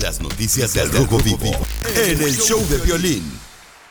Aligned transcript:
Las 0.00 0.20
noticias 0.20 0.74
del 0.74 0.90
Rojo 0.92 1.18
Vivo 1.18 1.50
en 1.94 2.20
el 2.22 2.36
show 2.36 2.60
de 2.68 2.78
violín. 2.78 3.45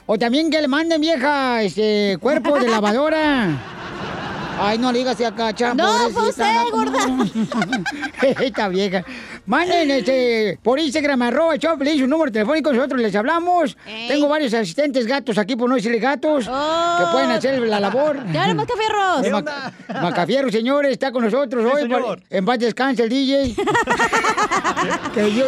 O 0.05 0.19
también 0.19 0.51
que 0.51 0.61
le 0.61 0.69
manden, 0.69 1.01
vieja, 1.01 1.63
este 1.63 2.19
cuerpo 2.21 2.59
de 2.59 2.69
lavadora. 2.69 3.49
Ay, 4.61 4.77
no 4.77 4.91
le 4.91 4.99
digas 4.99 5.21
acá, 5.21 5.55
chamo. 5.55 5.83
No, 5.83 6.11
fue 6.11 6.31
usted, 6.31 6.45
gorda. 6.73 6.99
Esta 8.41 8.69
vieja. 8.69 9.05
Manden 9.49 9.91
este, 9.91 10.59
por 10.63 10.79
Instagram, 10.79 11.23
arroba 11.23 11.59
Choplin, 11.59 11.99
su 11.99 12.07
número 12.07 12.31
telefónico, 12.31 12.71
nosotros 12.71 13.01
les 13.01 13.15
hablamos. 13.17 13.79
Tengo 14.07 14.29
varios 14.29 14.53
asistentes 14.53 15.07
gatos 15.07 15.39
aquí, 15.39 15.57
por 15.57 15.71
no 15.71 15.75
decirle 15.77 15.99
gatos, 15.99 16.45
que 16.45 17.05
pueden 17.13 17.31
hacer 17.31 17.59
la 17.63 17.81
labor. 17.81 18.19
Oh. 18.29 18.31
¡Ya, 18.33 18.53
Macafierros! 18.53 19.25
El 19.25 19.33
Maca- 19.33 19.73
Macafierro, 20.03 20.51
señores, 20.53 20.93
está 20.93 21.11
con 21.13 21.25
nosotros 21.25 21.65
Sí, 21.65 21.71
hoy. 21.75 21.83
señor. 21.83 22.03
por- 22.03 22.23
En 22.29 22.45
paz 22.45 22.59
descanse 22.59 23.03
el 23.05 23.09
DJ. 23.09 23.55
que 25.15 25.35
yo... 25.35 25.47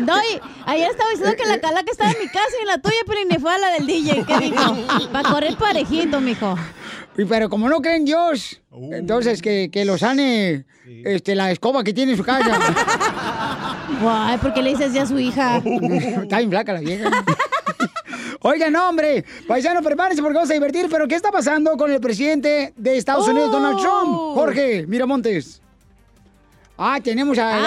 No, 0.00 0.16
y 0.18 0.40
ayer 0.66 0.90
estaba 0.90 1.10
diciendo 1.10 1.36
que 1.40 1.46
la 1.48 1.60
calaca 1.60 1.92
estaba 1.92 2.10
en 2.10 2.18
mi 2.18 2.26
casa 2.26 2.50
y 2.58 2.62
en 2.62 2.66
la 2.66 2.78
tuya, 2.78 2.96
pero 3.06 3.20
ni 3.30 3.38
fue 3.38 3.54
a 3.54 3.58
la 3.58 3.70
del 3.70 3.86
DJ. 3.86 4.24
¿Qué 4.26 4.38
dijo? 4.38 4.76
Para 5.12 5.28
correr 5.30 5.56
parejito, 5.56 6.20
mijo. 6.20 6.56
Y 7.18 7.24
Pero 7.24 7.50
como 7.50 7.68
no 7.68 7.80
creen 7.80 7.96
en 7.96 8.04
Dios, 8.04 8.62
entonces 8.92 9.42
que, 9.42 9.70
que 9.72 9.84
lo 9.84 9.98
sane 9.98 10.64
este, 11.04 11.34
la 11.34 11.50
escoba 11.50 11.82
que 11.82 11.92
tiene 11.92 12.12
en 12.12 12.18
su 12.18 12.22
casa. 12.22 12.56
Ay, 14.00 14.38
¿por 14.38 14.54
qué 14.54 14.62
le 14.62 14.70
dices 14.70 14.92
ya 14.92 15.02
a 15.02 15.06
su 15.06 15.18
hija? 15.18 15.56
Está 15.56 16.38
bien 16.38 16.48
flaca 16.48 16.74
la 16.74 16.80
vieja. 16.80 17.10
Oigan, 18.42 18.72
no, 18.72 18.88
hombre, 18.88 19.24
paisano, 19.48 19.82
prepárense 19.82 20.22
porque 20.22 20.36
vamos 20.36 20.50
a 20.50 20.54
divertir. 20.54 20.86
Pero, 20.88 21.08
¿qué 21.08 21.16
está 21.16 21.32
pasando 21.32 21.76
con 21.76 21.90
el 21.90 22.00
presidente 22.00 22.72
de 22.76 22.96
Estados 22.96 23.26
Unidos, 23.26 23.50
Donald 23.50 23.80
Trump? 23.80 24.34
Jorge 24.34 24.86
Miramontes. 24.86 25.60
Ah, 26.76 27.00
tenemos 27.02 27.36
a... 27.38 27.56
Ay, 27.56 27.62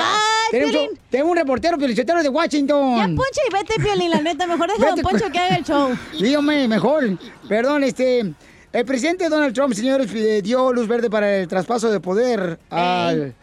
tenemos, 0.52 0.72
Piolín. 0.72 1.00
tenemos 1.10 1.32
un 1.32 1.38
reportero 1.38 1.78
felicitero 1.78 2.24
de 2.24 2.30
Washington. 2.30 2.96
Ya, 2.96 3.04
Poncho, 3.08 3.42
y 3.50 3.54
vete, 3.54 3.74
Piolín, 3.84 4.12
la 4.12 4.22
neta. 4.22 4.48
Mejor 4.48 4.72
deja 4.72 4.94
a 4.94 4.96
Don 4.96 5.02
Poncho 5.02 5.30
que 5.30 5.40
haga 5.40 5.58
el 5.58 5.66
show. 5.66 5.90
Dígame, 6.18 6.70
mejor. 6.70 7.18
Perdón, 7.50 7.84
este... 7.84 8.34
El 8.74 8.86
presidente 8.86 9.28
Donald 9.28 9.54
Trump, 9.54 9.74
señores, 9.74 10.10
eh, 10.16 10.42
dio 10.42 10.72
luz 10.72 10.88
verde 10.88 11.10
para 11.10 11.38
el 11.38 11.48
traspaso 11.48 11.92
de 11.92 12.00
poder 12.00 12.60
al... 12.70 13.36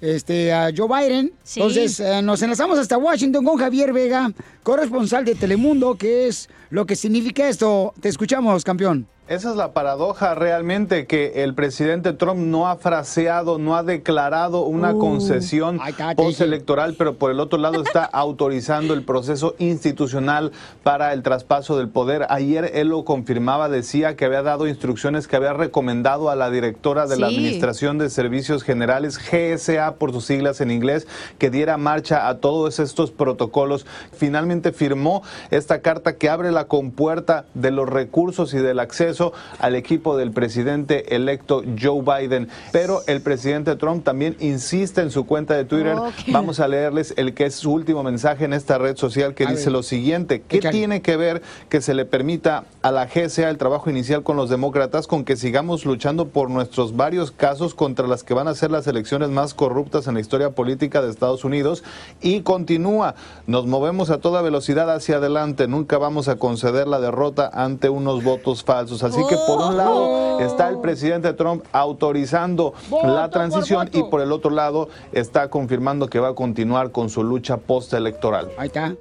Este, 0.00 0.52
a 0.52 0.70
Joe 0.76 0.86
Biden. 0.86 1.32
Sí. 1.42 1.60
Entonces, 1.60 1.98
eh, 1.98 2.20
nos 2.20 2.42
enlazamos 2.42 2.78
hasta 2.78 2.98
Washington 2.98 3.42
con 3.42 3.56
Javier 3.56 3.90
Vega, 3.94 4.30
corresponsal 4.62 5.24
de 5.24 5.34
Telemundo, 5.34 5.96
que 5.96 6.26
es 6.26 6.50
lo 6.68 6.84
que 6.84 6.94
significa 6.94 7.48
esto. 7.48 7.94
Te 8.00 8.10
escuchamos, 8.10 8.64
campeón. 8.64 9.06
Esa 9.26 9.48
es 9.48 9.56
la 9.56 9.72
paradoja 9.72 10.34
realmente 10.34 11.06
que 11.06 11.44
el 11.44 11.54
presidente 11.54 12.12
Trump 12.12 12.40
no 12.40 12.68
ha 12.68 12.76
fraseado, 12.76 13.56
no 13.56 13.74
ha 13.74 13.82
declarado 13.82 14.64
una 14.64 14.92
Uh, 14.92 14.98
concesión 14.98 15.80
postelectoral, 16.14 16.94
pero 16.98 17.14
por 17.14 17.30
el 17.30 17.40
otro 17.40 17.58
lado 17.58 17.82
está 17.82 18.04
autorizando 18.12 18.92
el 18.92 19.02
proceso 19.02 19.54
institucional 19.58 20.52
para 20.82 21.14
el 21.14 21.22
traspaso 21.22 21.78
del 21.78 21.88
poder. 21.88 22.26
Ayer 22.28 22.70
él 22.74 22.88
lo 22.88 23.06
confirmaba, 23.06 23.70
decía 23.70 24.14
que 24.14 24.26
había 24.26 24.42
dado 24.42 24.68
instrucciones, 24.68 25.26
que 25.26 25.36
había 25.36 25.54
recomendado 25.54 26.28
a 26.28 26.36
la 26.36 26.50
directora 26.50 27.06
de 27.06 27.16
la. 27.16 27.28
Administración 27.28 27.96
de 27.96 28.10
Servicios 28.10 28.62
Generales, 28.62 29.18
GSA 29.18 29.94
por 29.94 30.12
sus 30.12 30.26
siglas 30.26 30.60
en 30.60 30.70
inglés, 30.70 31.06
que 31.38 31.48
diera 31.48 31.78
marcha 31.78 32.28
a 32.28 32.36
todos 32.36 32.78
estos 32.78 33.10
protocolos. 33.10 33.86
Finalmente 34.12 34.72
firmó 34.72 35.22
esta 35.50 35.80
carta 35.80 36.16
que 36.16 36.28
abre 36.28 36.52
la 36.52 36.66
compuerta 36.66 37.46
de 37.54 37.70
los 37.70 37.88
recursos 37.88 38.52
y 38.52 38.58
del 38.58 38.78
acceso 38.78 39.13
al 39.58 39.74
equipo 39.74 40.16
del 40.16 40.30
presidente 40.32 41.14
electo 41.14 41.62
Joe 41.80 42.02
Biden. 42.02 42.48
Pero 42.72 43.02
el 43.06 43.20
presidente 43.20 43.76
Trump 43.76 44.04
también 44.04 44.36
insiste 44.40 45.00
en 45.00 45.10
su 45.10 45.26
cuenta 45.26 45.54
de 45.54 45.64
Twitter. 45.64 45.96
Vamos 46.28 46.60
a 46.60 46.68
leerles 46.68 47.14
el 47.16 47.34
que 47.34 47.46
es 47.46 47.54
su 47.54 47.72
último 47.72 48.02
mensaje 48.02 48.44
en 48.44 48.52
esta 48.52 48.78
red 48.78 48.96
social 48.96 49.34
que 49.34 49.44
A 49.44 49.50
dice 49.50 49.66
ver. 49.66 49.72
lo 49.72 49.82
siguiente. 49.82 50.42
¿Qué 50.42 50.60
tiene 50.60 51.02
que 51.02 51.16
ver 51.16 51.42
que 51.68 51.80
se 51.80 51.94
le 51.94 52.04
permita 52.04 52.64
a 52.82 52.90
la 52.90 53.06
GSA 53.06 53.48
el 53.50 53.58
trabajo 53.58 53.90
inicial 53.90 54.22
con 54.22 54.36
los 54.36 54.50
demócratas 54.50 55.06
con 55.06 55.24
que 55.24 55.36
sigamos 55.36 55.84
luchando 55.84 56.28
por 56.28 56.50
nuestros 56.50 56.96
varios 56.96 57.30
casos 57.30 57.74
contra 57.74 58.06
las 58.06 58.24
que 58.24 58.34
van 58.34 58.48
a 58.48 58.54
ser 58.54 58.70
las 58.70 58.86
elecciones 58.86 59.28
más 59.30 59.54
corruptas 59.54 60.06
en 60.06 60.14
la 60.14 60.20
historia 60.20 60.50
política 60.50 61.02
de 61.02 61.10
Estados 61.10 61.44
Unidos? 61.44 61.84
Y 62.20 62.40
continúa, 62.40 63.14
nos 63.46 63.66
movemos 63.66 64.10
a 64.10 64.18
toda 64.18 64.42
velocidad 64.42 64.92
hacia 64.92 65.16
adelante, 65.16 65.68
nunca 65.68 65.98
vamos 65.98 66.28
a 66.28 66.36
conceder 66.36 66.88
la 66.88 67.00
derrota 67.00 67.50
ante 67.52 67.88
unos 67.88 68.24
votos 68.24 68.64
falsos. 68.64 69.03
Así 69.04 69.24
que 69.28 69.36
por 69.46 69.60
un 69.60 69.76
lado 69.76 70.40
está 70.40 70.68
el 70.68 70.78
presidente 70.78 71.32
Trump 71.34 71.64
autorizando 71.72 72.74
la 73.02 73.30
transición 73.30 73.90
y 73.92 74.02
por 74.04 74.20
el 74.20 74.32
otro 74.32 74.50
lado 74.50 74.88
está 75.12 75.48
confirmando 75.48 76.08
que 76.08 76.18
va 76.20 76.28
a 76.28 76.34
continuar 76.34 76.90
con 76.90 77.10
su 77.10 77.22
lucha 77.22 77.56
postelectoral. 77.58 78.50
Ahí 78.56 78.68
está. 78.68 78.94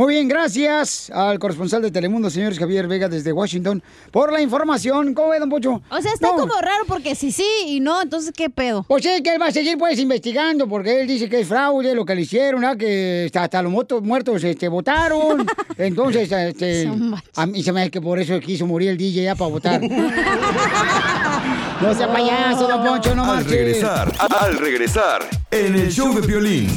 Muy 0.00 0.14
bien, 0.14 0.28
gracias 0.28 1.10
al 1.10 1.38
corresponsal 1.38 1.82
de 1.82 1.90
Telemundo, 1.90 2.30
señores 2.30 2.58
Javier 2.58 2.88
Vega, 2.88 3.06
desde 3.06 3.34
Washington, 3.34 3.82
por 4.10 4.32
la 4.32 4.40
información. 4.40 5.12
¿Cómo 5.12 5.28
ve, 5.28 5.38
don 5.38 5.50
Pocho? 5.50 5.82
O 5.90 6.00
sea, 6.00 6.14
está 6.14 6.28
No. 6.28 6.36
como 6.36 6.54
raro 6.54 6.84
porque 6.88 7.14
sí, 7.14 7.30
sí 7.30 7.44
y 7.66 7.80
no, 7.80 8.00
entonces, 8.00 8.32
¿qué 8.34 8.48
pedo? 8.48 8.82
Pues 8.88 9.02
sí, 9.02 9.22
que 9.22 9.34
él 9.34 9.42
va 9.42 9.48
a 9.48 9.52
seguir 9.52 9.76
pues 9.76 9.98
investigando 9.98 10.66
porque 10.66 11.02
él 11.02 11.06
dice 11.06 11.28
que 11.28 11.40
es 11.40 11.48
fraude 11.48 11.94
lo 11.94 12.06
que 12.06 12.14
le 12.14 12.22
hicieron, 12.22 12.64
¿ah? 12.64 12.76
que 12.76 13.24
hasta, 13.26 13.42
hasta 13.42 13.60
los 13.60 13.70
motos 13.70 14.02
muertos 14.02 14.42
este, 14.42 14.68
votaron. 14.68 15.46
Entonces, 15.76 16.32
este, 16.32 16.90
a 17.36 17.44
mí 17.44 17.62
se 17.62 17.70
me 17.70 17.82
hace 17.82 17.90
que 17.90 18.00
por 18.00 18.18
eso 18.18 18.40
quiso 18.40 18.66
morir 18.66 18.88
el 18.88 18.96
DJ 18.96 19.24
ya 19.24 19.34
para 19.34 19.50
votar. 19.50 19.82
no 21.82 21.94
sea 21.94 22.10
payaso, 22.10 22.66
don 22.66 22.86
Poncho, 22.86 23.14
no 23.14 23.24
Al 23.24 23.34
marches. 23.34 23.52
regresar, 23.52 24.10
al 24.18 24.56
regresar, 24.56 25.28
en 25.50 25.74
el 25.74 25.92
show 25.92 26.18
de 26.18 26.26
violín. 26.26 26.70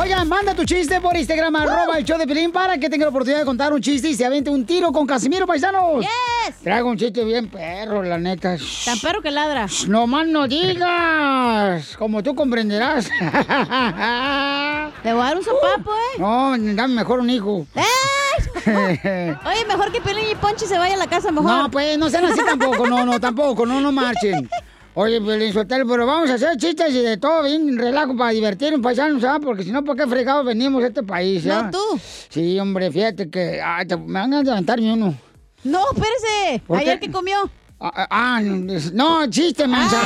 Oigan, 0.00 0.28
manda 0.28 0.54
tu 0.54 0.64
chiste 0.64 1.00
por 1.00 1.16
Instagram, 1.16 1.56
arroba 1.56 1.98
el 1.98 2.04
show 2.04 2.16
de 2.16 2.24
Pelín, 2.24 2.52
para 2.52 2.78
que 2.78 2.88
tenga 2.88 3.04
la 3.04 3.08
oportunidad 3.08 3.40
de 3.40 3.44
contar 3.44 3.72
un 3.72 3.80
chiste 3.80 4.08
y 4.08 4.14
se 4.14 4.24
avente 4.24 4.48
un 4.48 4.64
tiro 4.64 4.92
con 4.92 5.08
Casimiro, 5.08 5.44
paisanos. 5.44 6.02
¡Yes! 6.02 6.54
Traigo 6.62 6.88
un 6.88 6.96
chiste 6.96 7.24
bien 7.24 7.48
perro, 7.48 8.04
la 8.04 8.16
neta. 8.16 8.56
Tan 8.84 9.00
perro 9.00 9.20
que 9.20 9.32
ladra. 9.32 9.66
No 9.88 10.06
más 10.06 10.24
no 10.28 10.46
digas, 10.46 11.96
como 11.96 12.22
tú 12.22 12.36
comprenderás. 12.36 13.06
Te 15.02 15.12
voy 15.12 15.20
a 15.20 15.24
dar 15.24 15.36
un 15.36 15.42
sopapo, 15.44 15.90
¿eh? 15.90 16.20
No, 16.20 16.56
dame 16.56 16.94
mejor 16.94 17.18
un 17.18 17.30
hijo. 17.30 17.66
Oye, 18.66 19.64
mejor 19.66 19.90
que 19.90 20.00
Pelín 20.00 20.26
y 20.30 20.36
Ponchi 20.36 20.66
se 20.66 20.78
vaya 20.78 20.94
a 20.94 20.98
la 20.98 21.08
casa 21.08 21.32
mejor. 21.32 21.50
No, 21.50 21.68
pues 21.72 21.98
no 21.98 22.08
sean 22.08 22.24
así 22.24 22.38
tampoco, 22.46 22.86
no, 22.86 23.04
no, 23.04 23.18
tampoco, 23.18 23.66
no, 23.66 23.80
no 23.80 23.90
marchen. 23.90 24.48
Oye, 25.00 25.20
Pelín 25.20 25.52
Sotelo, 25.52 25.86
pero 25.86 26.06
vamos 26.06 26.28
a 26.28 26.34
hacer 26.34 26.56
chistes 26.56 26.92
y 26.92 27.02
de 27.02 27.18
todo, 27.18 27.44
bien 27.44 27.78
relajo 27.78 28.16
para 28.16 28.32
divertirnos, 28.32 28.80
paisanos, 28.80 29.22
¿sabes? 29.22 29.46
Porque 29.46 29.62
si 29.62 29.70
no, 29.70 29.84
¿por 29.84 29.96
qué 29.96 30.08
fregados 30.08 30.44
venimos 30.44 30.82
a 30.82 30.88
este 30.88 31.04
país, 31.04 31.44
ya? 31.44 31.62
No, 31.62 31.70
tú. 31.70 32.00
Sí, 32.28 32.58
hombre, 32.58 32.90
fíjate 32.90 33.30
que 33.30 33.62
ay, 33.62 33.86
te- 33.86 33.96
me 33.96 34.14
van 34.18 34.34
a 34.34 34.42
levantarme 34.42 34.92
uno. 34.92 35.14
No, 35.62 35.82
espérese. 35.94 36.64
¿Por 36.66 36.78
Ayer 36.78 36.98
qué? 36.98 37.06
que 37.06 37.12
comió. 37.12 37.48
Ah, 37.78 37.92
ah, 37.94 38.06
ah, 38.10 38.40
no, 38.42 39.30
chiste, 39.30 39.68
mancha. 39.68 40.00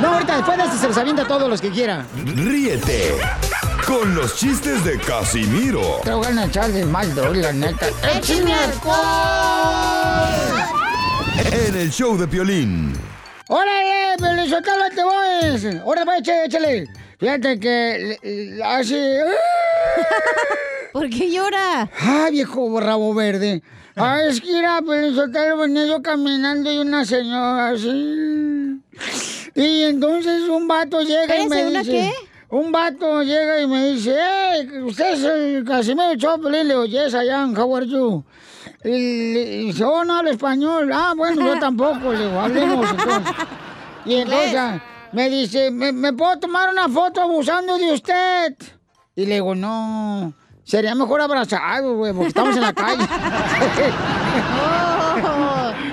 No, 0.00 0.12
ahorita 0.14 0.36
después 0.36 0.56
de 0.56 0.64
este 0.66 0.76
se 0.78 0.86
los 0.86 0.96
avienta 0.98 1.22
a 1.22 1.26
todos 1.26 1.50
los 1.50 1.60
que 1.60 1.70
quiera. 1.70 2.06
Ríete 2.36 3.16
con 3.84 4.14
los 4.14 4.36
chistes 4.36 4.84
de 4.84 5.00
Casimiro 5.00 5.98
Te 6.04 6.12
voy 6.12 6.26
a 6.26 6.44
echar 6.44 6.70
de 6.70 6.84
mal, 6.84 7.12
la 7.16 7.52
neta. 7.52 7.88
¡Échame 8.16 8.54
en 11.50 11.74
el 11.74 11.90
show 11.90 12.16
de 12.16 12.28
Piolín. 12.28 13.11
¡Órale, 13.52 14.16
Pelizotelo, 14.18 14.84
te 14.94 15.02
voy! 15.02 15.80
¡Órale, 15.84 16.06
pues, 16.06 16.20
échale, 16.20 16.44
échale! 16.46 16.88
Fíjate 17.18 17.60
que 17.60 18.18
le- 18.22 18.46
le 18.56 18.64
hace... 18.64 19.20
¿Por 20.92 21.10
qué 21.10 21.30
llora? 21.30 21.88
¡Ay, 22.00 22.32
viejo 22.32 22.80
rabo 22.80 23.12
verde! 23.14 23.62
Ay, 23.94 24.28
es 24.30 24.40
que 24.40 24.58
era 24.58 24.80
Pelizotelo, 24.80 25.58
venía 25.58 25.84
yo 25.86 26.00
caminando 26.00 26.72
y 26.72 26.78
una 26.78 27.04
señora 27.04 27.68
así... 27.70 28.80
Y 29.54 29.82
entonces 29.82 30.48
un 30.48 30.66
vato 30.66 31.02
llega 31.02 31.38
y 31.38 31.46
me 31.46 31.66
¿una 31.66 31.80
dice... 31.80 31.92
qué? 31.92 32.12
Un 32.48 32.72
vato 32.72 33.22
llega 33.22 33.60
y 33.60 33.66
me 33.66 33.92
dice, 33.92 34.14
¡Hey, 34.18 34.68
usted 34.82 35.12
es 35.12 35.24
el 35.24 35.64
Casimiro 35.66 36.14
Choplin! 36.16 36.68
Le 36.68 36.74
digo, 36.74 36.84
yes, 36.86 37.12
I 37.12 37.28
am, 37.28 37.54
how 37.54 37.76
are 37.76 37.86
you? 37.86 38.24
Y 38.84 39.82
oh, 39.82 40.04
no 40.04 40.16
hablo 40.16 40.30
español. 40.30 40.90
Ah, 40.92 41.14
bueno, 41.16 41.46
yo 41.46 41.58
tampoco. 41.58 42.12
Le 42.12 42.26
digo, 42.26 42.40
hablemos 42.40 42.90
entonces. 42.90 43.34
Y 44.04 44.14
entonces 44.16 44.54
ah, 44.56 44.82
me 45.12 45.30
dice, 45.30 45.70
¿Me, 45.70 45.92
me 45.92 46.12
puedo 46.12 46.38
tomar 46.38 46.70
una 46.70 46.88
foto 46.88 47.20
abusando 47.20 47.78
de 47.78 47.92
usted? 47.92 48.56
Y 49.14 49.26
le 49.26 49.34
digo, 49.34 49.54
no, 49.54 50.32
sería 50.64 50.94
mejor 50.94 51.20
abrazado, 51.20 51.96
güey, 51.96 52.12
porque 52.12 52.28
estamos 52.28 52.56
en 52.56 52.62
la 52.62 52.72
calle. 52.72 53.06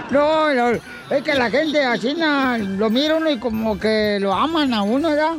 no, 0.09 0.53
no, 0.53 0.69
es 1.09 1.24
que 1.24 1.33
la 1.35 1.50
gente 1.51 1.83
así 1.83 2.13
na, 2.13 2.57
lo 2.57 2.89
mira 2.89 3.18
uno 3.18 3.30
y 3.30 3.38
como 3.38 3.77
que 3.77 4.19
lo 4.21 4.33
aman 4.33 4.74
a 4.74 4.83
uno, 4.83 5.09
¿verdad? 5.09 5.38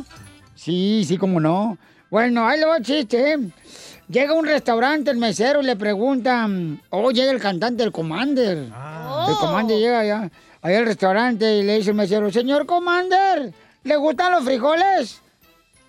Sí, 0.53 1.03
sí, 1.07 1.17
como 1.17 1.39
no. 1.39 1.77
Bueno, 2.11 2.47
ahí 2.47 2.59
lo 2.59 2.67
va 2.67 2.77
el 2.77 2.85
chiste, 2.85 3.33
¿eh? 3.33 3.39
Llega 4.11 4.31
a 4.31 4.35
un 4.35 4.45
restaurante, 4.45 5.09
el 5.09 5.17
mesero 5.17 5.61
y 5.61 5.65
le 5.65 5.77
preguntan, 5.77 6.81
oh, 6.89 7.11
llega 7.11 7.31
el 7.31 7.39
cantante, 7.39 7.83
el 7.83 7.93
Commander. 7.93 8.57
El 8.57 9.35
Commander 9.39 9.77
llega 9.77 10.01
allá, 10.01 10.29
allá 10.61 10.77
al 10.79 10.85
restaurante 10.85 11.57
y 11.57 11.63
le 11.63 11.77
dice 11.77 11.91
el 11.91 11.95
mesero, 11.95 12.29
señor 12.29 12.65
Commander, 12.65 13.53
¿le 13.83 13.95
gustan 13.95 14.33
los 14.33 14.43
frijoles? 14.43 15.21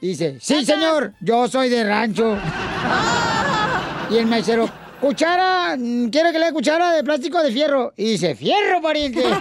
Y 0.01 0.09
dice, 0.09 0.39
sí, 0.41 0.65
señor, 0.65 1.15
yo 1.21 1.49
soy 1.49 1.69
de 1.69 1.83
rancho. 1.83 2.39
y 4.11 4.19
el 4.19 4.27
mesero, 4.27 4.71
cuchara, 5.01 5.77
¿quiere 6.13 6.31
que 6.31 6.39
le 6.39 6.47
dé 6.47 6.53
cuchara 6.53 6.93
de 6.93 7.03
plástico 7.03 7.39
o 7.39 7.43
de 7.43 7.51
fierro? 7.51 7.93
Y 7.97 8.13
dice, 8.13 8.37
fierro, 8.37 8.81
pariente. 8.81 9.25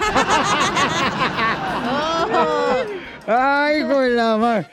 Ay, 3.27 3.81
hijo 3.81 3.99
de 3.99 4.09
la 4.09 4.37
madre. 4.37 4.67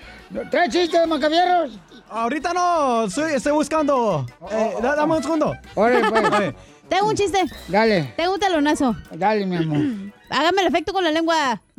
¿Trae 0.51 0.71
chistes, 0.71 1.07
macabierros? 1.07 1.79
Ahorita 2.11 2.53
no, 2.55 3.05
estoy, 3.05 3.33
estoy 3.35 3.53
buscando. 3.53 4.25
Eh, 4.51 4.75
da- 4.83 4.95
dame 4.97 5.17
un 5.17 5.23
segundo. 5.23 5.55
Órale, 5.75 6.09
pues. 6.11 6.25
Oye, 6.39 6.55
Tengo 6.89 7.09
un 7.09 7.15
chiste. 7.15 7.43
Dale, 7.69 8.15
Tengo 8.17 8.35
un 8.35 8.41
talonazo. 8.41 8.97
dale, 9.13 9.45
mi 9.47 9.57
amor. 9.57 9.79
Hágame 10.31 10.63
el 10.63 10.69
efecto 10.69 10.93
con 10.93 11.05
la 11.05 11.11
lengua. 11.11 11.61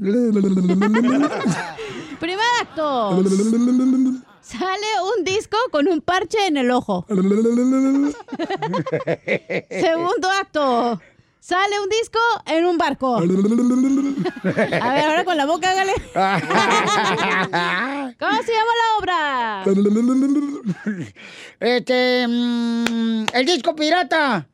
Primer 2.20 2.46
acto. 2.62 3.24
Sale 4.42 4.88
un 5.18 5.24
disco 5.24 5.58
con 5.72 5.88
un 5.88 6.02
parche 6.02 6.48
en 6.48 6.58
el 6.58 6.72
ojo. 6.72 7.06
Segundo 9.70 10.30
acto. 10.30 11.00
Sale 11.40 11.80
un 11.80 11.88
disco 11.90 12.20
en 12.46 12.66
un 12.66 12.78
barco. 12.78 13.16
A 13.18 13.22
ver, 13.22 15.06
ahora 15.06 15.24
con 15.24 15.38
la 15.38 15.46
boca, 15.46 15.72
hágale. 15.72 15.94
¿Cómo 18.20 18.44
se 18.44 18.52
llama 18.52 18.74
la 18.82 18.98
obra? 19.00 19.64
Este. 21.60 22.28
mm, 22.28 23.26
el 23.34 23.46
disco 23.46 23.76
pirata. 23.76 24.48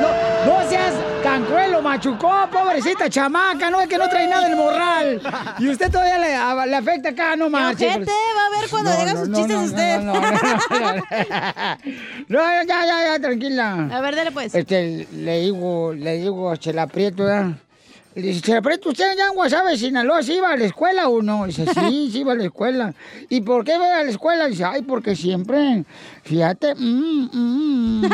No, 0.00 0.08
no 0.46 0.68
seas 0.68 0.94
tan 1.22 1.44
cruel, 1.44 1.72
lo 1.72 1.82
machucó, 1.82 2.48
pobrecita 2.50 3.08
chamaca, 3.10 3.70
no 3.70 3.80
es 3.80 3.88
que 3.88 3.98
no 3.98 4.08
trae 4.08 4.26
nada 4.26 4.46
el 4.48 4.56
morral. 4.56 5.20
Y 5.58 5.68
usted 5.68 5.90
todavía 5.90 6.18
le, 6.18 6.34
a- 6.34 6.66
le 6.66 6.76
afecta 6.76 7.10
acá, 7.10 7.36
no 7.36 7.48
más. 7.50 7.74
Ojete, 7.74 8.10
va 8.10 8.46
a 8.46 8.60
ver 8.60 8.70
cuando 8.70 8.90
diga 8.92 9.16
sus 9.16 9.32
chistes 9.32 9.56
usted. 9.56 10.00
No, 12.28 12.38
ya, 12.40 12.64
ya, 12.86 13.04
ya, 13.06 13.18
tranquila. 13.20 13.88
A 13.92 14.00
ver, 14.00 14.16
dale 14.16 14.32
pues. 14.32 14.54
Este, 14.54 15.06
le 15.12 15.40
digo, 15.40 15.92
le 15.92 16.16
digo 16.18 16.50
a 16.50 16.56
Chela 16.56 16.86
Prieto, 16.86 17.24
¿verdad? 17.24 17.52
Le 18.16 18.22
dice, 18.22 18.40
Chela 18.40 18.60
Prieto, 18.60 18.88
¿usted 18.88 19.12
en 19.12 19.34
Guasave, 19.36 19.76
Sinaloa, 19.76 20.20
sí 20.22 20.34
iba 20.34 20.50
a 20.50 20.56
la 20.56 20.64
escuela 20.64 21.08
o 21.08 21.22
no? 21.22 21.46
Dice, 21.46 21.64
sí, 21.66 22.08
sí 22.12 22.20
iba 22.20 22.32
a 22.32 22.34
la 22.34 22.44
escuela. 22.44 22.92
¿Y 23.28 23.40
por 23.40 23.64
qué 23.64 23.78
va 23.78 23.98
a 23.98 24.04
la 24.04 24.10
escuela? 24.10 24.48
Dice, 24.48 24.64
ay, 24.64 24.82
porque 24.82 25.14
siempre, 25.14 25.84
fíjate, 26.24 26.74
mm, 26.74 27.28
mm, 27.32 28.10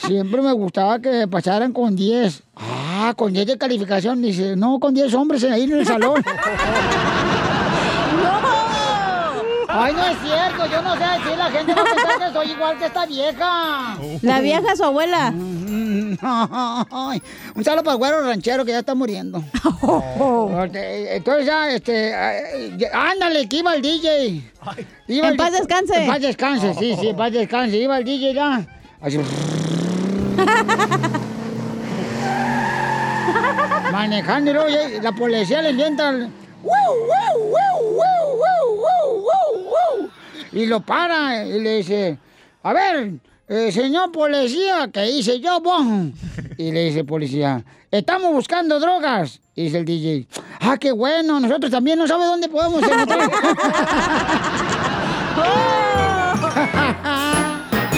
siempre 0.00 0.42
me 0.42 0.52
gustaba 0.52 0.98
que 0.98 1.28
pasaran 1.28 1.72
con 1.72 1.94
10. 1.94 2.42
Ah, 2.56 3.14
con 3.16 3.32
10 3.32 3.46
de 3.46 3.58
calificación. 3.58 4.20
Dice, 4.20 4.56
no, 4.56 4.80
con 4.80 4.92
10 4.92 5.14
hombres 5.14 5.44
ahí 5.44 5.62
en 5.62 5.72
el 5.72 5.86
salón. 5.86 6.22
Ay, 9.74 9.94
no 9.94 10.04
es 10.06 10.18
cierto, 10.20 10.66
yo 10.66 10.82
no 10.82 10.92
sé 10.94 11.00
decir, 11.00 11.38
la 11.38 11.50
gente 11.50 11.74
va 11.74 11.80
a 11.80 11.84
pensar 11.84 12.18
que 12.18 12.32
soy 12.32 12.50
igual 12.50 12.78
que 12.78 12.84
esta 12.86 13.06
vieja. 13.06 13.96
La 14.20 14.40
vieja, 14.40 14.76
su 14.76 14.84
abuela. 14.84 15.32
Ay, 16.90 17.22
un 17.54 17.64
saludo 17.64 17.82
para 17.82 17.92
el 17.94 17.98
güero 17.98 18.20
ranchero 18.26 18.64
que 18.66 18.72
ya 18.72 18.80
está 18.80 18.94
muriendo. 18.94 19.42
Entonces 20.74 21.46
ya, 21.46 21.70
este, 21.70 22.10
eh, 22.10 22.90
ándale, 22.92 23.48
que 23.48 23.56
iba 23.56 23.74
el 23.74 23.80
DJ. 23.82 24.42
Iba 25.08 25.26
En 25.26 25.32
el- 25.32 25.36
paz 25.38 25.52
descanse. 25.52 26.04
En 26.04 26.10
paz 26.10 26.20
descanse, 26.20 26.74
sí, 26.74 26.94
sí, 27.00 27.08
en 27.08 27.16
paz 27.16 27.32
descanse. 27.32 27.76
Iba 27.78 27.96
el 27.98 28.04
DJ 28.04 28.34
ya. 28.34 28.66
Así. 29.00 29.18
Manejando 33.92 34.50
y 34.50 34.54
luego 34.54 34.68
ya- 34.68 35.02
la 35.02 35.12
policía 35.12 35.62
le 35.62 35.70
inventa 35.70 36.10
el... 36.10 36.28
"Wow, 36.62 36.72
wow, 36.72 37.38
wow, 37.50 37.82
wow, 37.92 38.36
wow, 38.36 38.51
wow, 38.82 39.22
wow, 39.22 39.64
wow". 39.64 40.10
Y 40.52 40.66
lo 40.66 40.80
para 40.80 41.46
y 41.46 41.60
le 41.60 41.78
dice, 41.78 42.18
a 42.62 42.72
ver, 42.72 43.12
eh, 43.48 43.72
señor 43.72 44.12
policía, 44.12 44.90
¿qué 44.92 45.10
hice 45.10 45.40
yo, 45.40 45.60
vos? 45.60 45.84
Y 46.58 46.70
le 46.72 46.84
dice 46.84 47.00
el 47.00 47.06
policía, 47.06 47.64
estamos 47.90 48.32
buscando 48.32 48.78
drogas. 48.78 49.40
Y 49.54 49.64
dice 49.64 49.78
el 49.78 49.84
DJ, 49.84 50.26
ah, 50.60 50.76
qué 50.78 50.92
bueno, 50.92 51.38
nosotros 51.40 51.70
también 51.70 51.98
no 51.98 52.06
sabemos 52.06 52.32
dónde 52.32 52.48
podemos 52.48 52.82
encontrar. 52.82 53.30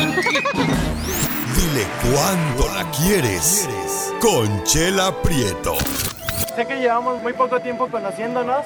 Dile 1.55 1.87
cuándo 2.03 2.69
la 2.75 2.91
quieres. 2.93 3.69
Conchela 4.21 5.12
Prieto. 5.23 5.75
Sé 6.55 6.67
que 6.67 6.76
llevamos 6.76 7.21
muy 7.23 7.33
poco 7.33 7.61
tiempo 7.61 7.88
conociéndonos. 7.88 8.64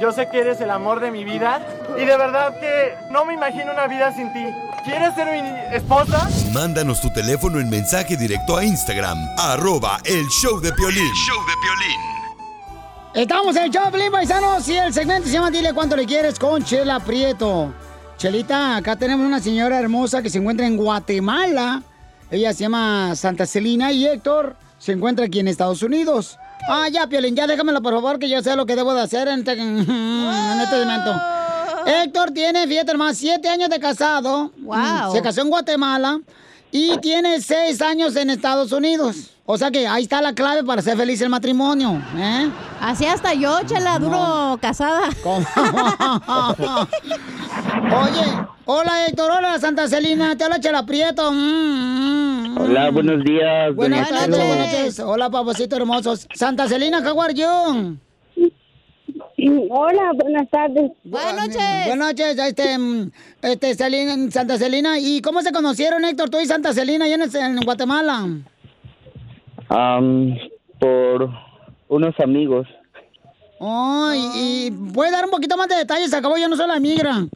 Yo 0.00 0.12
sé 0.12 0.28
que 0.28 0.40
eres 0.40 0.60
el 0.60 0.70
amor 0.70 1.00
de 1.00 1.10
mi 1.10 1.24
vida. 1.24 1.60
Y 1.96 2.04
de 2.04 2.16
verdad 2.16 2.58
que 2.60 2.94
no 3.10 3.24
me 3.24 3.34
imagino 3.34 3.72
una 3.72 3.86
vida 3.86 4.12
sin 4.14 4.32
ti. 4.32 4.44
¿Quieres 4.84 5.14
ser 5.14 5.42
mi 5.42 5.76
esposa? 5.76 6.28
Mándanos 6.52 7.00
tu 7.00 7.10
teléfono 7.10 7.58
en 7.58 7.68
mensaje 7.68 8.16
directo 8.16 8.56
a 8.56 8.64
Instagram, 8.64 9.18
arroba 9.36 9.98
el 10.04 10.24
show 10.28 10.60
de 10.60 10.72
Piolín. 10.72 11.12
show 11.14 11.36
de 11.46 13.20
Estamos 13.20 13.56
en 13.56 13.64
el 13.64 13.70
Choplin, 13.72 14.12
paisanos, 14.12 14.68
y 14.68 14.76
el 14.76 14.94
segmento 14.94 15.26
se 15.26 15.32
llama 15.32 15.50
Dile 15.50 15.72
cuánto 15.74 15.96
le 15.96 16.06
quieres 16.06 16.38
con 16.38 16.62
Chela 16.62 17.00
Prieto. 17.00 17.72
Chelita, 18.16 18.76
acá 18.76 18.96
tenemos 18.96 19.26
una 19.26 19.40
señora 19.40 19.80
hermosa 19.80 20.22
que 20.22 20.30
se 20.30 20.38
encuentra 20.38 20.66
en 20.66 20.76
Guatemala. 20.76 21.82
Ella 22.30 22.52
se 22.52 22.60
llama 22.60 23.16
Santa 23.16 23.46
Celina 23.46 23.90
y 23.90 24.06
Héctor 24.06 24.56
se 24.78 24.92
encuentra 24.92 25.26
aquí 25.26 25.40
en 25.40 25.48
Estados 25.48 25.82
Unidos. 25.82 26.38
Ah, 26.68 26.88
ya, 26.88 27.06
Piolín, 27.06 27.36
ya 27.36 27.46
déjamelo, 27.46 27.82
por 27.82 27.94
favor, 27.94 28.18
que 28.18 28.28
yo 28.28 28.42
sé 28.42 28.56
lo 28.56 28.66
que 28.66 28.76
debo 28.76 28.94
de 28.94 29.02
hacer 29.02 29.28
en 29.28 29.40
este, 29.40 29.52
en 29.60 30.60
este 30.60 30.84
momento. 30.84 31.14
Héctor 31.86 32.32
tiene, 32.32 32.66
fíjate 32.66 32.96
más, 32.96 33.16
siete 33.16 33.48
años 33.48 33.70
de 33.70 33.80
casado. 33.80 34.52
Wow. 34.58 35.12
Se 35.12 35.22
casó 35.22 35.42
en 35.42 35.48
Guatemala. 35.48 36.20
Y 36.70 36.98
tienes 36.98 37.46
seis 37.46 37.80
años 37.80 38.14
en 38.16 38.28
Estados 38.28 38.72
Unidos. 38.72 39.30
O 39.46 39.56
sea 39.56 39.70
que 39.70 39.88
ahí 39.88 40.02
está 40.02 40.20
la 40.20 40.34
clave 40.34 40.62
para 40.62 40.82
ser 40.82 40.98
feliz 40.98 41.22
el 41.22 41.30
matrimonio, 41.30 42.02
¿eh? 42.14 42.50
Así 42.82 43.06
hasta 43.06 43.32
yo, 43.32 43.58
chela, 43.64 43.98
duro 43.98 44.58
casada. 44.60 45.08
Oye, 48.02 48.46
hola 48.66 49.06
Héctor, 49.06 49.30
hola 49.30 49.58
Santa 49.58 49.88
Celina, 49.88 50.36
te 50.36 50.44
habla 50.44 50.60
Chela 50.60 50.84
Prieto. 50.84 51.32
Mm, 51.32 51.36
mm. 51.36 52.47
Hola, 52.58 52.90
buenos 52.90 53.24
días. 53.24 53.74
Buenas 53.74 54.10
noches, 54.10 54.24
Chela. 54.30 54.44
buenas 54.46 54.72
noches. 54.72 55.00
Hola, 55.00 55.30
papacito 55.30 55.76
hermosos. 55.76 56.26
Santa 56.34 56.66
Celina, 56.68 57.00
you? 57.34 57.96
Hola, 59.70 60.12
buenas 60.14 60.50
tardes. 60.50 60.90
Buenas 61.04 61.34
noches. 61.34 61.56
Buenas 61.86 62.08
noches, 62.08 62.38
este, 62.38 62.76
mm, 62.78 63.10
este, 63.42 63.74
Celina- 63.74 64.30
Santa 64.32 64.58
Celina. 64.58 64.98
¿Y 64.98 65.20
cómo 65.22 65.42
se 65.42 65.52
conocieron, 65.52 66.04
Héctor, 66.04 66.30
tú 66.30 66.40
y 66.40 66.46
Santa 66.46 66.72
Celina, 66.72 67.04
allá 67.04 67.14
en, 67.14 67.36
en 67.36 67.56
Guatemala? 67.60 68.26
Am, 69.68 70.36
por 70.80 71.30
unos 71.88 72.18
amigos. 72.18 72.66
Ay, 73.60 74.20
y 74.34 74.70
puede 74.92 75.10
dar 75.12 75.24
un 75.24 75.30
poquito 75.30 75.56
más 75.56 75.68
de 75.68 75.76
detalles, 75.76 76.12
acabó 76.12 76.36
yo 76.36 76.48
no 76.48 76.56
soy 76.56 76.66
la 76.68 76.80
migra. 76.80 77.26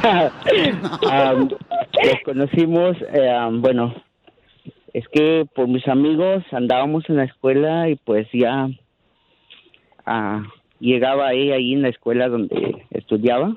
los 1.92 2.22
conocimos, 2.24 2.96
eh, 3.12 3.48
bueno, 3.52 3.94
es 4.92 5.06
que 5.08 5.46
por 5.54 5.68
mis 5.68 5.86
amigos 5.88 6.44
andábamos 6.52 7.08
en 7.08 7.16
la 7.16 7.24
escuela 7.24 7.88
y 7.88 7.96
pues 7.96 8.26
ya 8.32 8.68
ah, 10.06 10.42
llegaba 10.78 11.32
ella 11.32 11.54
ahí 11.56 11.74
en 11.74 11.82
la 11.82 11.88
escuela 11.88 12.28
donde 12.28 12.84
estudiaba 12.90 13.56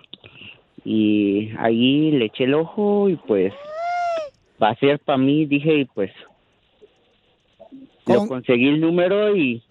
y 0.85 1.51
ahí 1.57 2.11
le 2.11 2.25
eché 2.25 2.43
el 2.43 2.55
ojo 2.55 3.09
y 3.09 3.15
pues 3.15 3.53
va 4.61 4.69
a 4.69 4.75
ser 4.75 4.99
para 4.99 5.17
mí, 5.17 5.45
dije 5.45 5.75
y 5.79 5.85
pues 5.85 6.11
lo 8.05 8.27
conseguí 8.27 8.67
el 8.67 8.81
número 8.81 9.35
y 9.35 9.63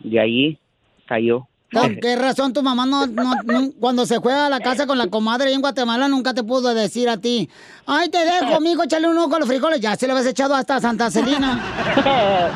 de 0.00 0.20
ahí 0.20 0.58
cayó. 1.06 1.49
¿Con 1.72 1.96
qué 1.96 2.16
razón 2.16 2.52
tu 2.52 2.62
mamá 2.62 2.84
no, 2.86 3.06
no- 3.06 3.34
no- 3.44 3.70
cuando 3.78 4.04
se 4.04 4.18
juega 4.18 4.46
a 4.46 4.50
la 4.50 4.58
casa 4.60 4.86
con 4.86 4.98
la 4.98 5.06
comadre 5.06 5.52
en 5.52 5.60
Guatemala 5.60 6.08
nunca 6.08 6.34
te 6.34 6.42
pudo 6.42 6.74
decir 6.74 7.08
a 7.08 7.16
ti, 7.16 7.48
ay 7.86 8.08
te 8.08 8.18
dejo, 8.24 8.60
mijo, 8.60 8.82
échale 8.82 9.06
un 9.08 9.16
ojo 9.18 9.36
a 9.36 9.38
los 9.38 9.48
frijoles, 9.48 9.80
ya 9.80 9.94
se 9.94 10.06
le 10.06 10.12
habías 10.12 10.26
echado 10.26 10.54
hasta 10.54 10.80
Santa 10.80 11.10
Celina. 11.10 11.62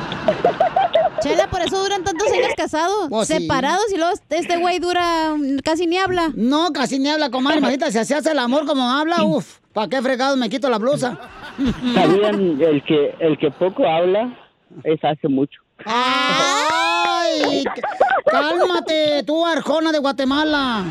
Chela, 1.21 1.49
por 1.49 1.61
eso 1.63 1.81
duran 1.83 2.03
tantos 2.05 2.29
años 2.31 2.53
casados, 2.57 3.07
Pues 3.09 3.29
sí. 3.29 3.35
separados 3.39 3.85
y 3.93 3.97
luego 3.97 4.13
este 4.31 4.57
güey 4.59 4.79
dura 4.79 5.35
mm, 5.37 5.59
casi 5.65 5.87
ni 5.87 5.97
habla. 5.97 6.31
No, 6.35 6.73
casi 6.73 6.99
ni 6.99 7.09
habla, 7.09 7.31
comadre, 7.31 7.59
imagínate, 7.59 7.93
si 7.93 8.05
se 8.05 8.15
hace 8.15 8.33
el 8.33 8.39
amor 8.39 8.67
como 8.67 8.91
habla, 8.91 9.23
uff, 9.23 9.59
¿para 9.73 9.89
qué 9.89 10.03
fregado 10.03 10.37
me 10.37 10.51
quito 10.51 10.69
la 10.69 10.79
blusa? 10.79 11.19
Sabían 11.95 12.61
el 12.61 12.83
que 12.85 13.15
el 13.21 13.39
que 13.39 13.51
poco 13.53 13.87
habla 13.87 14.37
es 14.83 15.03
hace 15.05 15.29
mucho. 15.29 15.61
¡Ay! 17.25 17.65
¡Cálmate, 18.27 19.23
tú, 19.25 19.45
Arjona 19.47 19.93
de 19.93 19.99
Guatemala! 19.99 20.85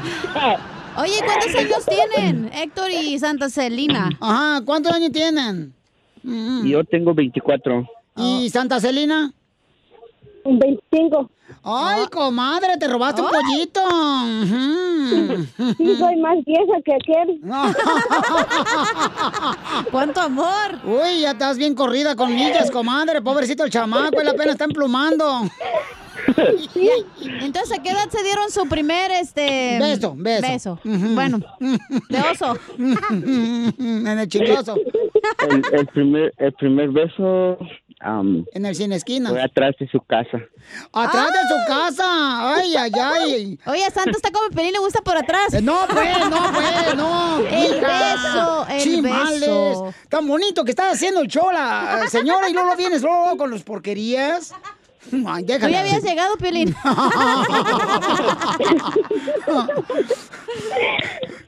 Oye, 0.97 1.19
¿cuántos 1.25 1.55
años 1.55 1.85
tienen 1.85 2.51
Héctor 2.53 2.91
y 2.91 3.17
Santa 3.19 3.49
Celina? 3.49 4.09
Ajá, 4.19 4.61
¿cuántos 4.63 4.93
años 4.93 5.11
tienen? 5.11 5.73
Mm. 6.21 6.65
Yo 6.65 6.83
tengo 6.83 7.13
24. 7.13 7.87
¿Y 8.17 8.49
Santa 8.49 8.79
Celina? 8.79 9.33
25. 10.45 11.29
Ay, 11.63 12.05
comadre, 12.07 12.77
te 12.77 12.87
robaste 12.87 13.21
un 13.21 13.29
pollito. 13.29 13.81
Sí, 15.77 15.95
soy 15.97 16.15
más 16.17 16.37
vieja 16.45 16.73
que 16.83 16.93
aquel. 16.93 17.41
¡Cuánto 19.91 20.21
amor! 20.21 20.79
Uy, 20.85 21.21
ya 21.21 21.31
estás 21.31 21.57
bien 21.57 21.73
corrida 21.75 22.15
con 22.15 22.33
millas, 22.33 22.69
comadre. 22.69 23.21
Pobrecito 23.21 23.63
el 23.63 23.71
chamaco, 23.71 24.21
él 24.21 24.27
apenas 24.27 24.53
está 24.53 24.65
emplumando. 24.65 25.43
Entonces, 27.41 27.77
¿a 27.77 27.81
qué 27.83 27.89
edad 27.89 28.09
se 28.09 28.23
dieron 28.23 28.49
su 28.51 28.67
primer, 28.67 29.11
este... 29.11 29.77
Beso, 29.79 30.13
beso. 30.17 30.79
Bueno, 30.83 31.39
de 32.09 32.19
oso. 32.31 32.57
en 32.79 34.07
el 34.07 34.27
chicloso. 34.27 34.75
El, 35.49 35.63
el 35.71 35.87
primer 35.87 36.33
el 36.37 36.53
primer 36.53 36.89
beso 36.89 37.57
En 38.53 38.65
el 38.65 38.75
cine 38.75 38.95
esquina. 38.95 39.29
fue 39.29 39.41
atrás 39.41 39.75
de 39.79 39.87
su 39.87 39.99
casa. 40.01 40.37
Atrás 40.91 41.31
de 41.31 41.39
su 41.47 41.55
casa. 41.67 42.55
Ay, 42.55 42.75
ay, 42.75 42.91
ay. 43.01 43.59
Oye, 43.65 43.89
Santa 43.91 44.11
está 44.11 44.31
como 44.31 44.45
el 44.47 44.51
pelín, 44.51 44.73
le 44.73 44.79
gusta 44.79 45.01
por 45.01 45.17
atrás. 45.17 45.53
Eh, 45.53 45.61
No, 45.61 45.79
pues, 45.89 46.29
no, 46.29 46.51
pues, 46.53 46.95
no. 46.95 47.39
El 47.47 47.79
beso, 47.81 48.67
el 48.69 48.79
Chimales. 48.81 49.39
beso. 49.41 49.93
Tan 50.09 50.27
bonito 50.27 50.63
que 50.65 50.71
está 50.71 50.91
haciendo 50.91 51.21
el 51.21 51.27
show 51.27 51.51
la 51.51 52.03
eh, 52.05 52.09
señora 52.09 52.49
y 52.49 52.53
luego 52.53 52.75
vienes 52.75 53.01
luego 53.01 53.37
con 53.37 53.49
los 53.49 53.63
porquerías. 53.63 54.53
Ay, 55.27 55.43
Tú 55.45 55.67
ya 55.67 55.81
habías 55.81 56.03
llegado, 56.03 56.35
Piolín. 56.37 56.73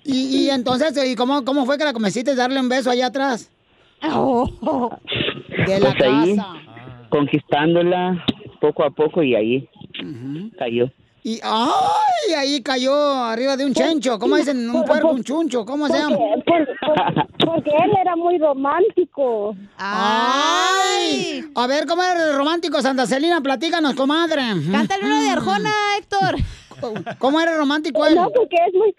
y, 0.03 0.45
y 0.45 0.49
entonces, 0.49 0.97
¿y 1.05 1.15
cómo, 1.15 1.43
cómo 1.45 1.65
fue 1.65 1.77
que 1.77 1.83
la 1.83 1.93
convenciste 1.93 2.35
darle 2.35 2.59
un 2.59 2.69
beso 2.69 2.89
allá 2.91 3.07
atrás? 3.07 3.49
De 4.01 5.79
la 5.79 5.95
Pues 5.95 6.01
ahí, 6.03 6.35
casa. 6.35 6.53
conquistándola 7.09 8.23
poco 8.61 8.83
a 8.83 8.91
poco 8.91 9.23
y 9.23 9.35
ahí 9.35 9.67
cayó. 10.59 10.91
Y 11.27 11.39
¡ay! 11.43 12.33
Ahí 12.37 12.61
cayó 12.61 12.93
arriba 12.93 13.57
de 13.57 13.65
un 13.65 13.73
chencho. 13.73 14.19
¿Cómo 14.19 14.35
dicen? 14.35 14.69
Un 14.69 14.83
puerco, 14.85 15.09
un 15.09 15.23
chuncho. 15.23 15.65
¿Cómo 15.65 15.87
se 15.87 15.97
llama? 15.97 16.15
Porque, 16.17 16.43
por- 16.45 17.47
porque 17.47 17.71
él 17.71 17.91
era 17.99 18.15
muy 18.15 18.37
romántico. 18.37 19.55
¡Ay! 19.79 21.43
A 21.55 21.65
ver, 21.65 21.87
¿cómo 21.87 22.03
eres 22.03 22.25
de 22.25 22.33
romántico, 22.33 22.79
Santa 22.79 23.07
Celina? 23.07 23.41
Platícanos, 23.41 23.95
comadre. 23.95 24.43
Cántale 24.71 25.03
uno 25.03 25.19
de 25.23 25.29
Arjona, 25.29 25.71
Héctor. 25.97 26.35
¿Cómo 27.17 27.41
eres 27.41 27.57
romántico 27.57 28.05
él? 28.05 28.13
No, 28.13 28.29
porque 28.29 28.57
es 28.67 28.73
muy... 28.75 28.93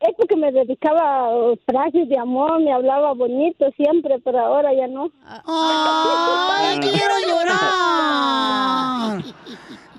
Es 0.00 0.14
porque 0.16 0.36
me 0.36 0.50
dedicaba 0.52 1.28
frases 1.66 2.08
de 2.08 2.16
amor, 2.16 2.60
me 2.60 2.72
hablaba 2.72 3.12
bonito 3.14 3.66
siempre, 3.76 4.18
pero 4.24 4.38
ahora 4.38 4.72
ya 4.72 4.86
no. 4.86 5.10
¡Ay, 5.44 6.78
quiero 6.78 7.14
llorar! 7.26 9.22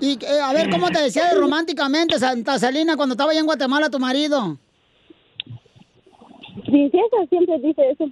Y 0.00 0.18
eh, 0.24 0.40
a 0.42 0.52
ver, 0.52 0.70
¿cómo 0.70 0.88
te 0.88 1.00
decía 1.02 1.26
de 1.28 1.34
románticamente, 1.38 2.18
Santa 2.18 2.58
Celina, 2.58 2.96
cuando 2.96 3.12
estaba 3.14 3.30
allá 3.32 3.40
en 3.40 3.46
Guatemala 3.46 3.90
tu 3.90 3.98
marido? 3.98 4.58
Princesa 6.64 7.16
siempre 7.28 7.58
dice 7.60 7.82
eso. 7.90 8.06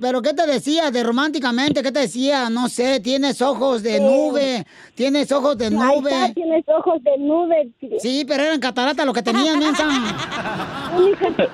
¿Pero 0.00 0.20
qué 0.22 0.32
te 0.34 0.46
decía 0.46 0.90
de 0.90 1.02
románticamente? 1.02 1.82
¿Qué 1.82 1.90
te 1.90 2.00
decía? 2.00 2.50
No 2.50 2.68
sé, 2.68 3.00
tienes 3.00 3.40
ojos 3.42 3.82
de 3.82 3.98
nube, 4.00 4.66
tienes 4.94 5.32
ojos 5.32 5.56
de 5.56 5.66
Ahí 5.66 5.72
nube. 5.72 6.10
está, 6.10 6.34
tienes 6.34 6.64
ojos 6.68 7.02
de 7.02 7.18
nube. 7.18 7.72
Sí, 7.98 8.24
pero 8.26 8.44
eran 8.44 8.60
cataratas 8.60 9.06
lo 9.06 9.12
que 9.12 9.22
tenían, 9.22 9.58
mensa. 9.58 9.84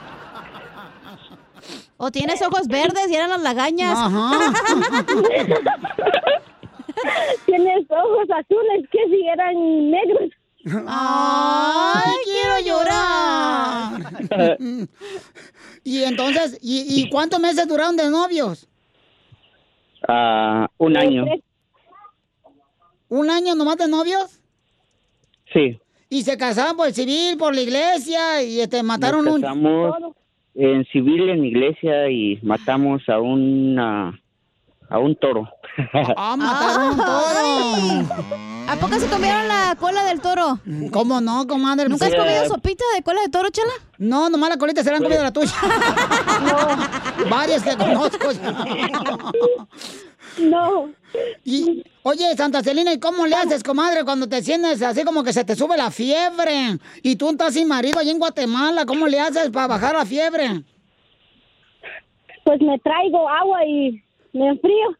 O 1.96 2.10
tienes 2.10 2.42
ojos 2.42 2.66
verdes 2.66 3.08
y 3.08 3.14
eran 3.14 3.30
las 3.30 3.40
lagañas. 3.40 3.96
Tienes 7.46 7.90
ojos 7.90 8.28
azules 8.30 8.88
que 8.90 8.98
si 9.08 9.26
eran 9.26 9.90
negros. 9.90 10.30
¡Ay, 10.86 12.12
quiero 12.24 12.78
llorar! 12.78 14.00
y 15.84 16.02
entonces, 16.02 16.58
¿y, 16.62 17.02
y 17.02 17.10
cuántos 17.10 17.38
meses 17.38 17.68
duraron 17.68 17.96
de 17.96 18.08
novios? 18.08 18.66
Ah, 20.08 20.68
un 20.78 20.96
año. 20.96 21.24
¿Un 23.08 23.30
año 23.30 23.54
nomás 23.54 23.76
de 23.76 23.88
novios? 23.88 24.40
Sí. 25.52 25.78
Y 26.08 26.22
se 26.22 26.36
casaron 26.36 26.76
por 26.76 26.88
el 26.88 26.94
civil, 26.94 27.36
por 27.36 27.54
la 27.54 27.60
iglesia, 27.60 28.42
y 28.42 28.60
este, 28.60 28.82
mataron 28.82 29.24
Nos 29.24 29.34
un... 29.34 29.40
casamos 29.42 30.14
en 30.54 30.84
civil 30.86 31.28
en 31.28 31.44
iglesia 31.44 32.08
y 32.10 32.38
matamos 32.42 33.08
a 33.08 33.18
una 33.20 34.18
a 34.88 34.98
un 34.98 35.16
toro. 35.16 35.48
¡Ah, 36.16 36.36
mataron 36.36 36.90
un 36.90 36.96
toro! 36.96 38.24
¿A 38.68 38.76
poco 38.76 38.94
se 38.98 39.06
comieron 39.08 39.46
la 39.48 39.76
cola 39.78 40.04
del 40.04 40.20
toro? 40.20 40.58
¿Cómo 40.92 41.20
no, 41.20 41.46
comadre? 41.46 41.88
¿Nunca 41.88 42.06
has 42.06 42.12
Sí. 42.12 42.16
comido 42.16 42.46
sopita 42.46 42.84
de 42.94 43.02
cola 43.02 43.20
de 43.22 43.28
toro, 43.28 43.48
chela? 43.50 43.72
No, 43.98 44.30
nomás 44.30 44.50
la 44.50 44.56
colita 44.56 44.82
se 44.82 44.90
la 44.90 44.96
han 44.98 45.02
comido 45.02 45.22
la 45.22 45.32
tuya. 45.32 45.52
Varias 47.30 47.62
que 47.62 47.76
conozco. 47.76 48.28
No. 50.38 50.88
Y, 51.44 51.84
oye, 52.02 52.34
Santa 52.36 52.62
Celina, 52.62 52.92
¿y 52.92 52.98
cómo 52.98 53.26
le 53.26 53.36
haces, 53.36 53.62
comadre, 53.62 54.04
cuando 54.04 54.28
te 54.28 54.42
sientes 54.42 54.82
así 54.82 55.04
como 55.04 55.22
que 55.22 55.32
se 55.32 55.44
te 55.44 55.54
sube 55.54 55.76
la 55.76 55.90
fiebre? 55.90 56.78
Y 57.02 57.16
tú 57.16 57.30
estás 57.30 57.54
sin 57.54 57.68
marido 57.68 57.98
allí 58.00 58.10
en 58.10 58.18
Guatemala, 58.18 58.84
¿cómo 58.86 59.06
le 59.06 59.20
haces 59.20 59.50
para 59.50 59.66
bajar 59.68 59.94
la 59.94 60.04
fiebre? 60.06 60.62
Pues 62.44 62.60
me 62.60 62.78
traigo 62.80 63.28
agua 63.28 63.64
y 63.64 64.02
me 64.34 64.48
enfrío. 64.48 64.96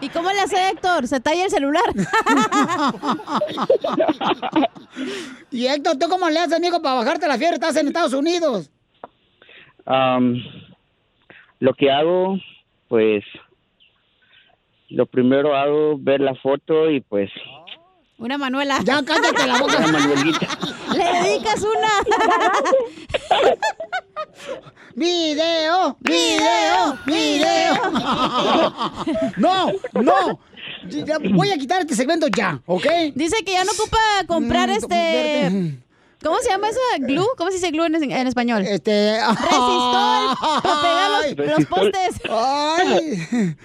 ¿Y 0.00 0.08
cómo 0.10 0.30
le 0.30 0.40
hace 0.40 0.68
Héctor? 0.68 1.08
Se 1.08 1.18
talla 1.20 1.44
el 1.44 1.50
celular. 1.50 1.84
y 5.50 5.66
Héctor, 5.66 5.98
¿tú 5.98 6.08
cómo 6.08 6.28
le 6.28 6.38
haces, 6.38 6.58
amigo, 6.58 6.82
para 6.82 6.96
bajarte 6.96 7.26
la 7.26 7.38
fiebre? 7.38 7.54
Estás 7.54 7.76
en 7.76 7.86
Estados 7.88 8.12
Unidos. 8.12 8.70
Am, 9.86 10.36
lo 11.60 11.72
que 11.74 11.90
hago, 11.90 12.38
pues, 12.88 13.24
lo 14.90 15.06
primero 15.06 15.56
hago 15.56 15.96
ver 15.98 16.20
la 16.20 16.34
foto 16.34 16.90
y 16.90 17.00
pues 17.00 17.30
Una 18.18 18.38
Manuela. 18.38 18.80
Ya 18.84 19.02
cállate 19.04 19.46
la 19.46 19.58
boca. 19.58 19.76
una 19.78 19.88
Manuelita. 19.88 20.46
Le 20.94 21.04
dedicas 21.28 21.60
una. 21.62 21.90
¡Video! 24.94 25.96
¡Video! 26.00 26.98
¡Video! 27.04 27.74
¡No! 29.36 29.72
¡No! 29.94 30.38
Voy 31.34 31.50
a 31.50 31.56
quitar 31.58 31.80
este 31.80 31.96
segmento 31.96 32.28
ya, 32.28 32.60
¿ok? 32.66 32.86
Dice 33.14 33.42
que 33.44 33.52
ya 33.52 33.64
no 33.64 33.72
ocupa 33.72 33.98
comprar 34.28 34.68
Mm, 34.68 34.72
este. 34.72 35.80
¿Cómo 36.22 36.38
se 36.38 36.48
llama 36.50 36.68
esa 36.68 36.80
glue? 37.00 37.26
¿Cómo 37.36 37.50
se 37.50 37.56
dice 37.56 37.70
glue 37.70 37.86
en, 37.86 37.96
en 38.10 38.26
español? 38.26 38.62
Este. 38.66 39.18
Resistol 39.18 40.36
para 40.62 40.80
pegar 40.80 41.10
los, 41.10 41.24
Ay. 41.24 41.34
los 41.36 41.66
postes. 41.66 42.20
¡Ay! 42.30 43.56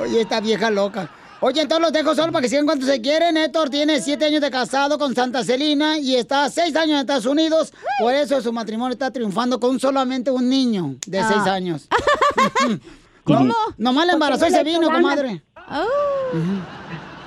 Oye, 0.02 0.20
esta 0.22 0.40
vieja 0.40 0.70
loca. 0.70 1.10
Oye, 1.40 1.60
entonces 1.62 1.82
los 1.82 1.92
dejo 1.92 2.14
solo 2.16 2.32
para 2.32 2.42
que 2.42 2.48
sigan 2.48 2.66
cuando 2.66 2.84
se 2.84 3.00
quieren. 3.00 3.36
Héctor 3.36 3.70
tiene 3.70 4.00
siete 4.00 4.24
años 4.24 4.40
de 4.40 4.50
casado 4.50 4.98
con 4.98 5.14
Santa 5.14 5.44
Celina 5.44 5.96
y 5.98 6.16
está 6.16 6.48
seis 6.50 6.74
años 6.74 6.94
en 6.94 7.00
Estados 7.00 7.26
Unidos. 7.26 7.72
Por 8.00 8.12
eso 8.12 8.40
su 8.40 8.52
matrimonio 8.52 8.92
está 8.94 9.12
triunfando 9.12 9.60
con 9.60 9.78
solamente 9.78 10.30
un 10.32 10.48
niño 10.48 10.96
de 11.06 11.22
seis 11.22 11.42
Ah. 11.46 11.54
años. 11.54 11.88
¿Cómo? 13.24 13.54
Nomás 13.76 14.06
la 14.06 14.12
embarazó 14.14 14.46
y 14.48 14.50
se 14.50 14.64
vino, 14.64 14.90
comadre. 14.90 15.42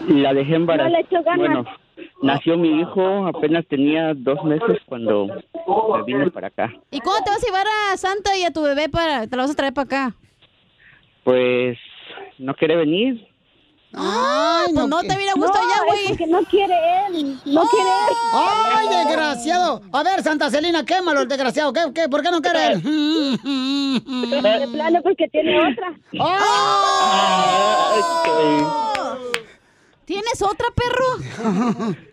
La 0.09 0.33
dejé 0.33 0.55
embarazada. 0.55 0.89
No 0.89 0.95
le 0.97 1.01
echó 1.03 1.23
ganas. 1.23 1.37
Bueno, 1.37 1.65
nació 2.21 2.57
mi 2.57 2.81
hijo, 2.81 3.27
apenas 3.27 3.65
tenía 3.69 4.13
dos 4.15 4.43
meses 4.43 4.79
cuando 4.87 5.27
me 5.27 6.03
vine 6.05 6.31
para 6.31 6.47
acá. 6.47 6.73
¿Y 6.89 6.99
cuándo 6.99 7.23
te 7.23 7.29
vas 7.29 7.43
a 7.43 7.45
llevar 7.45 7.67
a 7.93 7.97
Santa 7.97 8.35
y 8.35 8.43
a 8.43 8.51
tu 8.51 8.61
bebé 8.63 8.89
para. 8.89 9.27
Te 9.27 9.37
la 9.37 9.43
vas 9.43 9.51
a 9.51 9.55
traer 9.55 9.73
para 9.73 9.85
acá? 9.85 10.15
Pues 11.23 11.77
no 12.39 12.53
quiere 12.55 12.75
venir. 12.75 13.27
Ay, 13.93 14.71
pues 14.74 14.88
no 14.88 15.01
te 15.01 15.15
hubiera 15.15 15.33
gustado 15.33 15.67
ya, 15.67 15.83
güey. 15.86 16.07
porque 16.10 16.27
no 16.27 16.39
quiere 16.45 16.74
él. 17.07 17.39
No 17.45 17.63
quiere 17.67 17.89
él. 17.89 18.15
¡Ay, 18.33 18.88
desgraciado! 18.88 19.81
A 19.91 20.03
ver, 20.03 20.24
Santa 20.24 20.50
Celina, 20.50 20.86
quémalo, 20.86 21.21
el 21.21 21.27
desgraciado. 21.27 21.74
¿Qué, 21.74 21.81
qué? 21.93 22.07
¿Por 22.10 22.21
qué 22.21 22.31
no 22.31 22.41
quiere 22.41 22.67
él? 22.74 22.81
De 22.81 24.67
plano 24.71 25.00
porque 25.03 25.27
tiene 25.27 25.60
otra. 25.60 25.93
¿Tienes 30.05 30.41
otra, 30.41 30.67
perro? 30.75 31.95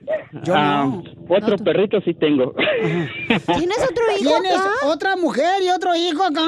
Ah, 0.50 0.90
Otro 1.28 1.56
perrito 1.58 2.00
sí 2.00 2.14
tengo. 2.14 2.54
¿Tienes 2.54 3.78
otro 3.82 4.02
hijo 4.18 4.30
¿Tienes 4.40 4.56
acá? 4.56 4.70
otra 4.86 5.16
mujer 5.16 5.62
y 5.62 5.68
otro 5.70 5.94
hijo 5.94 6.22
acá? 6.24 6.40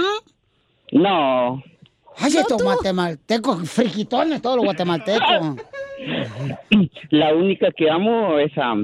No, 0.93 1.63
Ay, 2.21 2.37
estos 2.37 2.63
guatemaltecos, 2.63 3.71
friquitones, 3.71 4.43
todos 4.43 4.57
los 4.57 4.65
guatemaltecos. 4.65 5.57
la 7.11 7.35
única 7.35 7.69
que 7.77 7.91
amo 7.91 8.39
es 8.39 8.53
a 8.57 8.75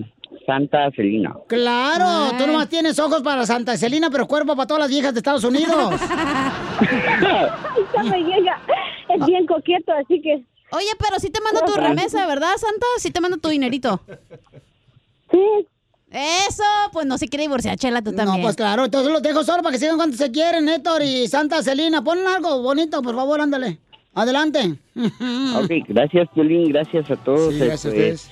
Santa 0.47 0.91
Celina. 0.95 1.35
Claro, 1.49 2.37
tú 2.39 2.47
nomás 2.47 2.69
tienes 2.69 2.99
ojos 2.99 3.23
para 3.23 3.47
Santa 3.47 3.77
Celina, 3.77 4.11
pero 4.11 4.27
cuerpo 4.27 4.57
para 4.57 4.67
todas 4.67 4.83
las 4.83 4.91
viejas 4.91 5.13
de 5.13 5.21
Estados 5.21 5.45
Unidos. 5.45 5.95
Esta 6.01 8.03
me 8.05 8.23
llega. 8.23 8.61
Es 9.09 9.27
bien 9.27 9.47
coqueto, 9.47 9.93
así 9.93 10.21
que. 10.21 10.45
Oye, 10.73 10.91
pero 10.99 11.19
sí 11.19 11.31
te 11.31 11.41
mando 11.41 11.61
tu 11.61 11.75
remesa, 11.75 12.27
¿verdad, 12.27 12.57
Santa? 12.57 12.87
Sí 12.99 13.11
te 13.11 13.21
mando 13.21 13.39
tu 13.39 13.49
dinerito. 13.49 14.01
Sí. 15.31 15.67
Eso, 16.11 16.63
pues 16.93 17.05
no 17.07 17.19
se 17.19 17.27
quiere 17.29 17.43
divorciar, 17.43 17.77
Chela, 17.77 18.01
tú 18.01 18.13
también. 18.15 18.39
No, 18.39 18.43
pues 18.43 18.57
claro, 18.57 18.85
entonces 18.85 19.13
los 19.13 19.23
dejo 19.23 19.43
solo 19.43 19.63
para 19.63 19.73
que 19.73 19.79
sigan 19.81 19.97
cuando 19.97 20.17
se 20.17 20.31
quieren, 20.31 20.69
Héctor 20.69 21.03
y 21.03 21.27
Santa 21.27 21.63
Celina. 21.63 22.03
Pon 22.03 22.19
algo 22.27 22.63
bonito, 22.63 23.03
por 23.03 23.15
favor, 23.17 23.41
ándale. 23.41 23.79
Adelante. 24.15 24.77
Ok, 24.95 25.71
gracias, 25.89 26.29
Violín, 26.35 26.69
gracias 26.73 27.11
a 27.11 27.17
todos. 27.17 27.53
Sí, 27.53 27.59
gracias 27.59 27.85
a 27.85 27.89
Este, 27.89 27.89
ustedes. 28.13 28.31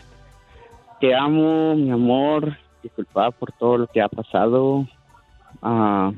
Te 1.01 1.15
amo, 1.15 1.75
mi 1.75 1.91
amor. 1.91 2.57
Disculpa 2.83 3.31
por 3.33 3.53
todo 3.53 3.79
lo 3.79 3.87
que 3.89 4.01
ha 4.01 4.09
pasado. 4.09 4.87
Ah, 5.61 6.13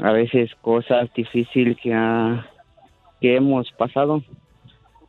a 0.00 0.10
veces 0.12 0.50
cosas 0.62 1.08
difíciles 1.14 1.76
que, 1.80 1.92
ha- 1.94 2.46
que 3.20 3.36
hemos 3.36 3.70
pasado. 3.72 4.22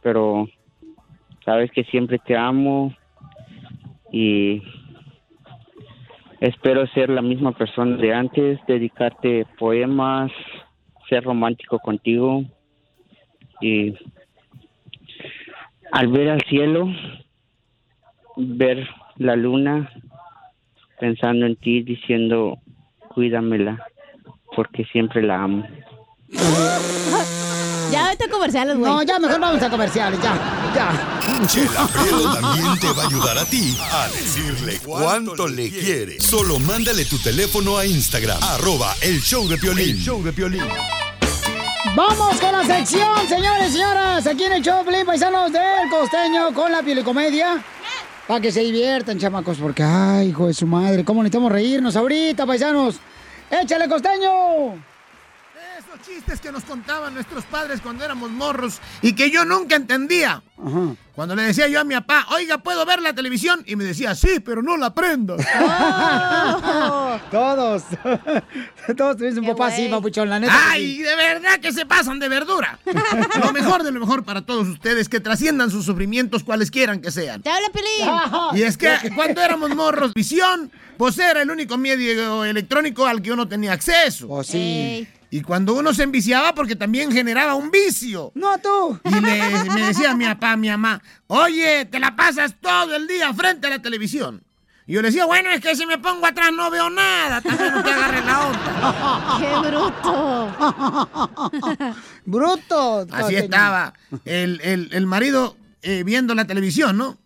Pero 0.04 0.48
sabes 1.46 1.72
que 1.72 1.84
siempre 1.86 2.20
te 2.20 2.36
amo 2.38 2.94
y 4.12 4.62
espero 6.44 6.86
ser 6.88 7.10
la 7.10 7.22
misma 7.22 7.54
persona 7.54 7.96
de 7.96 8.14
antes, 8.14 8.60
dedicarte 8.68 9.48
poemas, 9.58 10.30
ser 11.08 11.24
romántico 11.24 11.80
contigo 11.80 12.44
y 13.62 13.94
al 15.94 16.08
ver 16.10 16.30
al 16.32 16.42
cielo, 16.42 16.88
ver 18.36 18.86
la 19.16 19.38
luna, 19.38 19.90
pensando 21.00 21.46
en 21.46 21.56
ti, 21.56 21.82
diciendo, 21.82 22.58
cuídamela, 23.14 23.82
porque 24.54 24.84
siempre 24.84 25.22
la 25.24 25.44
amo. 25.44 25.66
Ya 27.94 28.10
vete 28.10 28.26
a 28.26 28.30
comerciales, 28.30 28.78
güey. 28.78 28.92
No, 28.92 29.04
ya 29.04 29.20
mejor 29.20 29.40
vamos 29.40 29.62
a 29.62 29.70
comerciales, 29.70 30.20
ya, 30.22 30.34
ya. 30.76 31.48
Chela 31.48 31.88
Prieto 31.88 32.34
también 32.34 32.80
te 32.80 32.92
va 32.92 33.04
a 33.04 33.08
ayudar 33.08 33.38
a 33.38 33.46
ti 33.46 33.78
a 33.92 34.08
decirle 34.08 34.80
cuánto 34.84 35.48
le 35.48 35.70
quiere. 35.70 36.20
Solo 36.20 36.60
mándale 36.60 37.06
tu 37.06 37.20
teléfono 37.20 37.78
a 37.78 37.86
Instagram, 37.86 38.42
arroba 38.42 38.96
el 39.02 39.22
show 39.22 39.48
de 39.48 39.58
Piolín. 39.58 39.90
El 39.92 40.00
show 40.00 40.24
de 40.24 40.34
Piolín. 40.34 40.64
Vamos 41.96 42.40
con 42.40 42.52
la 42.52 42.66
sección, 42.66 43.28
señores 43.30 43.70
y 43.70 43.74
señoras, 43.74 44.26
aquí 44.26 44.46
en 44.46 44.54
el 44.54 44.64
show, 44.64 44.84
Pelín, 44.84 45.06
paisanos 45.06 45.52
del 45.52 45.90
costeño 45.92 46.52
con 46.54 46.72
la 46.72 46.82
piolicomedia. 46.82 47.64
Para 48.28 48.42
que 48.42 48.52
se 48.52 48.62
diviertan, 48.62 49.20
chamacos, 49.20 49.58
porque, 49.58 49.84
ay, 49.84 50.30
hijo 50.30 50.48
de 50.48 50.54
su 50.54 50.66
madre, 50.66 51.06
cómo 51.06 51.22
necesitamos 51.22 51.52
reírnos 51.52 51.96
ahorita, 51.96 52.48
paisanos. 52.48 52.96
¡Échale, 53.52 53.88
costeño! 53.88 54.93
Chistes 56.06 56.42
que 56.42 56.52
nos 56.52 56.64
contaban 56.66 57.14
nuestros 57.14 57.46
padres 57.46 57.80
cuando 57.80 58.04
éramos 58.04 58.30
morros 58.30 58.80
y 59.02 59.14
que 59.14 59.32
yo 59.32 59.46
nunca 59.46 59.76
entendía. 59.78 60.44
Cuando 61.16 61.36
le 61.36 61.44
decía 61.44 61.68
yo 61.68 61.80
a 61.80 61.84
mi 61.84 61.94
papá, 61.96 62.28
oiga, 62.32 62.58
¿puedo 62.58 62.86
ver 62.86 63.02
la 63.02 63.14
televisión? 63.14 63.64
Y 63.66 63.76
me 63.76 63.84
decía, 63.86 64.14
sí, 64.14 64.40
pero 64.40 64.62
no 64.62 64.76
la 64.76 64.94
prendo. 64.94 65.38
Todos. 67.32 67.84
Todos 68.98 69.18
tuvimos 69.18 69.38
un 69.40 69.48
papá 69.48 69.68
así, 69.68 69.88
papuchón, 69.88 70.30
la 70.30 70.40
neta. 70.40 70.54
¡Ay, 70.72 70.98
sí. 70.98 71.04
de 71.04 71.16
verdad 71.16 71.60
que 71.60 71.72
se 71.72 71.86
pasan 71.86 72.20
de 72.20 72.28
verdura! 72.28 72.80
Lo 73.44 73.54
mejor 73.54 73.84
de 73.84 73.92
lo 73.92 74.00
mejor 74.00 74.24
para 74.24 74.42
todos 74.42 74.68
ustedes, 74.68 75.08
que 75.08 75.20
trasciendan 75.20 75.72
sus 75.72 75.86
sufrimientos 75.86 76.44
cuales 76.44 76.70
quieran 76.72 77.02
que 77.02 77.12
sean. 77.12 77.42
¡Te 77.42 77.50
habla, 77.50 77.70
Pelín! 77.70 78.60
Y 78.60 78.64
es 78.64 78.78
que 78.78 78.98
cuando 79.16 79.42
éramos 79.42 79.70
morros, 79.76 80.14
visión, 80.14 80.72
pues 80.98 81.18
era 81.18 81.42
el 81.42 81.52
único 81.52 81.78
medio 81.78 82.44
electrónico 82.44 83.06
al 83.06 83.22
que 83.22 83.32
uno 83.32 83.48
tenía 83.48 83.74
acceso. 83.74 84.28
Oh, 84.30 84.44
sí. 84.44 85.08
Y 85.34 85.42
cuando 85.42 85.74
uno 85.74 85.96
se 85.96 86.04
enviciaba, 86.04 86.54
porque 86.54 86.76
también 86.76 87.12
generaba 87.12 87.56
un 87.56 87.72
vicio. 87.72 88.32
No, 88.36 88.56
tú. 88.60 89.00
Y 89.04 89.20
le- 89.20 89.64
me 89.74 89.82
decía 89.88 90.14
mi 90.16 90.26
papá, 90.26 90.56
mi 90.56 90.70
mamá, 90.70 91.02
oye, 91.26 91.86
te 91.86 92.00
la 92.00 92.16
pasas 92.16 92.54
todo 92.62 92.96
el 92.96 93.08
día 93.08 93.34
frente 93.34 93.66
a 93.66 93.72
la 93.72 93.82
televisión. 93.82 94.44
Y 94.86 94.94
yo 94.94 95.02
le 95.02 95.08
decía, 95.08 95.26
bueno, 95.26 95.50
es 95.50 95.60
que 95.60 95.76
si 95.76 95.88
me 95.88 95.98
pongo 95.98 96.28
atrás 96.28 96.52
no 96.56 96.70
veo 96.70 96.88
nada, 96.92 97.42
también 97.42 97.74
no 97.74 97.84
te 97.84 97.92
agarre 97.92 98.24
la 98.24 98.46
onda. 98.46 99.38
¡Qué 99.40 99.70
bruto! 99.70 100.52
Bruto. 102.26 103.08
Así 103.12 103.36
estaba 103.36 103.94
el, 104.26 104.62
el- 104.62 104.90
el 104.94 105.08
marido 105.08 105.58
eh, 105.82 106.04
viendo 106.06 106.36
la 106.36 106.46
televisión, 106.46 106.96
¿no? 106.96 107.18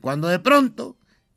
Cuando 0.00 0.28
de 0.28 0.38
pronto 0.38 0.96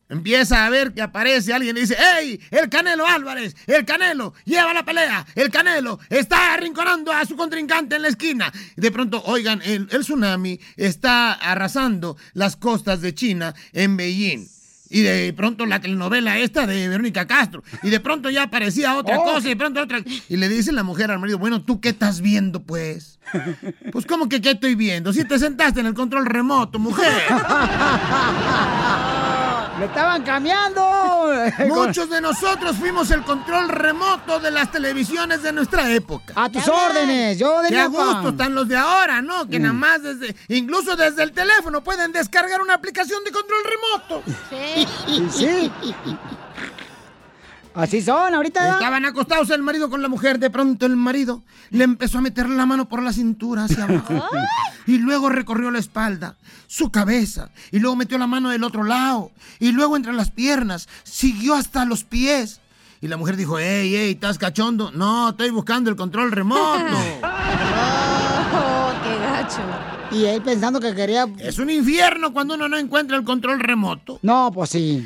empieza 0.10 0.66
a 0.66 0.70
ver 0.70 0.94
que 0.94 1.02
aparece 1.02 1.54
alguien 1.54 1.78
y 1.78 1.82
dice, 1.82 1.98
¡Ey! 2.20 2.40
El 2.52 2.70
Canelo 2.70 3.06
Álvarez, 3.08 3.56
el 3.68 3.86
Canelo, 3.86 4.34
lleva 4.46 4.74
la 4.74 4.86
pelea, 4.86 5.26
el 5.36 5.50
Canelo 5.50 6.00
está 6.10 6.54
arrinconando 6.54 7.12
a 7.12 7.26
su 7.26 7.36
contrincante 7.36 7.96
en 7.96 8.04
la 8.04 8.10
esquina. 8.10 8.52
De 8.76 8.92
pronto, 8.92 9.22
oigan, 9.26 9.62
el, 9.64 9.88
el 9.92 10.02
tsunami 10.02 10.60
está 10.78 11.34
arrasando 11.34 12.18
las 12.34 12.56
costas 12.56 13.02
de 13.02 13.14
China 13.16 13.54
en 13.74 13.98
Beijing. 13.98 14.48
Y 14.88 15.02
de 15.02 15.34
pronto 15.34 15.66
la 15.66 15.82
telenovela 15.82 16.38
esta 16.38 16.68
de 16.68 16.88
Verónica 16.88 17.26
Castro. 17.26 17.64
Y 17.82 17.90
de 17.90 18.00
pronto 18.00 18.30
ya 18.30 18.44
aparecía 18.44 18.96
otra 18.96 19.18
Oh. 19.20 19.24
cosa 19.24 19.48
y 19.48 19.50
de 19.50 19.56
pronto 19.56 19.82
otra. 19.82 20.00
Y 20.30 20.38
le 20.38 20.48
dice 20.48 20.72
la 20.72 20.84
mujer 20.84 21.10
al 21.10 21.18
marido, 21.18 21.40
bueno, 21.40 21.64
¿tú 21.64 21.82
qué 21.82 21.90
estás 21.90 22.22
viendo, 22.22 22.62
pues? 22.64 23.18
Pues, 23.92 24.06
¿cómo 24.06 24.30
que 24.30 24.42
qué 24.42 24.52
estoy 24.52 24.76
viendo? 24.76 25.12
Si 25.12 25.26
te 25.26 25.40
sentaste 25.40 25.80
en 25.80 25.88
el 25.88 25.96
control 25.96 26.28
remoto, 26.28 26.78
mujer. 26.78 27.12
¡Le 29.80 29.86
estaban 29.86 30.24
cambiando! 30.24 30.82
Muchos 31.68 32.10
de 32.10 32.22
nosotros 32.22 32.78
fuimos 32.78 33.12
el 33.12 33.24
control 33.24 33.68
remoto 33.68 34.40
de 34.40 34.50
las 34.52 34.72
televisiones 34.72 35.44
de 35.44 35.52
nuestra 35.52 35.92
época. 35.92 36.34
A 36.38 36.50
tus 36.50 36.66
órdenes, 36.68 37.38
yo 37.38 37.62
de 37.62 37.70
Qué 37.70 37.80
a 37.80 37.88
gusto 37.88 38.30
están 38.30 38.56
los 38.56 38.68
de 38.70 38.78
ahora, 38.78 39.22
¿no? 39.22 39.48
Que 39.50 39.60
Mm. 39.60 39.64
nada 39.64 39.74
más 39.74 40.02
desde, 40.04 40.34
incluso 40.48 40.96
desde 40.96 41.24
el 41.24 41.34
teléfono 41.34 41.84
pueden 41.84 42.12
descargar 42.14 42.62
una 42.62 42.76
aplicación 42.76 43.22
de 43.26 43.32
control 43.32 43.60
remoto. 43.64 44.24
Sí. 44.50 44.88
Sí. 45.32 45.72
Así 47.76 48.02
son, 48.02 48.34
ahorita. 48.34 48.72
Estaban 48.74 49.06
acostados 49.06 49.50
el 49.50 49.62
marido 49.62 49.90
con 49.90 50.02
la 50.02 50.08
mujer. 50.08 50.40
De 50.40 50.50
pronto 50.50 50.86
el 50.86 50.96
marido 50.96 51.44
le 51.72 51.84
empezó 51.84 52.20
a 52.20 52.22
meter 52.22 52.50
la 52.50 52.66
mano 52.66 52.88
por 52.88 53.04
la 53.04 53.12
cintura 53.12 53.66
hacia 53.66 53.84
abajo. 53.84 54.24
y 54.88 54.98
luego 54.98 55.30
recorrió 55.30 55.70
la 55.72 55.80
espalda, 55.80 56.38
su 56.68 56.90
cabeza. 56.90 57.50
Y 57.72 57.80
luego 57.80 57.98
metió 57.98 58.18
la 58.18 58.28
mano 58.28 58.50
del 58.50 58.64
otro 58.64 58.84
lado. 58.84 59.32
Y 59.60 59.74
luego 59.74 59.98
entre 59.98 60.14
las 60.14 60.32
piernas. 60.32 60.88
Siguió 61.04 61.54
hasta 61.56 61.84
los 61.86 62.06
pies. 62.06 62.62
Y 63.02 63.08
la 63.10 63.18
mujer 63.18 63.36
dijo, 63.36 63.60
ey, 63.60 63.94
ey, 63.94 64.12
¿estás 64.14 64.38
cachondo? 64.38 64.92
No, 64.92 65.30
estoy 65.30 65.50
buscando 65.50 65.90
el 65.90 65.96
control 65.96 66.32
remoto. 66.32 66.80
Oh, 68.58 68.92
qué 69.04 69.18
gacho. 69.20 69.62
Y 70.12 70.26
él 70.26 70.42
pensando 70.42 70.80
que 70.80 70.96
quería... 70.96 71.28
Es 71.40 71.60
un 71.60 71.70
infierno 71.70 72.32
cuando 72.32 72.54
uno 72.54 72.70
no 72.70 72.78
encuentra 72.78 73.18
el 73.18 73.26
control 73.26 73.60
remoto. 73.60 74.20
No, 74.22 74.50
pues 74.54 74.70
sí. 74.70 75.06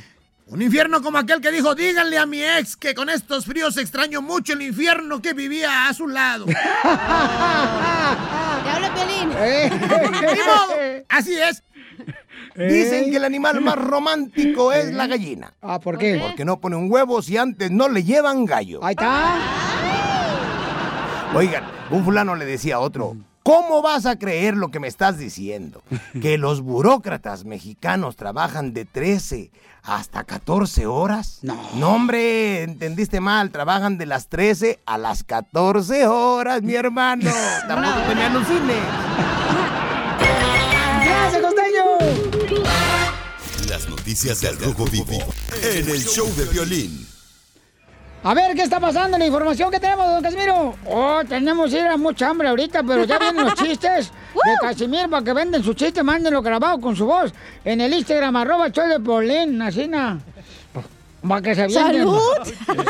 Un 0.49 0.63
infierno 0.63 1.01
como 1.03 1.19
aquel 1.19 1.41
que 1.41 1.51
dijo, 1.51 1.75
díganle 1.75 2.17
a 2.17 2.25
mi 2.25 2.41
ex 2.41 2.75
que 2.75 2.95
con 2.95 3.07
estos 3.07 3.45
fríos 3.45 3.77
extraño 3.77 4.23
mucho 4.23 4.53
el 4.53 4.63
infierno 4.63 5.21
que 5.21 5.33
vivía 5.33 5.87
a 5.87 5.93
su 5.93 6.07
lado. 6.07 6.45
¡Te 6.47 6.53
habla! 8.69 8.89
Ni 9.19 9.25
modo, 9.27 10.73
Así 11.07 11.35
es. 11.39 11.63
Dicen 12.55 13.11
que 13.11 13.17
el 13.17 13.25
animal 13.25 13.61
más 13.61 13.75
romántico 13.75 14.73
es 14.73 14.91
la 14.91 15.05
gallina. 15.05 15.53
Ah, 15.61 15.79
¿por 15.79 15.99
qué? 15.99 16.19
Porque 16.19 16.45
no 16.45 16.59
pone 16.59 16.75
un 16.75 16.91
huevo 16.91 17.21
si 17.21 17.37
antes 17.37 17.69
no 17.69 17.87
le 17.87 18.03
llevan 18.03 18.45
gallo. 18.45 18.83
Ahí 18.83 18.93
está. 18.97 19.37
Oigan, 21.35 21.63
un 21.91 22.03
fulano 22.03 22.35
le 22.35 22.45
decía 22.45 22.75
a 22.75 22.79
otro, 22.79 23.15
¿cómo 23.49 23.81
vas 23.81 24.05
a 24.05 24.19
creer 24.19 24.55
lo 24.55 24.69
que 24.69 24.79
me 24.79 24.87
estás 24.87 25.17
diciendo? 25.17 25.81
Que 26.21 26.37
los 26.37 26.61
burócratas 26.61 27.45
mexicanos 27.45 28.15
trabajan 28.15 28.73
de 28.73 28.85
13 28.85 29.51
hasta 29.81 30.23
14 30.23 30.85
horas. 30.85 31.39
No. 31.41 31.57
No, 31.75 31.89
hombre, 31.93 32.63
entendiste 32.63 33.19
mal, 33.19 33.49
trabajan 33.49 33.97
de 33.97 34.05
las 34.05 34.27
13 34.27 34.79
a 34.85 34.97
las 34.97 35.23
14 35.23 36.05
horas, 36.07 36.61
mi 36.61 36.75
hermano. 36.75 37.31
Tampoco 37.67 38.07
te 38.07 38.15
me 38.15 38.23
alucines. 38.23 38.77
¡Gracias, 41.05 41.41
costeño! 41.41 41.83
Las 43.67 43.89
noticias 43.89 44.41
del 44.41 44.59
Rojo 44.59 44.85
Vivo 44.85 45.17
en 45.63 45.89
el 45.89 46.03
show 46.03 46.27
de 46.35 46.45
violín. 46.45 47.08
A 48.21 48.33
ver, 48.33 48.53
¿qué 48.53 48.63
está 48.63 48.79
pasando? 48.81 49.17
La 49.17 49.25
información 49.25 49.71
que 49.71 49.79
tenemos, 49.79 50.05
don 50.05 50.21
Casimiro. 50.21 50.75
Oh, 50.85 51.21
tenemos 51.27 51.71
ir 51.71 51.85
a 51.87 51.95
mucha 51.95 52.29
hambre 52.29 52.49
ahorita, 52.49 52.83
pero 52.83 53.05
ya 53.05 53.17
vienen 53.17 53.45
los 53.45 53.53
chistes 53.63 54.11
de 54.33 54.51
Casimiro 54.61 55.09
para 55.09 55.23
que 55.23 55.33
venden 55.33 55.63
sus 55.63 55.75
chistes, 55.75 56.03
mándenlo 56.03 56.41
grabado 56.41 56.81
con 56.81 56.95
su 56.95 57.05
voz 57.05 57.33
en 57.63 57.79
el 57.79 57.93
Instagram, 57.93 58.35
arroba 58.35 58.69
show 58.71 58.87
de 58.87 58.99
Polín, 58.99 59.61
así 59.61 59.87
na. 59.87 60.19
Para 61.25 61.41
que 61.41 61.55
se. 61.55 61.69
¡Salud! 61.69 62.19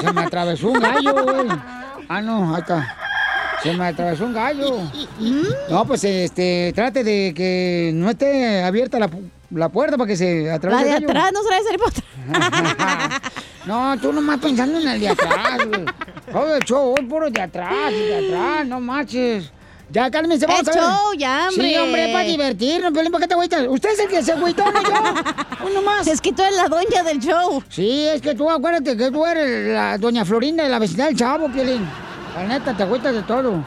Se 0.02 0.14
me 0.14 0.22
atravesó 0.22 0.70
un 0.70 0.80
gallo, 0.80 1.14
güey. 1.24 1.48
Ah, 2.08 2.22
no, 2.22 2.58
está. 2.58 2.96
Se 3.62 3.74
me 3.74 3.86
atravesó 3.88 4.26
un 4.26 4.34
gallo. 4.34 4.78
No, 5.70 5.86
pues 5.86 6.04
este, 6.04 6.72
trate 6.74 7.04
de 7.04 7.34
que 7.36 7.92
no 7.94 8.10
esté 8.10 8.64
abierta 8.64 8.98
la, 8.98 9.08
pu- 9.08 9.30
la 9.52 9.70
puerta 9.70 9.98
para 9.98 10.08
que 10.08 10.16
se 10.16 10.52
atraviese 10.52 10.86
La 10.86 10.92
de 10.92 10.98
el 10.98 11.10
atrás 11.10 11.32
no 11.34 11.44
se 11.44 11.50
la 11.50 11.58
Harry 11.58 11.78
Potter. 11.78 12.04
No, 13.66 13.96
tú 14.00 14.12
nomás 14.12 14.40
pensando 14.40 14.80
en 14.80 14.88
el 14.88 15.00
de 15.00 15.10
atrás, 15.10 15.68
güey. 15.68 15.86
Todo 16.32 16.56
el 16.56 16.64
show, 16.64 16.96
hoy 16.98 17.06
puro 17.06 17.30
de 17.30 17.40
atrás, 17.42 17.92
de 17.92 18.28
atrás, 18.28 18.66
no 18.66 18.80
marches. 18.80 19.52
Ya, 19.92 20.10
cálmense, 20.10 20.48
vamos 20.48 20.62
¡El 20.62 20.70
a 20.70 20.72
ver. 20.72 20.82
show, 20.84 21.14
ya, 21.18 21.48
hombre! 21.50 21.70
Sí, 21.70 21.78
hombre, 21.78 22.10
para 22.12 22.24
divertirnos, 22.24 22.92
Piolín, 22.92 23.12
¿para 23.12 23.24
qué 23.24 23.28
te 23.28 23.34
agüitas? 23.34 23.68
Usted 23.68 23.90
es 23.92 24.00
el 24.00 24.08
que 24.08 24.24
se 24.24 24.32
agüitó, 24.32 24.64
no 24.72 24.82
yo. 24.82 25.68
Uno 25.70 25.82
más. 25.84 26.08
Es 26.08 26.22
que 26.22 26.32
tú 26.32 26.42
eres 26.42 26.56
la 26.56 26.68
doña 26.68 27.04
del 27.04 27.20
show. 27.20 27.62
Sí, 27.70 28.06
es 28.08 28.22
que 28.22 28.34
tú 28.34 28.50
acuérdate 28.50 28.96
que 28.96 29.12
tú 29.12 29.26
eres 29.26 29.74
la 29.74 29.98
doña 29.98 30.26
Florinda 30.26 30.64
de 30.64 30.70
la 30.70 30.80
vecindad 30.80 31.08
del 31.08 31.18
Chavo, 31.18 31.48
Piolín. 31.52 31.88
La 32.36 32.44
neta, 32.46 32.76
te 32.76 32.84
agüitas 32.84 33.14
de 33.14 33.22
todo. 33.24 33.64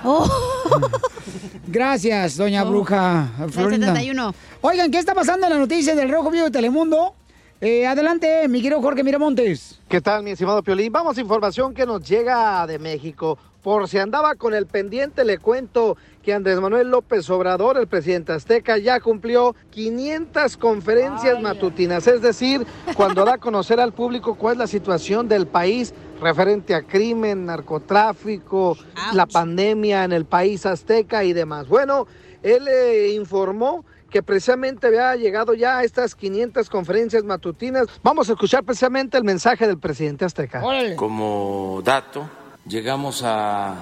Gracias, 1.66 2.37
doña 2.37 2.64
Oh. 2.64 2.70
bruja 2.70 3.29
Florinda. 3.51 3.88
71. 3.88 4.35
Oigan, 4.62 4.90
¿qué 4.90 4.98
está 4.98 5.14
pasando 5.14 5.46
en 5.46 5.53
la 5.53 5.59
noticia 5.59 5.94
del 5.94 6.11
Rojo 6.11 6.31
Vivo 6.31 6.44
de 6.46 6.51
Telemundo? 6.51 7.14
Eh, 7.61 7.87
adelante, 7.87 8.48
mi 8.48 8.61
querido 8.61 8.83
Jorge 8.83 9.05
Miramontes. 9.05 9.79
¿Qué 9.88 10.01
tal, 10.01 10.25
mi 10.25 10.33
estimado 10.33 10.62
Piolín? 10.62 10.92
Vamos 10.92 11.16
a 11.16 11.20
información 11.20 11.72
que 11.72 11.87
nos 11.87 12.03
llega 12.03 12.66
de 12.66 12.79
México. 12.81 13.38
Por 13.62 13.88
si 13.88 13.98
andaba 13.98 14.35
con 14.35 14.55
el 14.55 14.66
pendiente, 14.66 15.25
le 15.25 15.38
cuento 15.38 15.96
que 16.22 16.35
Andrés 16.35 16.61
Manuel 16.61 16.90
López 16.90 17.31
Obrador, 17.31 17.79
el 17.79 17.87
presidente 17.87 18.33
azteca, 18.33 18.77
ya 18.77 18.98
cumplió 18.98 19.55
500 19.70 20.57
conferencias 20.57 21.40
matutinas. 21.40 22.07
Es 22.09 22.22
decir, 22.22 22.66
cuando 22.96 23.25
da 23.25 23.35
a 23.35 23.38
conocer 23.38 23.79
al 23.79 23.92
público 23.92 24.35
cuál 24.35 24.55
es 24.55 24.59
la 24.59 24.66
situación 24.66 25.29
del 25.29 25.46
país 25.46 25.94
referente 26.20 26.75
a 26.75 26.83
crimen, 26.83 27.46
narcotráfico, 27.46 28.77
la 29.12 29.27
pandemia 29.27 30.05
en 30.05 30.12
el 30.12 30.25
país 30.25 30.66
azteca 30.66 31.22
y 31.22 31.33
demás. 31.33 31.68
Bueno, 31.68 32.09
él 32.42 32.66
eh, 32.66 33.12
informó 33.14 33.85
que 34.11 34.22
precisamente 34.22 34.88
había 34.88 35.16
llegado 35.16 35.55
ya 35.55 35.79
a 35.79 35.85
estas 35.85 36.14
500 36.14 36.68
conferencias 36.68 37.25
matutinas. 37.25 37.87
Vamos 38.03 38.29
a 38.29 38.33
escuchar 38.33 38.62
precisamente 38.62 39.16
el 39.16 39.25
mensaje 39.25 39.66
del 39.66 39.79
presidente 39.79 40.25
azteca. 40.25 40.62
Como 40.96 41.81
dato, 41.83 42.29
llegamos 42.66 43.22
a 43.25 43.75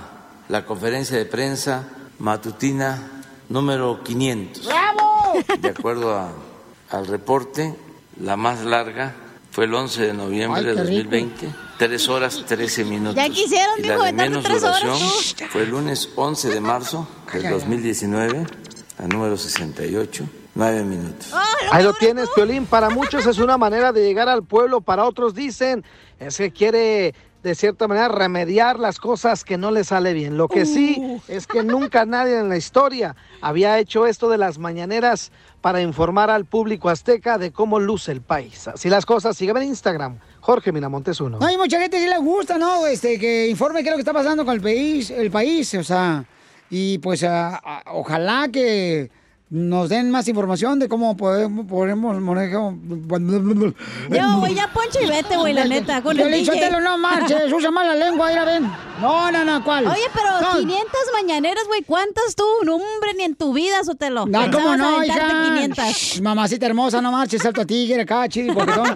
la 0.48 0.64
conferencia 0.64 1.16
de 1.16 1.26
prensa 1.26 1.88
matutina 2.18 3.22
número 3.48 4.02
500. 4.02 4.66
¡Bravo! 4.66 5.32
De 5.60 5.68
acuerdo 5.68 6.14
a- 6.16 6.32
al 6.90 7.06
reporte, 7.06 7.74
la 8.20 8.36
más 8.36 8.64
larga 8.64 9.14
fue 9.52 9.64
el 9.64 9.74
11 9.74 10.06
de 10.08 10.14
noviembre 10.14 10.60
Ay, 10.60 10.66
de 10.66 10.74
qué 10.74 10.80
rico. 10.82 11.10
2020, 11.10 11.54
3 11.78 12.08
horas 12.08 12.44
13 12.46 12.84
minutos. 12.84 13.14
Ya 13.14 13.28
quisieron, 13.28 13.78
y 13.78 13.82
la 13.82 13.98
de 14.04 14.12
menos 14.12 14.44
tres 14.44 14.62
horas 14.62 14.80
duración 14.82 15.10
tú. 15.38 15.44
fue 15.50 15.62
el 15.62 15.70
lunes 15.70 16.10
11 16.16 16.48
de 16.50 16.60
marzo 16.60 17.08
del 17.32 17.48
2019, 17.50 18.46
a 18.98 19.06
número 19.06 19.36
68, 19.36 20.24
9 20.54 20.84
minutos. 20.84 21.32
Ahí 21.72 21.82
lo 21.84 21.92
tienes, 21.94 22.28
Piolín. 22.34 22.66
Para 22.66 22.90
muchos 22.90 23.24
es 23.26 23.38
una 23.38 23.56
manera 23.56 23.92
de 23.92 24.04
llegar 24.04 24.28
al 24.28 24.42
pueblo, 24.42 24.80
para 24.80 25.04
otros 25.04 25.34
dicen 25.34 25.84
es 26.18 26.36
que 26.36 26.50
quiere 26.52 27.14
de 27.42 27.54
cierta 27.54 27.88
manera 27.88 28.08
remediar 28.08 28.78
las 28.78 28.98
cosas 28.98 29.44
que 29.44 29.56
no 29.56 29.70
le 29.70 29.82
sale 29.84 30.12
bien. 30.12 30.36
Lo 30.36 30.46
que 30.48 30.66
sí 30.66 31.20
es 31.26 31.46
que 31.46 31.62
nunca 31.62 32.04
nadie 32.06 32.38
en 32.38 32.48
la 32.48 32.56
historia 32.56 33.16
había 33.40 33.78
hecho 33.78 34.06
esto 34.06 34.28
de 34.28 34.36
las 34.38 34.58
mañaneras 34.58 35.32
para 35.60 35.80
informar 35.80 36.30
al 36.30 36.44
público 36.44 36.88
azteca 36.90 37.38
de 37.38 37.50
cómo 37.50 37.80
luce 37.80 38.12
el 38.12 38.20
país. 38.20 38.68
Así 38.68 38.88
las 38.90 39.06
cosas, 39.06 39.36
sígueme 39.36 39.62
en 39.62 39.68
Instagram, 39.68 40.18
Jorge 40.40 40.72
Miramontes 40.72 41.20
uno. 41.20 41.38
No, 41.38 41.46
hay 41.46 41.56
mucha 41.56 41.80
gente 41.80 41.98
que 41.98 42.08
le 42.08 42.18
gusta, 42.18 42.58
¿no? 42.58 42.86
Este, 42.86 43.18
que 43.18 43.48
informe 43.48 43.82
qué 43.82 43.88
es 43.88 43.92
lo 43.92 43.96
que 43.96 44.02
está 44.02 44.12
pasando 44.12 44.44
con 44.44 44.54
el 44.54 44.60
país, 44.60 45.10
el 45.10 45.30
país, 45.30 45.72
o 45.74 45.82
sea, 45.84 46.24
y 46.68 46.98
pues 46.98 47.24
a- 47.24 47.56
a- 47.56 47.82
ojalá 47.92 48.48
que 48.52 49.10
nos 49.50 49.88
den 49.88 50.12
más 50.12 50.28
información 50.28 50.78
de 50.78 50.88
cómo 50.88 51.16
podemos, 51.16 51.66
podemos 51.66 52.16
manejar. 52.20 52.72
Yo, 54.08 54.38
güey, 54.38 54.54
ya 54.54 54.70
ponche 54.72 55.00
y 55.02 55.08
vete, 55.08 55.36
güey, 55.36 55.52
la 55.52 55.64
neta, 55.64 56.02
con 56.02 56.12
el 56.12 56.22
Piolín 56.22 56.44
DJ. 56.44 56.54
Sotelo, 56.54 56.80
no 56.80 56.96
marches, 56.98 57.52
usa 57.52 57.72
mal 57.72 57.88
la 57.88 57.96
lengua, 57.96 58.28
mira, 58.28 58.44
ven. 58.44 58.70
No, 59.00 59.32
no, 59.32 59.44
no, 59.44 59.64
¿cuál? 59.64 59.88
Oye, 59.88 60.04
pero 60.14 60.40
No. 60.40 60.58
500 60.60 60.86
mañaneras, 61.14 61.64
güey, 61.66 61.82
¿cuántas 61.82 62.36
tú? 62.36 62.44
No, 62.64 62.76
hombre, 62.76 63.14
ni 63.16 63.24
en 63.24 63.34
tu 63.34 63.52
vida, 63.52 63.82
Sotelo. 63.82 64.26
No, 64.26 64.50
¿cómo 64.52 64.76
no, 64.76 65.02
hija? 65.02 65.54
500. 65.56 65.84
Shh, 65.84 66.20
mamacita 66.20 66.66
hermosa, 66.66 67.00
no 67.00 67.10
marches, 67.10 67.42
salto 67.42 67.62
a 67.62 67.64
tigre 67.64 68.02
acá, 68.02 68.28
chido 68.28 68.52
y 68.52 68.54
coquetón. 68.54 68.94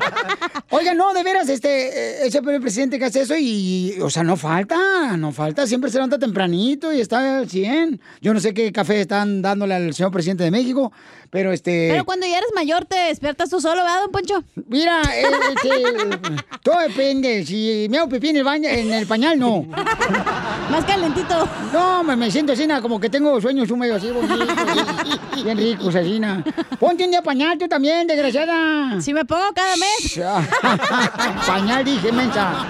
Oiga, 0.70 0.94
no, 0.94 1.12
de 1.14 1.22
veras, 1.24 1.48
este, 1.48 1.88
eh, 1.88 2.26
ese 2.26 2.38
el 2.38 2.60
presidente 2.60 2.98
que 2.98 3.06
hace 3.06 3.22
eso 3.22 3.34
y, 3.36 3.98
o 4.00 4.10
sea, 4.10 4.22
no 4.22 4.36
falta, 4.36 5.16
no 5.16 5.32
falta, 5.32 5.66
siempre 5.66 5.90
se 5.90 5.96
levanta 5.96 6.18
tempranito 6.18 6.92
y 6.92 7.00
está 7.00 7.38
al 7.38 7.48
100. 7.48 8.00
Yo 8.20 8.34
no 8.34 8.40
sé 8.40 8.54
qué 8.54 8.70
café 8.72 9.00
están 9.00 9.42
dándole 9.42 9.74
al 9.74 9.94
señor 9.94 10.12
presidente 10.12 10.43
de 10.44 10.50
México, 10.50 10.92
pero 11.30 11.52
este... 11.52 11.88
Pero 11.90 12.04
cuando 12.04 12.26
ya 12.26 12.38
eres 12.38 12.50
mayor, 12.54 12.84
te 12.84 12.96
despiertas 12.96 13.50
tú 13.50 13.60
solo, 13.60 13.82
¿verdad, 13.82 14.02
don 14.02 14.10
Poncho? 14.10 14.44
Mira, 14.68 15.02
eh, 15.14 15.24
este, 15.54 16.38
todo 16.62 16.78
depende. 16.80 17.44
Si 17.44 17.86
me 17.90 17.98
hago 17.98 18.08
pipí 18.08 18.28
en 18.28 18.36
el, 18.36 18.44
baño, 18.44 18.68
en 18.68 18.92
el 18.92 19.06
pañal, 19.06 19.38
no. 19.38 19.62
Más 20.70 20.84
calentito. 20.84 21.48
No, 21.72 22.02
me, 22.02 22.16
me 22.16 22.30
siento 22.30 22.52
así, 22.52 22.66
como 22.82 23.00
que 23.00 23.10
tengo 23.10 23.40
sueños 23.40 23.70
húmedos 23.70 23.98
así, 23.98 24.10
bonitos, 24.10 24.48
así, 24.48 25.42
bien 25.44 25.58
ricos, 25.58 25.94
así. 25.94 26.18
na. 26.18 26.42
Ponte 26.78 27.04
un 27.04 27.10
día 27.10 27.22
pañal 27.22 27.58
tú 27.58 27.68
también, 27.68 28.06
desgraciada. 28.06 29.00
Si 29.00 29.12
me 29.12 29.24
pongo 29.24 29.52
cada 29.54 29.74
mes. 29.76 30.20
pañal 31.46 31.84
dije, 31.84 32.12
mensa. 32.12 32.66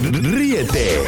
Ríete 0.00 1.02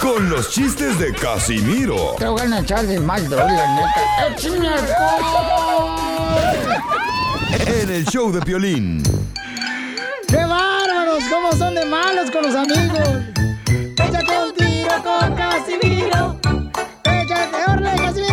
con 0.00 0.28
los 0.28 0.50
chistes 0.50 0.98
de 0.98 1.12
Casimiro 1.12 2.16
Te 2.18 2.26
voy 2.26 2.40
a 2.40 2.58
echar 2.58 2.84
de 2.84 2.98
mal, 2.98 3.28
droga, 3.28 3.46
la 3.46 3.74
neta. 3.74 4.28
¡Échame 4.34 4.68
alcohol! 4.68 5.31
En 7.82 7.90
el 7.90 8.04
show 8.06 8.30
de 8.32 8.40
Piolín. 8.40 9.02
¡Qué 10.28 10.36
bárbaros! 10.36 11.24
¿Cómo 11.30 11.52
son 11.52 11.74
de 11.74 11.84
malos 11.84 12.30
con 12.30 12.42
los 12.42 12.54
amigos? 12.54 13.08
Échate 13.66 14.38
un 14.38 14.54
tiro 14.54 15.02
con 15.02 15.34
Casimiro. 15.34 16.38
Échate, 17.04 17.70
órale, 17.70 17.96
Casimiro. 18.02 18.31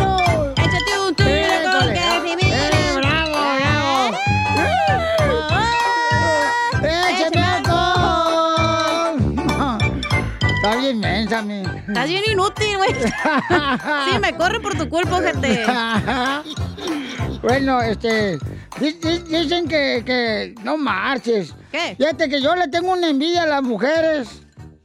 Estás 11.88 12.08
bien 12.08 12.24
inútil, 12.32 12.78
güey. 12.78 12.90
Sí, 14.12 14.20
me 14.20 14.36
corre 14.36 14.60
por 14.60 14.78
tu 14.78 14.88
culpa, 14.90 15.22
gente. 15.22 15.66
Bueno, 17.42 17.82
este. 17.82 18.38
di- 18.80 18.94
di- 18.94 19.20
Dicen 19.20 19.68
que, 19.68 20.04
que 20.06 20.56
no 20.64 20.78
marches. 20.78 21.56
¿Qué? 21.72 21.96
Fíjate 21.98 22.28
que 22.30 22.42
yo 22.42 22.56
le 22.56 22.68
tengo 22.68 22.92
una 22.92 23.08
envidia 23.10 23.44
a 23.44 23.48
las 23.48 23.64
mujeres. 23.64 24.42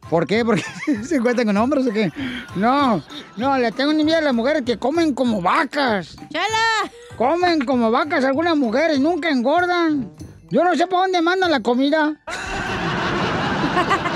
¿Por 0.09 0.27
qué? 0.27 0.45
¿Porque 0.45 0.62
se 1.05 1.17
encuentran 1.17 1.47
con 1.49 1.57
hombres 1.57 1.87
o 1.87 1.93
qué? 1.93 2.12
No, 2.55 3.03
no, 3.37 3.59
le 3.59 3.73
tengo 3.73 3.90
una 3.90 4.01
envidia 4.01 4.19
a 4.19 4.23
las 4.23 4.35
mujeres 4.35 4.62
que 4.62 4.79
comen 4.79 5.14
como 5.14 5.40
vacas. 5.43 6.17
¡Chala! 6.31 6.90
Comen 7.17 7.64
como 7.64 7.90
vacas 7.90 8.25
algunas 8.25 8.57
mujeres, 8.57 9.01
nunca 9.01 9.31
engordan. 9.31 10.11
Yo 10.51 10.62
no 10.62 10.75
sé 10.77 10.87
por 10.87 11.01
dónde 11.01 11.21
mandan 11.23 11.51
la 11.51 11.61
comida. 11.61 12.21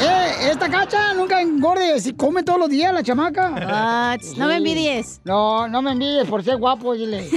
Eh, 0.01 0.51
esta 0.51 0.69
cacha 0.69 1.15
nunca 1.15 1.41
engorde, 1.41 2.01
si 2.01 2.15
come 2.15 2.43
todos 2.43 2.59
los 2.59 2.69
días 2.69 2.93
la 2.93 3.03
chamaca. 3.03 3.51
What? 3.51 4.37
No 4.37 4.47
me 4.47 4.57
envidies. 4.57 5.21
No, 5.25 5.69
no 5.69 5.83
me 5.83 5.93
envidies 5.93 6.27
por 6.27 6.43
ser 6.45 6.57
guapo, 6.57 6.95
dile. 6.95 7.29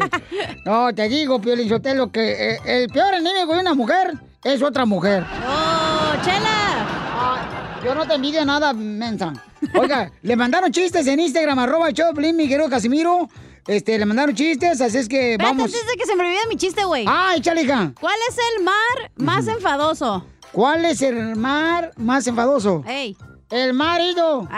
no, 0.64 0.94
te 0.94 1.08
digo, 1.08 1.40
Piolín 1.40 1.68
Sotelo, 1.68 2.10
que 2.10 2.54
eh, 2.54 2.58
el 2.64 2.88
peor 2.88 3.14
enemigo 3.14 3.54
de 3.54 3.60
una 3.60 3.74
mujer 3.74 4.14
es 4.44 4.62
otra 4.62 4.84
mujer. 4.84 5.24
¡Oh, 5.46 6.24
chela! 6.24 7.80
Yo 7.84 7.94
no 7.94 8.06
te 8.06 8.14
envidio 8.14 8.44
nada, 8.44 8.72
mensa. 8.72 9.32
Oiga, 9.74 10.10
le 10.22 10.36
mandaron 10.36 10.72
chistes 10.72 11.06
en 11.06 11.20
Instagram, 11.20 11.58
arroba 11.58 11.88
Piolín, 11.90 12.36
mi 12.36 12.48
querido 12.48 12.68
Casimiro. 12.68 13.28
Este, 13.66 13.98
le 13.98 14.06
mandaron 14.06 14.34
chistes, 14.34 14.80
así 14.80 14.98
es 14.98 15.08
que 15.08 15.36
vamos. 15.38 15.64
antes 15.64 15.86
de 15.86 15.96
que 15.96 16.06
se 16.06 16.14
me 16.14 16.24
olvide 16.24 16.46
mi 16.48 16.56
chiste, 16.56 16.84
güey. 16.84 17.04
¡Ah, 17.08 17.34
échale, 17.36 17.62
hija! 17.62 17.92
¿Cuál 18.00 18.16
es 18.28 18.36
el 18.38 18.64
mar 18.64 19.10
más 19.16 19.48
enfadoso? 19.48 20.24
¿Cuál 20.52 20.84
es 20.84 21.02
el 21.02 21.36
mar 21.36 21.92
más 21.96 22.26
enfadoso? 22.26 22.82
¡Ey! 22.86 23.16
El 23.48 23.74
marido. 23.74 24.48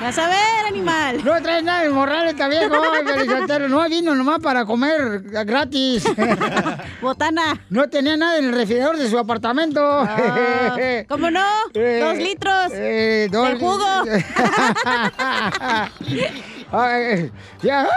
Vas 0.00 0.18
a 0.18 0.28
ver, 0.28 0.66
animal. 0.68 1.24
No 1.24 1.42
traes 1.42 1.64
nada 1.64 1.82
de 1.82 1.88
morral 1.90 2.28
esta 2.28 2.46
viejo. 2.46 2.68
No 3.68 3.88
vino 3.88 4.14
nomás 4.14 4.38
para 4.38 4.64
comer 4.64 5.20
gratis. 5.44 6.04
Botana. 7.02 7.60
No 7.70 7.88
tenía 7.88 8.16
nada 8.16 8.38
en 8.38 8.44
el 8.46 8.52
refrigerador 8.52 8.98
de 8.98 9.10
su 9.10 9.18
apartamento. 9.18 9.80
Ah, 9.82 10.76
¿Cómo 11.08 11.28
no? 11.30 11.44
Eh, 11.74 12.00
Dos 12.00 12.16
litros 12.16 12.72
eh, 12.74 13.28
dos 13.32 13.48
de 13.48 13.56
jugo. 13.56 14.04
Ay, 16.70 17.32
ya. 17.62 17.88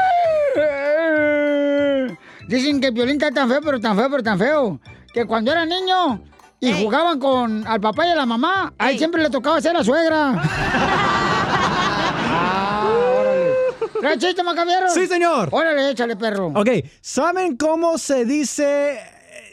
Dicen 2.51 2.81
que 2.81 2.91
Violín 2.91 3.15
está 3.15 3.31
tan 3.31 3.47
feo, 3.47 3.61
pero 3.63 3.79
tan 3.79 3.95
feo, 3.95 4.09
pero 4.11 4.23
tan 4.23 4.37
feo. 4.37 4.79
Que 5.13 5.25
cuando 5.25 5.53
era 5.53 5.65
niño 5.65 6.21
y 6.59 6.73
jugaban 6.83 7.17
con 7.17 7.65
al 7.65 7.79
papá 7.79 8.05
y 8.07 8.09
a 8.09 8.15
la 8.15 8.25
mamá, 8.25 8.73
a 8.77 8.91
él 8.91 8.97
siempre 8.97 9.23
le 9.23 9.29
tocaba 9.29 9.61
ser 9.61 9.73
la 9.73 9.85
suegra. 9.85 10.33
ah, 12.29 12.89
órale. 13.21 13.53
¿Trae 14.01 14.17
chiste, 14.17 14.43
Macabero? 14.43 14.89
Sí, 14.89 15.07
señor. 15.07 15.47
Órale, 15.51 15.91
échale, 15.91 16.17
perro. 16.17 16.47
Ok, 16.47 16.67
¿saben 16.99 17.55
cómo 17.55 17.97
se 17.97 18.25
dice... 18.25 18.99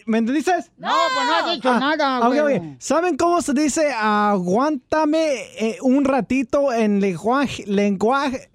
¿Me 0.06 0.18
entendiste? 0.18 0.52
No, 0.78 0.88
pues 1.14 1.26
no 1.26 1.34
has 1.36 1.54
dicho 1.54 1.78
nada, 1.78 2.26
Ok, 2.26 2.40
güey. 2.40 2.56
ok. 2.56 2.64
¿Saben 2.80 3.16
cómo 3.16 3.42
se 3.42 3.52
dice 3.52 3.92
aguántame 3.92 5.42
eh, 5.56 5.78
un 5.82 6.04
ratito 6.04 6.72
en 6.72 7.00
lenguaje... 7.00 7.62
lenguaje... 7.66 8.50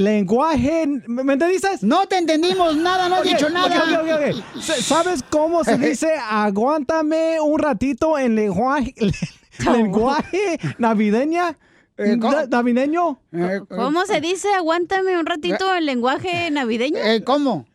Lenguaje... 0.00 0.86
¿Me 1.06 1.22
me 1.24 1.34
entendiste? 1.34 1.68
No 1.82 2.06
te 2.08 2.16
entendimos 2.16 2.74
nada, 2.76 3.08
no 3.08 3.16
has 3.16 3.22
dicho 3.24 3.50
nada. 3.50 3.82
ok, 3.84 4.00
ok, 4.02 4.10
ok. 4.56 4.60
Sa- 4.62 4.80
¿Sabes 4.82 5.22
cómo 5.28 5.62
se 5.62 5.76
dice 5.76 6.14
aguántame 6.30 7.38
un 7.40 7.58
ratito 7.58 8.18
en 8.18 8.34
lenguaje... 8.34 8.94
lenguaje 9.58 10.58
navideña? 10.78 11.58
Eh, 11.98 12.16
¿Navideño? 12.48 13.20
¿Cómo 13.68 14.06
se 14.06 14.22
dice? 14.22 14.48
Aguántame 14.54 15.18
un 15.18 15.26
ratito 15.26 15.74
el 15.74 15.84
lenguaje 15.84 16.50
navideño. 16.50 16.96
Eh, 16.98 17.22
¿Cómo? 17.22 17.66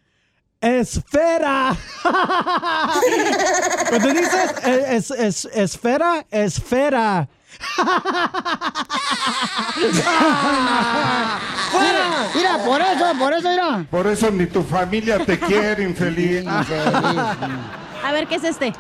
Esfera. 0.62 1.78
¿Me 3.92 3.98
entendiste? 3.98 4.38
Es, 4.96 5.12
es, 5.12 5.46
esfera, 5.54 6.26
esfera. 6.32 7.30
¡Fuera! 11.72 12.28
Mira, 12.36 12.58
por 12.64 12.82
eso, 12.82 13.06
por 13.20 13.34
eso, 13.34 13.50
mira. 13.50 13.86
Por 13.90 14.08
eso 14.08 14.32
ni 14.32 14.46
tu 14.46 14.64
familia 14.64 15.26
te 15.26 15.38
quiere, 15.40 15.84
infeliz. 15.84 16.46
A 18.06 18.12
ver, 18.12 18.28
¿qué 18.28 18.36
es 18.36 18.44
este? 18.44 18.72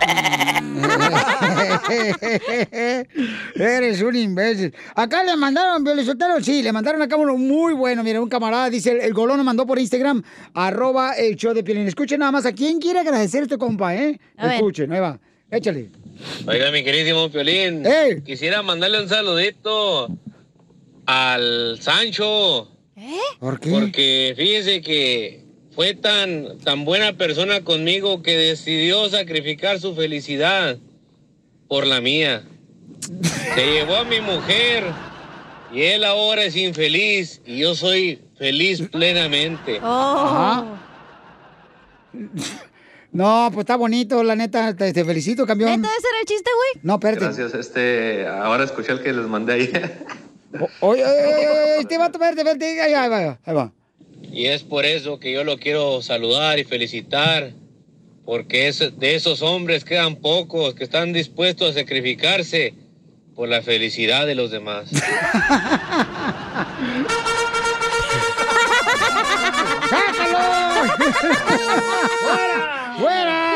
Eres 3.55 4.01
un 4.03 4.15
imbécil. 4.15 4.71
Acá 4.93 5.23
le 5.23 5.35
mandaron, 5.35 5.83
Violizotero, 5.83 6.39
sí, 6.41 6.61
le 6.61 6.71
mandaron 6.71 7.01
acá 7.01 7.15
uno 7.15 7.35
muy 7.35 7.73
bueno. 7.73 8.03
Mira, 8.03 8.21
un 8.21 8.29
camarada 8.29 8.69
dice, 8.69 8.91
el, 8.91 9.01
el 9.01 9.13
golón 9.15 9.43
mandó 9.43 9.65
por 9.65 9.79
Instagram, 9.79 10.21
arroba 10.53 11.13
el 11.13 11.35
show 11.37 11.55
de 11.55 11.63
Piolín. 11.63 11.87
Escuchen 11.87 12.19
nada 12.19 12.31
más, 12.31 12.45
¿a 12.45 12.53
quién 12.53 12.79
quiere 12.79 12.99
agradecer 12.99 13.41
este 13.43 13.57
compa, 13.57 13.95
eh? 13.95 14.19
A 14.37 14.45
ver. 14.45 14.55
Escuchen, 14.57 14.91
ahí 14.91 14.99
va, 14.99 15.17
échale. 15.49 15.89
Oiga, 16.47 16.71
mi 16.71 16.83
queridísimo 16.83 17.29
Piolín. 17.29 17.85
¡Ey! 17.85 18.21
Quisiera 18.21 18.61
mandarle 18.61 19.01
un 19.01 19.09
saludito 19.09 20.09
al 21.05 21.77
Sancho. 21.81 22.71
¿Por 23.39 23.59
qué? 23.59 23.69
Porque 23.69 24.33
fíjese 24.37 24.81
que 24.81 25.43
fue 25.71 25.93
tan, 25.93 26.57
tan 26.59 26.85
buena 26.85 27.13
persona 27.13 27.61
conmigo 27.61 28.21
que 28.21 28.37
decidió 28.37 29.09
sacrificar 29.09 29.79
su 29.79 29.93
felicidad 29.93 30.77
por 31.67 31.85
la 31.85 31.99
mía. 31.99 32.43
Se 33.53 33.65
llevó 33.65 33.97
a 33.97 34.03
mi 34.05 34.21
mujer 34.21 34.85
y 35.73 35.81
él 35.81 36.05
ahora 36.05 36.43
es 36.43 36.55
infeliz 36.55 37.41
y 37.45 37.59
yo 37.59 37.75
soy 37.75 38.21
feliz 38.37 38.81
plenamente. 38.89 39.79
Ajá. 39.81 40.81
No, 43.15 43.49
pues 43.53 43.63
está 43.63 43.77
bonito, 43.77 44.21
la 44.23 44.35
neta, 44.35 44.75
te, 44.75 44.91
te 44.91 45.05
felicito, 45.05 45.45
campeón. 45.45 45.71
¿Neta 45.81 45.87
ese 45.97 46.07
era 46.09 46.19
el 46.19 46.25
chiste, 46.25 46.49
güey? 46.53 46.83
No, 46.83 46.95
espérate. 46.95 47.23
Gracias, 47.23 47.53
este, 47.53 48.27
ahora 48.27 48.65
escuché 48.65 48.91
el 48.91 49.01
que 49.01 49.13
les 49.13 49.25
mandé 49.25 49.53
ayer. 49.53 50.05
Oye, 50.81 51.03
oye, 51.05 51.23
oye, 51.23 51.47
oye, 51.47 51.79
este 51.79 51.97
vato, 51.97 52.17
espérate, 52.17 52.41
espérate, 52.41 52.81
ahí 52.81 52.91
va, 52.93 53.03
ahí 53.03 53.09
va, 53.25 53.39
ahí 53.45 53.53
va. 53.55 53.71
Y 54.21 54.47
es 54.47 54.63
por 54.63 54.83
eso 54.85 55.17
que 55.17 55.31
yo 55.31 55.45
lo 55.45 55.57
quiero 55.57 56.01
saludar 56.01 56.59
y 56.59 56.65
felicitar, 56.65 57.53
porque 58.25 58.67
es- 58.67 58.99
de 58.99 59.15
esos 59.15 59.41
hombres 59.41 59.85
quedan 59.85 60.17
pocos 60.17 60.73
que 60.75 60.83
están 60.83 61.13
dispuestos 61.13 61.69
a 61.71 61.73
sacrificarse 61.79 62.73
por 63.33 63.47
la 63.47 63.61
felicidad 63.61 64.25
de 64.25 64.35
los 64.35 64.51
demás. 64.51 64.89
¡Fuera! 71.15 72.51
¡Fuera! 72.99 73.53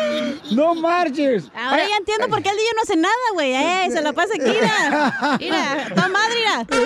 ¡No 0.50 0.74
marches! 0.74 1.50
Ahora 1.54 1.86
ya 1.88 1.96
entiendo 1.96 2.28
por 2.28 2.42
qué 2.42 2.50
el 2.50 2.56
DJ 2.56 2.68
no 2.74 2.82
hace 2.82 2.96
nada, 2.96 3.14
güey. 3.34 3.52
Eh, 3.54 3.88
se 3.90 4.02
la 4.02 4.12
pasa 4.12 4.34
aquí, 4.34 4.50
mira. 4.50 5.36
Mira, 5.40 5.88
toda 5.94 6.08
madre, 6.08 6.34
mira. 6.36 6.66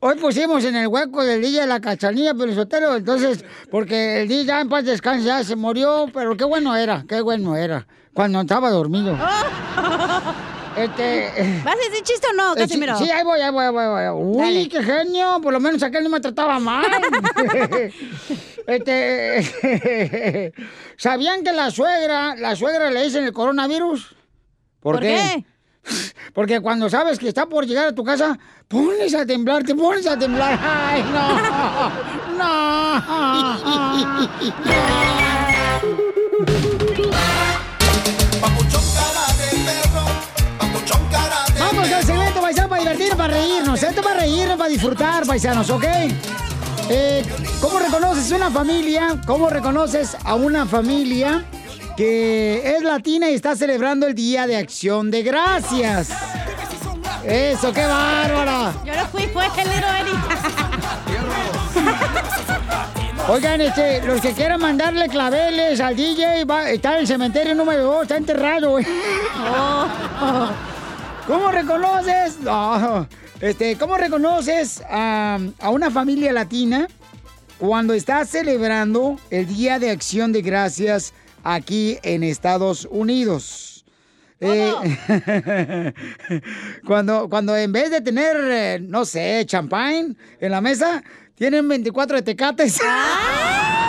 Hoy 0.00 0.16
pusimos 0.16 0.64
en 0.64 0.76
el 0.76 0.88
hueco 0.88 1.24
del 1.24 1.40
DJ 1.40 1.66
la 1.66 1.80
cachanilla, 1.80 2.34
pero 2.34 2.52
sotero, 2.54 2.96
entonces, 2.96 3.44
porque 3.70 4.22
el 4.22 4.28
DJ 4.28 4.44
ya 4.44 4.60
en 4.60 4.68
paz 4.68 4.84
descanse, 4.84 5.24
ya 5.24 5.42
se 5.44 5.56
murió, 5.56 6.10
pero 6.12 6.36
qué 6.36 6.44
bueno 6.44 6.76
era, 6.76 7.04
qué 7.08 7.22
bueno 7.22 7.56
era, 7.56 7.86
cuando 8.12 8.40
estaba 8.40 8.68
dormido. 8.70 9.16
Este. 10.76 11.60
¿Vas 11.64 11.74
a 11.74 11.78
decir 11.90 12.02
chiste 12.04 12.26
o 12.28 12.32
no, 12.34 12.52
Eh, 12.52 12.54
sí, 12.56 12.60
Casimiro? 12.62 12.98
Sí, 12.98 13.10
ahí 13.10 13.22
voy, 13.24 13.40
ahí 13.40 13.50
voy, 13.52 13.64
ahí 13.64 13.70
voy. 13.72 14.00
ahí 14.00 14.08
voy. 14.10 14.22
Uy, 14.36 14.42
Dale. 14.42 14.68
qué 14.68 14.82
genio. 14.82 15.40
Por 15.40 15.52
lo 15.52 15.60
menos 15.60 15.82
aquel 15.82 16.02
no 16.04 16.10
me 16.10 16.20
trataba 16.20 16.58
mal. 16.58 16.84
este. 18.66 20.52
¿Sabían 20.96 21.42
que 21.44 21.52
la 21.52 21.70
suegra, 21.70 22.34
la 22.36 22.56
suegra 22.56 22.90
le 22.90 23.02
dicen 23.04 23.24
el 23.24 23.32
coronavirus? 23.32 24.14
¿Por 24.80 25.00
qué? 25.00 25.44
Porque 26.32 26.60
cuando 26.60 26.88
sabes 26.88 27.18
que 27.18 27.28
está 27.28 27.46
por 27.46 27.66
llegar 27.66 27.88
a 27.88 27.94
tu 27.94 28.02
casa, 28.02 28.38
pones 28.68 29.14
a 29.14 29.26
temblar, 29.26 29.62
te 29.64 29.74
pones 29.74 30.06
a 30.06 30.18
temblar. 30.18 30.58
Ay, 30.62 31.02
no. 31.02 31.38
Vamos 32.38 33.60
para 43.16 43.34
reírnos. 43.34 43.82
Esto 43.82 44.02
para 44.02 44.20
reírnos, 44.20 44.56
para 44.56 44.70
disfrutar, 44.70 45.26
paisanos, 45.26 45.68
¿ok? 45.70 45.84
Eh, 46.88 47.24
¿Cómo 47.60 47.78
reconoces 47.78 48.30
una 48.32 48.50
familia? 48.50 49.20
¿Cómo 49.26 49.50
reconoces 49.50 50.16
a 50.24 50.34
una 50.34 50.66
familia 50.66 51.44
que 51.96 52.76
es 52.76 52.82
latina 52.82 53.30
y 53.30 53.34
está 53.34 53.56
celebrando 53.56 54.06
el 54.06 54.14
Día 54.14 54.46
de 54.46 54.56
Acción 54.56 55.10
de 55.10 55.22
Gracias? 55.22 56.10
Eso, 57.24 57.72
qué 57.72 57.84
bárbara. 57.84 58.72
Yo 58.84 58.94
no 58.94 59.06
fui, 59.06 59.22
fue 59.28 59.46
Eddie. 59.46 60.14
Oigan, 63.28 63.60
este, 63.62 64.02
los 64.02 64.20
que 64.20 64.32
quieran 64.32 64.60
mandarle 64.60 65.08
claveles 65.08 65.80
al 65.80 65.96
DJ, 65.96 66.44
va, 66.44 66.68
está 66.68 66.94
en 66.94 67.00
el 67.00 67.06
cementerio 67.06 67.54
número 67.54 67.82
2, 67.84 68.02
está 68.02 68.16
enterrado, 68.18 68.72
güey. 68.72 68.86
¿Cómo 71.26 71.50
reconoces? 71.50 72.38
No, 72.40 73.08
este, 73.40 73.76
¿cómo 73.76 73.96
reconoces 73.96 74.82
a, 74.88 75.38
a 75.58 75.70
una 75.70 75.90
familia 75.90 76.32
latina 76.32 76.86
cuando 77.58 77.94
está 77.94 78.24
celebrando 78.26 79.18
el 79.30 79.46
Día 79.46 79.78
de 79.78 79.90
Acción 79.90 80.32
de 80.32 80.42
Gracias 80.42 81.14
aquí 81.42 81.98
en 82.02 82.24
Estados 82.24 82.86
Unidos? 82.90 83.74
Eh, 84.40 85.92
cuando, 86.86 87.30
cuando 87.30 87.56
en 87.56 87.72
vez 87.72 87.90
de 87.90 88.02
tener, 88.02 88.36
eh, 88.50 88.78
no 88.80 89.06
sé, 89.06 89.44
champagne 89.46 90.14
en 90.40 90.50
la 90.50 90.60
mesa, 90.60 91.02
tienen 91.34 91.66
24 91.66 92.16
de 92.16 92.22
tecates. 92.22 92.78
Ay, 92.86 93.83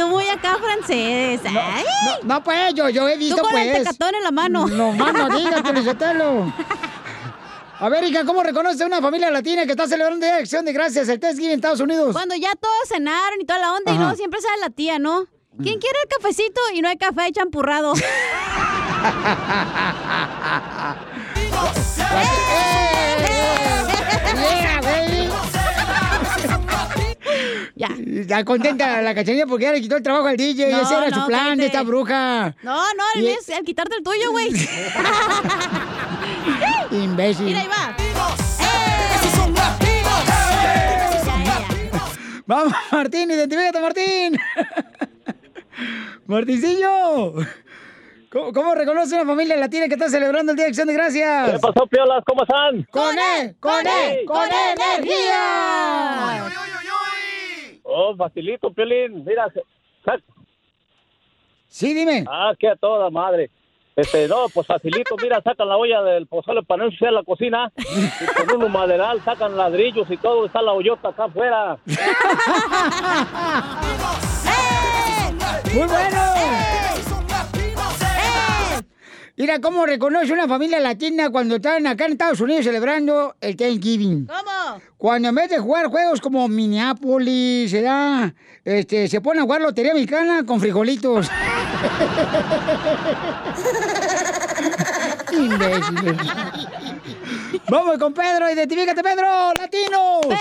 tú 0.00 0.08
muy 0.08 0.28
acá 0.28 0.56
francés. 0.58 1.40
Ay. 1.44 1.84
No, 2.22 2.34
no, 2.34 2.42
pues, 2.42 2.74
yo, 2.74 2.88
yo 2.88 3.08
he 3.08 3.16
visto, 3.16 3.36
Tú 3.36 3.42
con 3.42 3.50
pues. 3.52 3.66
el 3.66 3.84
tecatón 3.84 4.14
en 4.14 4.22
la 4.22 4.30
mano. 4.30 4.66
No, 4.66 4.92
mano, 4.92 5.28
Felicitelo. 5.64 6.52
A 7.80 7.88
ver, 7.88 8.04
hija, 8.04 8.26
¿cómo 8.26 8.42
reconoce 8.42 8.84
una 8.84 9.00
familia 9.00 9.30
latina 9.30 9.64
que 9.64 9.70
está 9.70 9.86
celebrando 9.88 10.26
de 10.26 10.32
Acción 10.32 10.66
de 10.66 10.72
Gracias 10.74 11.08
el 11.08 11.18
Thanksgiving 11.18 11.52
en 11.52 11.56
Estados 11.56 11.80
Unidos? 11.80 12.12
Cuando 12.12 12.34
ya 12.34 12.52
todos 12.54 12.88
cenaron 12.88 13.40
y 13.40 13.46
toda 13.46 13.58
la 13.58 13.72
onda 13.72 13.92
y 13.92 13.98
no, 13.98 14.14
siempre 14.16 14.38
sale 14.42 14.60
la 14.60 14.68
tía, 14.68 14.98
¿no? 14.98 15.24
¿Quién 15.62 15.78
quiere 15.80 15.98
el 16.02 16.08
cafecito? 16.08 16.60
Y 16.74 16.82
no 16.82 16.88
hay 16.88 16.98
café, 16.98 17.22
hay 17.22 17.32
champurrado. 17.32 17.94
Baby. 24.34 24.86
Ya. 27.80 27.88
Ya 28.26 28.44
contenta 28.44 29.00
la 29.08 29.14
cachanilla 29.14 29.46
porque 29.46 29.64
ya 29.64 29.72
le 29.72 29.80
quitó 29.80 29.96
el 29.96 30.02
trabajo 30.02 30.26
al 30.26 30.36
DJ. 30.36 30.70
No, 30.70 30.82
Ese 30.82 30.94
era 30.94 31.08
no, 31.08 31.22
su 31.22 31.26
plan 31.26 31.56
de 31.56 31.64
esta 31.64 31.82
bruja. 31.82 32.54
No, 32.62 32.76
no, 32.94 33.04
Y- 33.22 33.28
es 33.28 33.48
al 33.48 33.64
quitarte 33.64 33.96
el 33.96 34.02
tuyo, 34.02 34.32
güey. 34.32 34.50
Imbécil. 36.90 37.46
Mira, 37.46 37.60
ahí 37.60 37.68
va. 37.68 37.96
Vamos, 42.46 42.72
Martín, 42.90 43.30
identifícate, 43.30 43.80
Martín. 43.80 44.36
Martincillo. 46.26 47.34
¿Cómo, 48.30 48.52
cómo 48.52 48.74
reconoce 48.74 49.14
una 49.14 49.24
familia 49.24 49.56
latina 49.56 49.86
que 49.88 49.94
está 49.94 50.08
celebrando 50.08 50.52
el 50.52 50.56
Día 50.56 50.64
de 50.66 50.70
Acción 50.70 50.88
de 50.88 50.94
Gracias? 50.94 51.52
¿Qué 51.52 51.58
pasó, 51.60 51.86
piolas? 51.86 52.22
¿Cómo 52.26 52.42
están? 52.42 52.86
¡Con 52.90 53.16
E! 53.18 53.54
¡Con 53.58 53.86
E! 53.86 54.24
¡Con 54.26 54.48
energía! 54.48 56.50
Oh, 57.92 58.14
facilito, 58.16 58.72
Piolín. 58.72 59.24
Mira, 59.24 59.48
sac- 60.04 60.22
Sí, 61.68 61.92
dime. 61.94 62.24
Ah, 62.28 62.52
que 62.58 62.68
a 62.68 62.76
toda 62.76 63.10
madre. 63.10 63.50
Este, 63.96 64.28
no, 64.28 64.46
pues 64.54 64.66
facilito, 64.66 65.16
mira, 65.20 65.42
sacan 65.42 65.68
la 65.68 65.76
olla 65.76 66.00
del 66.02 66.26
pozole 66.28 66.62
para 66.62 66.78
no 66.78 66.84
ensuciar 66.86 67.12
la 67.12 67.24
cocina 67.24 67.70
y 67.76 68.46
con 68.46 68.62
un 68.62 68.72
maderal 68.72 69.20
sacan 69.24 69.56
ladrillos 69.56 70.08
y 70.10 70.16
todo, 70.16 70.46
está 70.46 70.62
la 70.62 70.72
hoyota 70.72 71.08
acá 71.08 71.24
afuera. 71.24 71.76
¡Muy 75.74 75.86
bueno! 75.86 76.20
Mira 79.40 79.58
cómo 79.58 79.86
reconoce 79.86 80.32
una 80.34 80.46
familia 80.46 80.78
latina 80.80 81.30
cuando 81.30 81.56
están 81.56 81.86
acá 81.86 82.04
en 82.04 82.12
Estados 82.12 82.42
Unidos 82.42 82.62
celebrando 82.62 83.36
el 83.40 83.56
Thanksgiving. 83.56 84.26
¿Cómo? 84.26 84.82
Cuando 84.98 85.30
en 85.30 85.34
vez 85.34 85.48
de 85.48 85.58
jugar 85.58 85.86
juegos 85.86 86.20
como 86.20 86.46
Minneapolis, 86.46 87.70
se 87.70 87.80
da, 87.80 88.34
este, 88.66 89.08
se 89.08 89.22
pone 89.22 89.40
a 89.40 89.44
jugar 89.44 89.62
lotería 89.62 89.94
mexicana 89.94 90.44
con 90.44 90.60
frijolitos. 90.60 91.26
Imbéciles. 95.32 96.16
Vamos 97.70 97.96
con 97.96 98.12
Pedro, 98.12 98.52
identifícate, 98.52 99.02
Pedro, 99.02 99.54
latino. 99.58 100.20
Pedro, 100.20 100.36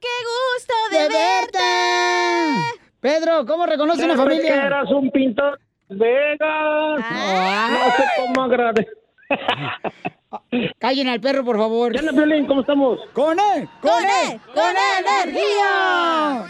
qué 0.00 0.08
gusto 0.26 0.74
de, 0.90 0.98
De 0.98 1.08
verte. 1.08 1.58
verte. 1.60 2.80
Pedro, 2.98 3.46
¿cómo 3.46 3.64
reconoce 3.64 4.04
una 4.04 4.16
familia? 4.16 4.42
que 4.42 4.48
eras 4.58 4.90
un 4.90 5.08
pintor 5.12 5.60
Vegas. 5.90 7.00
No 7.70 7.90
sé 7.96 8.04
cómo 8.16 8.42
agradecer. 8.42 8.96
Callen 10.78 11.08
al 11.08 11.20
perro, 11.20 11.44
por 11.44 11.56
favor. 11.56 11.92
¿Qué 11.92 11.98
onda, 11.98 12.12
Piolín? 12.12 12.46
¿Cómo 12.46 12.60
estamos? 12.60 13.00
¡Con 13.12 13.38
él! 13.38 13.68
¡Con 13.80 14.04
él! 14.04 14.40
¡Con 14.54 14.74
energía! 14.98 16.46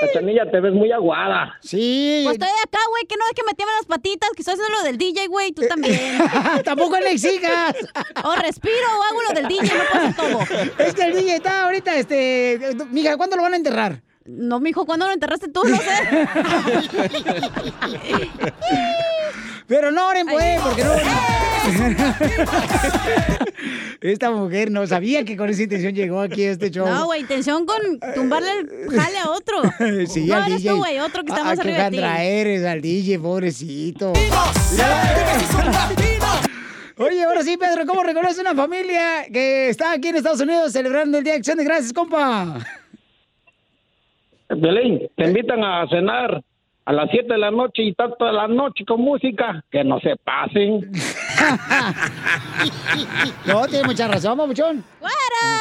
Cachanilla, 0.00 0.50
te 0.50 0.60
ves 0.60 0.74
muy 0.74 0.92
aguada. 0.92 1.56
Sí. 1.62 2.20
Pues 2.24 2.34
estoy 2.34 2.50
acá, 2.62 2.78
güey, 2.90 3.06
que 3.06 3.16
no 3.16 3.24
es 3.26 3.32
que 3.34 3.42
me 3.46 3.54
tiemblan 3.54 3.76
las 3.78 3.86
patitas, 3.86 4.30
que 4.36 4.42
estoy 4.42 4.54
haciendo 4.54 4.76
lo 4.76 4.82
del 4.84 4.98
DJ, 4.98 5.26
güey, 5.28 5.52
tú 5.52 5.62
también. 5.66 6.18
Tampoco 6.64 6.98
le 7.00 7.12
exijas. 7.12 7.74
O 8.24 8.34
respiro 8.34 8.86
o 8.98 9.02
hago 9.02 9.22
lo 9.22 9.40
del 9.40 9.48
DJ, 9.48 9.72
no 9.74 9.98
hacer 9.98 10.16
todo. 10.16 10.40
Es 10.84 10.94
que 10.94 11.02
el 11.02 11.14
DJ 11.14 11.36
está 11.36 11.64
ahorita, 11.64 11.96
este... 11.96 12.76
Mija, 12.90 13.16
¿cuándo 13.16 13.36
lo 13.36 13.42
van 13.42 13.54
a 13.54 13.56
enterrar? 13.56 14.02
No, 14.28 14.60
mijo, 14.60 14.84
¿cuándo 14.86 15.06
lo 15.06 15.12
enterraste 15.12 15.48
tú? 15.48 15.62
No 15.64 15.76
sé. 15.76 16.28
Pero 19.68 19.90
no 19.90 20.06
oren, 20.08 20.26
pues, 20.28 20.60
porque 20.62 20.84
no... 20.84 20.92
Esta 24.00 24.30
mujer 24.30 24.70
no 24.70 24.86
sabía 24.86 25.24
que 25.24 25.36
con 25.36 25.50
esa 25.50 25.62
intención 25.64 25.92
llegó 25.94 26.20
aquí 26.20 26.44
a 26.44 26.52
este 26.52 26.70
show. 26.70 26.86
No, 26.86 27.06
güey, 27.06 27.22
intención 27.22 27.66
con 27.66 27.78
tumbarle 28.14 28.50
el 28.60 28.68
jale 28.96 29.18
a 29.18 29.30
otro. 29.30 29.62
Sí, 30.08 30.26
no 30.26 30.36
al 30.36 30.46
eres 30.46 30.58
DJ. 30.62 30.70
tú, 30.72 30.76
güey, 30.78 30.98
otro 31.00 31.24
que 31.24 31.30
está 31.32 31.40
Ah, 31.42 31.44
más 31.44 31.58
qué 31.58 31.68
arriba 31.68 31.84
de 31.90 31.96
ti. 31.96 31.98
eres 32.02 32.64
al 32.64 32.80
DJ, 32.80 33.18
pobrecito. 33.18 34.12
Oye, 36.98 37.24
ahora 37.24 37.42
sí, 37.42 37.56
Pedro, 37.56 37.84
¿cómo 37.86 38.02
reconoce 38.02 38.40
una 38.40 38.54
familia 38.54 39.26
que 39.32 39.68
está 39.68 39.92
aquí 39.92 40.08
en 40.08 40.16
Estados 40.16 40.40
Unidos 40.40 40.72
celebrando 40.72 41.18
el 41.18 41.24
Día 41.24 41.34
de 41.34 41.38
Acción 41.40 41.58
de 41.58 41.64
Gracias, 41.64 41.92
compa? 41.92 42.58
Piolín, 44.48 45.08
te 45.16 45.24
invitan 45.24 45.62
a 45.64 45.86
cenar 45.88 46.42
a 46.84 46.92
las 46.92 47.10
7 47.10 47.26
de 47.32 47.38
la 47.38 47.50
noche 47.50 47.82
y 47.82 47.90
está 47.90 48.08
toda 48.16 48.32
la 48.32 48.46
noche 48.48 48.84
con 48.86 49.00
música. 49.00 49.64
Que 49.70 49.84
no 49.84 49.98
se 50.00 50.16
pasen. 50.16 50.90
No, 53.46 53.66
tiene 53.66 53.86
mucha 53.86 54.08
razón, 54.08 54.36
mamuchón. 54.38 54.82
¡Fuera! 54.98 55.14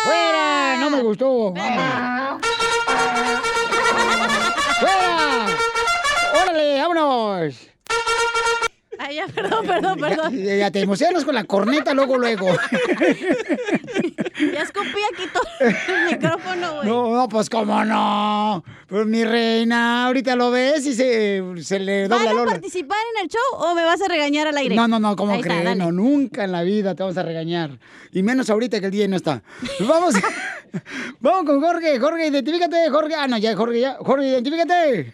¡Fuera! 0.05 0.77
No 0.79 0.89
me 0.89 1.03
gustó. 1.03 1.53
¡Fuera! 1.53 2.37
¡Órale, 6.41 6.79
vámonos! 6.79 7.74
Ay, 9.07 9.17
ya, 9.17 9.27
perdón, 9.27 9.67
perdón, 9.67 9.99
perdón. 9.99 10.35
Ya, 10.43 10.55
ya 10.55 10.71
te 10.71 10.81
emocionas 10.81 11.23
con 11.25 11.35
la 11.35 11.43
corneta 11.43 11.93
luego, 11.93 12.17
luego. 12.17 12.47
Ya 14.51 14.61
escupí 14.61 14.99
aquí 15.13 15.29
todo 15.31 15.43
el 15.59 16.05
micrófono, 16.11 16.73
güey. 16.75 16.87
No, 16.87 17.15
no, 17.15 17.29
pues 17.29 17.49
cómo 17.49 17.85
no. 17.85 18.63
Pues 18.87 19.05
mi 19.05 19.23
reina, 19.23 20.07
ahorita 20.07 20.35
lo 20.35 20.49
ves 20.49 20.85
y 20.87 20.93
se, 20.93 21.43
se 21.61 21.79
le 21.79 22.07
dobla 22.07 22.33
¿Van 22.33 22.47
a 22.47 22.51
participar 22.51 22.97
en 23.15 23.23
el 23.23 23.29
show 23.29 23.41
o 23.59 23.75
me 23.75 23.83
vas 23.83 24.01
a 24.01 24.07
regañar 24.07 24.47
al 24.47 24.57
aire? 24.57 24.75
No, 24.75 24.87
no, 24.87 24.99
no, 24.99 25.15
¿cómo 25.15 25.39
crees? 25.39 25.77
No, 25.77 25.91
nunca 25.91 26.43
en 26.43 26.51
la 26.51 26.63
vida 26.63 26.95
te 26.95 27.03
vamos 27.03 27.17
a 27.17 27.23
regañar. 27.23 27.77
Y 28.11 28.23
menos 28.23 28.49
ahorita 28.49 28.79
que 28.79 28.87
el 28.87 28.91
día 28.91 29.07
no 29.07 29.17
está. 29.17 29.43
Vamos, 29.81 30.15
vamos 31.19 31.45
con 31.45 31.61
Jorge. 31.61 31.99
Jorge, 31.99 32.27
identifícate, 32.27 32.89
Jorge. 32.89 33.13
Ah, 33.15 33.27
no, 33.27 33.37
ya, 33.37 33.55
Jorge, 33.55 33.81
ya. 33.81 33.97
Jorge, 33.99 34.27
identifícate. 34.27 35.13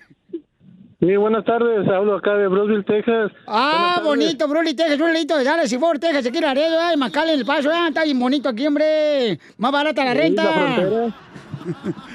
Sí, 1.01 1.15
buenas 1.17 1.43
tardes. 1.45 1.87
Hablo 1.89 2.15
acá 2.17 2.35
de 2.35 2.47
Brosville, 2.47 2.83
Texas. 2.83 3.31
Ah, 3.47 3.99
bonito, 4.03 4.47
Bruli, 4.47 4.75
Texas, 4.75 4.99
un 4.99 5.11
leito 5.11 5.35
de 5.35 5.43
Dallas 5.43 5.71
y 5.73 5.77
Fort 5.79 5.99
Texas, 5.99 6.25
aquí 6.27 6.37
en 6.37 6.43
Laredo, 6.43 6.79
ay, 6.79 6.95
Macale 6.95 7.33
en 7.33 7.39
el 7.39 7.45
paso, 7.45 7.69
ah, 7.73 7.87
está 7.87 8.03
bien 8.03 8.19
bonito 8.19 8.47
aquí, 8.49 8.67
hombre. 8.67 9.39
Más 9.57 9.71
barata 9.71 10.05
la 10.05 10.11
Sí, 10.13 10.17
renta. 10.19 10.43
la 10.43 10.51
frontera. 10.75 11.13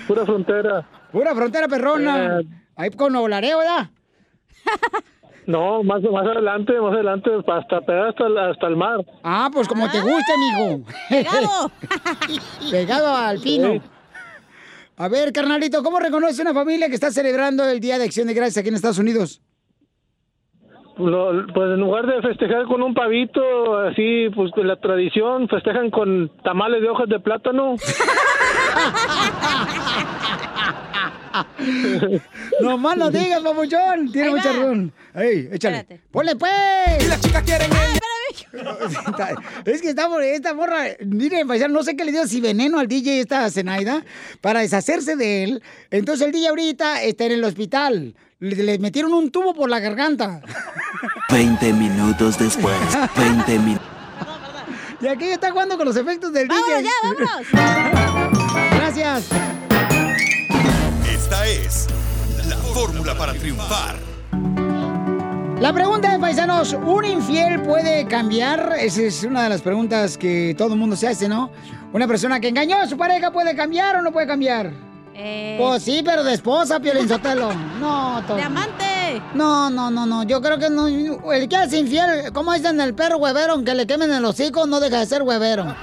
Pura 0.06 0.24
frontera. 0.24 0.86
Pura 1.12 1.34
frontera 1.34 1.68
perrona. 1.68 2.40
Eh. 2.40 2.44
Ahí 2.76 2.90
con 2.90 3.12
Nuevo 3.12 3.28
Laredo, 3.28 3.58
¿verdad? 3.58 3.90
No, 5.48 5.84
más, 5.84 6.02
más 6.02 6.26
adelante, 6.26 6.72
más 6.80 6.92
adelante, 6.92 7.30
hasta 7.46 7.80
pegar 7.82 8.08
hasta, 8.08 8.26
el- 8.26 8.36
hasta 8.36 8.66
el 8.66 8.74
mar. 8.74 8.98
Ah, 9.22 9.48
pues 9.52 9.68
como 9.68 9.88
te 9.88 10.00
guste, 10.00 10.32
mijo. 10.38 10.80
Pegado. 11.08 11.70
Pegado 12.72 13.14
al 13.16 13.38
pino. 13.38 13.68
Sí. 13.74 13.80
A 14.98 15.08
ver, 15.08 15.32
carnalito, 15.32 15.82
¿cómo 15.82 15.98
reconoce 16.00 16.40
una 16.42 16.54
familia 16.54 16.88
que 16.88 16.94
está 16.94 17.10
celebrando 17.10 17.64
el 17.64 17.80
Día 17.80 17.98
de 17.98 18.04
Acción 18.04 18.26
de 18.26 18.34
Gracias 18.34 18.58
aquí 18.58 18.68
en 18.70 18.76
Estados 18.76 18.98
Unidos? 18.98 19.42
Lo- 20.98 21.46
pues 21.52 21.66
en 21.74 21.80
lugar 21.80 22.06
de 22.06 22.22
festejar 22.22 22.64
con 22.64 22.80
un 22.82 22.94
pavito, 22.94 23.76
así, 23.80 24.30
pues 24.34 24.50
con 24.52 24.66
la 24.66 24.76
tradición, 24.76 25.46
festejan 25.48 25.90
con 25.90 26.30
tamales 26.42 26.80
de 26.80 26.88
hojas 26.88 27.08
de 27.10 27.20
plátano. 27.20 27.74
No 32.60 32.78
más 32.78 32.96
no 32.96 33.10
digas, 33.10 33.40
papuchón. 33.42 34.10
Tiene 34.12 34.30
mucha 34.30 34.52
razón. 34.52 34.92
Ey, 35.14 35.48
échale. 35.52 35.78
Espérate. 35.78 36.00
¡Ponle, 36.10 36.36
pues! 36.36 36.52
Y 37.04 37.06
las 37.08 37.20
chicas 37.20 37.42
quieren 37.42 37.70
Ah, 37.72 37.76
espérame. 37.92 38.06
Es 39.66 39.82
que 39.82 39.90
esta, 39.90 40.08
esta 40.24 40.54
morra, 40.54 40.84
miren, 41.04 41.46
paisano, 41.46 41.74
no 41.74 41.82
sé 41.82 41.96
qué 41.96 42.04
le 42.04 42.12
dio 42.12 42.26
si 42.26 42.40
veneno 42.40 42.78
al 42.78 42.88
DJ 42.88 43.20
esta 43.20 43.50
Zenaida 43.50 44.04
para 44.40 44.60
deshacerse 44.60 45.16
de 45.16 45.44
él. 45.44 45.62
Entonces 45.90 46.26
el 46.26 46.32
DJ 46.32 46.48
ahorita 46.48 47.02
está 47.02 47.24
en 47.24 47.32
el 47.32 47.44
hospital. 47.44 48.14
Le, 48.38 48.56
le 48.56 48.78
metieron 48.78 49.12
un 49.12 49.30
tubo 49.30 49.54
por 49.54 49.68
la 49.70 49.80
garganta. 49.80 50.40
20 51.30 51.72
minutos 51.72 52.38
después. 52.38 52.76
20 53.16 53.58
minutos. 53.58 53.86
Y 55.00 55.06
aquí 55.08 55.26
está 55.26 55.50
jugando 55.50 55.76
con 55.76 55.86
los 55.86 55.96
efectos 55.96 56.32
del 56.32 56.48
DJ. 56.48 56.60
¡Vámonos 57.02 57.46
ya, 57.52 58.76
Gracias. 58.76 59.28
Esta 61.26 61.44
es 61.48 61.88
la 62.48 62.54
fórmula 62.56 63.12
para 63.18 63.32
triunfar. 63.34 63.96
La 65.60 65.72
pregunta 65.72 66.12
de 66.12 66.20
paisanos, 66.20 66.72
¿un 66.74 67.04
infiel 67.04 67.62
puede 67.62 68.06
cambiar? 68.06 68.74
Esa 68.78 69.02
es 69.02 69.24
una 69.24 69.42
de 69.42 69.48
las 69.48 69.60
preguntas 69.60 70.16
que 70.16 70.54
todo 70.56 70.74
el 70.74 70.78
mundo 70.78 70.94
se 70.94 71.08
hace, 71.08 71.28
¿no? 71.28 71.50
¿Una 71.92 72.06
persona 72.06 72.38
que 72.38 72.46
engañó 72.46 72.76
a 72.76 72.86
su 72.86 72.96
pareja 72.96 73.32
puede 73.32 73.56
cambiar 73.56 73.96
o 73.96 74.02
no 74.02 74.12
puede 74.12 74.28
cambiar? 74.28 74.70
Eh, 75.14 75.56
Pues 75.58 75.82
sí, 75.82 76.00
pero 76.04 76.22
de 76.22 76.34
esposa, 76.34 76.78
Piolín 76.78 77.08
Sotelo. 77.08 77.52
No, 77.80 78.22
to- 78.28 78.36
¡De 78.36 78.42
amante! 78.42 79.20
No, 79.34 79.68
no, 79.68 79.90
no, 79.90 80.06
no. 80.06 80.22
Yo 80.22 80.40
creo 80.40 80.60
que 80.60 80.70
no. 80.70 80.86
El 80.86 81.48
que 81.48 81.56
es 81.60 81.72
infiel, 81.72 82.32
como 82.32 82.52
dicen 82.52 82.80
el 82.80 82.94
perro 82.94 83.16
huevero, 83.16 83.54
aunque 83.54 83.74
le 83.74 83.84
quemen 83.88 84.12
el 84.12 84.24
hocico, 84.24 84.64
no 84.68 84.78
deja 84.78 85.00
de 85.00 85.06
ser 85.06 85.22
huevero. 85.24 85.74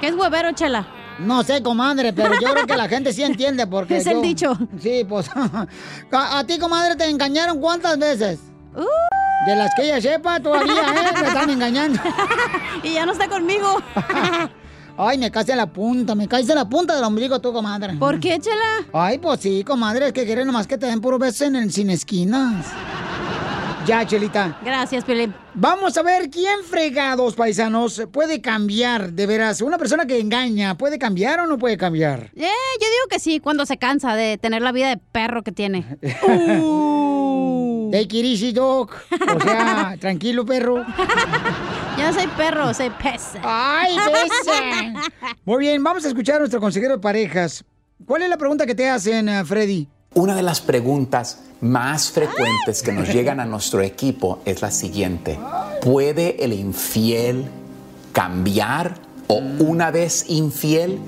¿Qué 0.00 0.08
es 0.08 0.14
huevero, 0.14 0.50
chela? 0.52 0.86
No 1.24 1.42
sé, 1.42 1.62
comadre, 1.62 2.12
pero 2.12 2.34
yo 2.40 2.52
creo 2.52 2.66
que 2.66 2.76
la 2.76 2.88
gente 2.88 3.12
sí 3.12 3.22
entiende 3.22 3.66
porque. 3.66 3.96
Es 4.02 4.06
el 4.06 4.20
dicho. 4.22 4.56
Sí, 4.80 5.04
pues. 5.08 5.28
a, 6.12 6.38
a 6.38 6.44
ti, 6.44 6.58
comadre, 6.58 6.96
te 6.96 7.08
engañaron 7.08 7.60
cuántas 7.60 7.98
veces? 7.98 8.38
Uh. 8.74 9.46
De 9.46 9.56
las 9.56 9.74
que 9.74 9.84
ella 9.84 10.00
sepa 10.00 10.38
todavía, 10.40 10.72
¿eh? 10.72 11.12
Me 11.20 11.26
están 11.28 11.50
engañando. 11.56 12.00
y 12.82 12.92
ya 12.94 13.04
no 13.06 13.12
está 13.12 13.28
conmigo. 13.28 13.82
Ay, 14.96 15.18
me 15.18 15.30
cae 15.30 15.44
en 15.48 15.56
la 15.56 15.66
punta, 15.66 16.14
me 16.14 16.28
caes 16.28 16.48
en 16.48 16.54
la 16.56 16.68
punta 16.68 16.94
del 16.94 17.02
ombligo 17.04 17.40
tú, 17.40 17.52
comadre. 17.52 17.94
¿Por 17.94 18.20
qué, 18.20 18.38
chela? 18.38 18.86
Ay, 18.92 19.18
pues 19.18 19.40
sí, 19.40 19.64
comadre, 19.64 20.08
es 20.08 20.12
que 20.12 20.24
quieren 20.24 20.46
nomás 20.46 20.66
que 20.66 20.78
te 20.78 20.86
den 20.86 21.00
puro 21.00 21.18
beso 21.18 21.44
en 21.44 21.56
el 21.56 21.72
sin 21.72 21.90
esquinas. 21.90 22.66
Ya, 23.86 24.06
Chelita. 24.06 24.58
Gracias, 24.64 25.04
Piolín. 25.04 25.34
Vamos 25.54 25.96
a 25.96 26.02
ver 26.02 26.30
quién 26.30 26.62
fregados, 26.64 27.34
paisanos, 27.34 28.02
puede 28.12 28.40
cambiar, 28.40 29.12
de 29.12 29.26
veras. 29.26 29.60
Una 29.60 29.76
persona 29.76 30.06
que 30.06 30.20
engaña, 30.20 30.76
¿puede 30.76 30.98
cambiar 30.98 31.40
o 31.40 31.46
no 31.46 31.58
puede 31.58 31.76
cambiar? 31.76 32.30
Eh, 32.36 32.46
yo 32.80 32.86
digo 32.86 33.08
que 33.10 33.18
sí, 33.18 33.40
cuando 33.40 33.66
se 33.66 33.78
cansa 33.78 34.14
de 34.14 34.38
tener 34.38 34.62
la 34.62 34.72
vida 34.72 34.88
de 34.88 34.98
perro 34.98 35.42
que 35.42 35.52
tiene. 35.52 35.84
Take 37.92 38.18
it 38.18 38.24
easy, 38.24 38.52
dog. 38.52 38.90
O 39.36 39.40
sea, 39.40 39.96
tranquilo, 40.00 40.46
perro. 40.46 40.84
Yo 41.98 42.04
no 42.06 42.12
soy 42.14 42.26
perro, 42.28 42.72
soy 42.72 42.90
pez. 42.90 43.32
¡Ay, 43.42 43.96
besa! 43.96 45.10
Muy 45.44 45.58
bien, 45.58 45.84
vamos 45.84 46.04
a 46.06 46.08
escuchar 46.08 46.36
a 46.36 46.38
nuestro 46.38 46.60
consejero 46.60 46.94
de 46.94 47.00
parejas. 47.00 47.62
¿Cuál 48.06 48.22
es 48.22 48.30
la 48.30 48.38
pregunta 48.38 48.64
que 48.64 48.74
te 48.74 48.88
hacen, 48.88 49.28
eh, 49.28 49.44
Freddy? 49.44 49.88
Una 50.14 50.36
de 50.36 50.42
las 50.42 50.60
preguntas 50.60 51.38
más 51.62 52.10
frecuentes 52.10 52.82
que 52.82 52.92
nos 52.92 53.08
llegan 53.08 53.40
a 53.40 53.46
nuestro 53.46 53.80
equipo 53.80 54.40
es 54.44 54.60
la 54.60 54.70
siguiente. 54.70 55.38
¿Puede 55.80 56.44
el 56.44 56.52
infiel 56.52 57.46
cambiar 58.12 58.96
o 59.28 59.36
una 59.36 59.90
vez 59.90 60.26
infiel, 60.28 60.98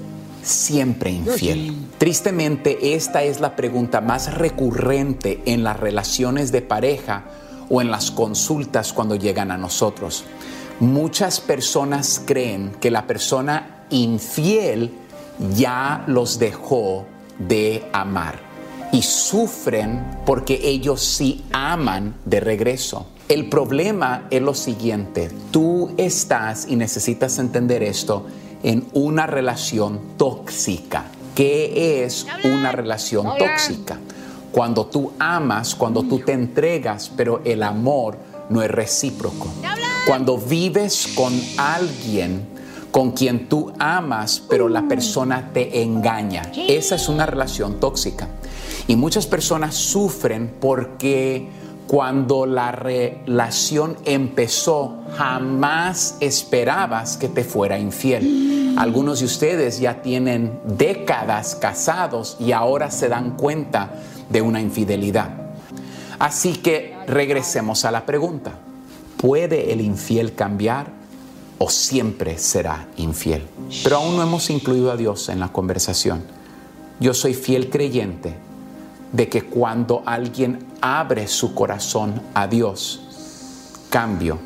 siempre 0.43 1.11
infiel? 1.11 1.77
Tristemente, 1.99 2.95
esta 2.95 3.25
es 3.25 3.41
la 3.41 3.57
pregunta 3.57 4.01
más 4.01 4.33
recurrente 4.33 5.43
en 5.45 5.65
las 5.65 5.79
relaciones 5.79 6.51
de 6.51 6.63
pareja 6.63 7.25
o 7.69 7.83
en 7.83 7.91
las 7.91 8.11
consultas 8.11 8.95
cuando 8.95 9.17
llegan 9.17 9.51
a 9.51 9.59
nosotros. 9.59 10.25
Muchas 10.81 11.41
personas 11.41 12.23
creen 12.25 12.73
que 12.81 12.91
la 12.91 13.07
persona 13.07 13.85
infiel 13.91 14.95
ya 15.55 16.05
los 16.07 16.39
dejó 16.39 17.05
de 17.39 17.87
amar 17.93 18.44
y 18.95 19.03
sufren 19.03 20.21
porque 20.25 20.61
ellos 20.63 21.03
sí 21.03 21.45
aman 21.53 22.15
de 22.25 22.39
regreso. 22.39 23.09
El 23.29 23.49
problema 23.49 24.29
es 24.31 24.41
lo 24.41 24.55
siguiente, 24.55 25.33
tú 25.51 25.93
estás, 25.97 26.69
y 26.69 26.77
necesitas 26.77 27.41
entender 27.41 27.83
esto, 27.83 28.25
en 28.63 28.87
una 28.93 29.27
relación 29.27 30.01
tóxica. 30.17 31.07
¿Qué 31.35 32.05
es 32.05 32.25
una 32.45 32.71
relación 32.71 33.27
tóxica? 33.37 33.99
Cuando 34.53 34.87
tú 34.87 35.13
amas, 35.19 35.75
cuando 35.75 36.05
tú 36.05 36.21
te 36.21 36.31
entregas, 36.31 37.11
pero 37.17 37.43
el 37.45 37.65
amor 37.65 38.17
no 38.49 38.63
es 38.63 38.71
recíproco. 38.71 39.49
Cuando 40.07 40.39
vives 40.39 41.09
con 41.17 41.33
alguien 41.57 42.47
con 42.95 43.11
quien 43.11 43.49
tú 43.49 43.73
amas, 43.81 44.41
pero 44.49 44.69
la 44.69 44.87
persona 44.87 45.51
te 45.53 45.83
engaña. 45.83 46.53
Esa 46.69 46.95
es 46.95 47.09
una 47.09 47.27
relación 47.27 47.81
tóxica. 47.81 48.29
Y 48.87 48.95
muchas 48.95 49.27
personas 49.27 49.75
sufren 49.75 50.55
porque 50.61 51.49
cuando 51.89 52.47
la 52.47 52.71
relación 52.71 53.97
empezó, 54.05 55.01
jamás 55.17 56.19
esperabas 56.21 57.17
que 57.17 57.27
te 57.27 57.43
fuera 57.43 57.81
infiel. 57.81 58.77
Algunos 58.79 59.19
de 59.19 59.25
ustedes 59.25 59.81
ya 59.81 60.01
tienen 60.01 60.61
décadas 60.65 61.57
casados 61.57 62.37
y 62.39 62.53
ahora 62.53 62.93
se 62.93 63.09
dan 63.09 63.37
cuenta 63.37 63.91
de 64.31 64.41
una 64.41 64.61
infidelidad. 64.61 65.31
Así 66.21 66.53
que 66.53 66.95
regresemos 67.09 67.85
a 67.85 67.91
la 67.91 68.07
pregunta. 68.07 68.53
¿Puede 69.17 69.73
el 69.73 69.81
infiel 69.81 70.37
cambiar 70.37 71.03
o 71.59 71.71
siempre 71.71 72.39
será 72.39 72.89
infiel? 72.97 73.47
Pero 73.83 73.97
aún 73.97 74.17
no 74.17 74.23
hemos 74.23 74.51
incluido 74.51 74.91
a 74.91 74.97
Dios 74.97 75.29
en 75.29 75.41
la 75.41 75.53
conversación. 75.53 76.23
Yo 77.01 77.15
soy 77.15 77.35
fiel 77.35 77.71
creyente 77.71 78.35
de 79.13 79.29
que 79.29 79.43
cuando 79.43 80.03
alguien 80.07 80.67
abre 80.81 81.29
su 81.29 81.55
corazón 81.55 82.21
a 82.35 82.47
Dios, 82.47 83.01
cambio 83.91 84.39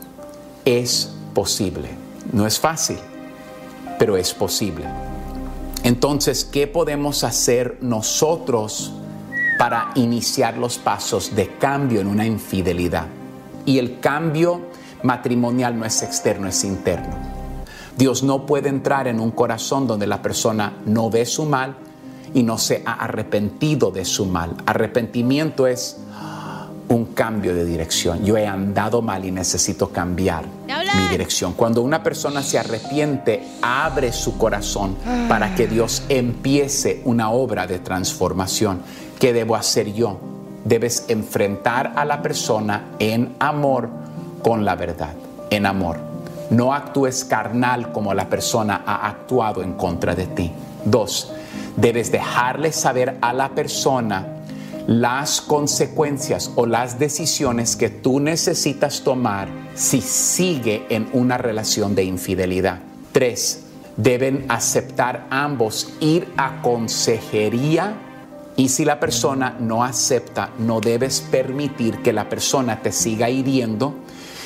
es 0.64 1.10
posible. 1.34 1.88
No 2.32 2.46
es 2.46 2.58
fácil, 2.58 2.98
pero 3.98 4.16
es 4.16 4.34
posible. 4.34 4.84
Entonces, 5.84 6.44
¿qué 6.44 6.66
podemos 6.66 7.24
hacer 7.24 7.78
nosotros 7.80 8.92
para 9.58 9.90
iniciar 9.94 10.58
los 10.58 10.76
pasos 10.76 11.34
de 11.34 11.48
cambio 11.56 12.00
en 12.00 12.08
una 12.08 12.26
infidelidad? 12.26 13.06
Y 13.64 13.78
el 13.78 14.00
cambio 14.00 14.62
matrimonial 15.02 15.78
no 15.78 15.84
es 15.84 16.02
externo, 16.02 16.48
es 16.48 16.64
interno. 16.64 17.16
Dios 17.96 18.22
no 18.22 18.46
puede 18.46 18.68
entrar 18.68 19.08
en 19.08 19.18
un 19.18 19.32
corazón 19.32 19.86
donde 19.86 20.06
la 20.06 20.22
persona 20.22 20.74
no 20.86 21.10
ve 21.10 21.26
su 21.26 21.44
mal 21.44 21.74
y 22.32 22.42
no 22.42 22.58
se 22.58 22.82
ha 22.86 22.92
arrepentido 22.92 23.90
de 23.90 24.04
su 24.04 24.26
mal. 24.26 24.54
Arrepentimiento 24.66 25.66
es 25.66 25.96
un 26.88 27.06
cambio 27.06 27.54
de 27.54 27.64
dirección. 27.64 28.24
Yo 28.24 28.36
he 28.36 28.46
andado 28.46 29.02
mal 29.02 29.24
y 29.24 29.30
necesito 29.30 29.90
cambiar 29.90 30.44
mi 30.66 31.08
dirección. 31.10 31.52
Cuando 31.52 31.82
una 31.82 32.02
persona 32.02 32.42
se 32.42 32.58
arrepiente, 32.58 33.42
abre 33.62 34.12
su 34.12 34.38
corazón 34.38 34.96
para 35.28 35.54
que 35.54 35.66
Dios 35.66 36.02
empiece 36.08 37.02
una 37.04 37.30
obra 37.30 37.66
de 37.66 37.78
transformación. 37.78 38.80
¿Qué 39.18 39.32
debo 39.32 39.56
hacer 39.56 39.92
yo? 39.92 40.18
Debes 40.64 41.04
enfrentar 41.08 41.92
a 41.96 42.04
la 42.04 42.22
persona 42.22 42.90
en 42.98 43.34
amor 43.38 43.90
con 44.42 44.64
la 44.64 44.74
verdad, 44.74 45.14
en 45.50 45.66
amor. 45.66 45.98
No 46.50 46.72
actúes 46.72 47.24
carnal 47.24 47.92
como 47.92 48.14
la 48.14 48.28
persona 48.28 48.82
ha 48.86 49.06
actuado 49.06 49.62
en 49.62 49.74
contra 49.74 50.14
de 50.14 50.26
ti. 50.26 50.52
Dos, 50.84 51.32
debes 51.76 52.10
dejarle 52.10 52.72
saber 52.72 53.18
a 53.20 53.32
la 53.32 53.50
persona 53.50 54.38
las 54.86 55.42
consecuencias 55.42 56.50
o 56.54 56.64
las 56.64 56.98
decisiones 56.98 57.76
que 57.76 57.90
tú 57.90 58.20
necesitas 58.20 59.02
tomar 59.02 59.48
si 59.74 60.00
sigue 60.00 60.86
en 60.88 61.08
una 61.12 61.36
relación 61.36 61.94
de 61.94 62.04
infidelidad. 62.04 62.78
Tres, 63.12 63.64
deben 63.98 64.46
aceptar 64.48 65.26
ambos 65.28 65.92
ir 66.00 66.32
a 66.38 66.62
consejería 66.62 67.96
y 68.56 68.70
si 68.70 68.84
la 68.84 68.98
persona 68.98 69.56
no 69.60 69.84
acepta, 69.84 70.50
no 70.58 70.80
debes 70.80 71.20
permitir 71.20 71.98
que 72.02 72.12
la 72.14 72.28
persona 72.28 72.80
te 72.80 72.90
siga 72.90 73.28
hiriendo 73.28 73.94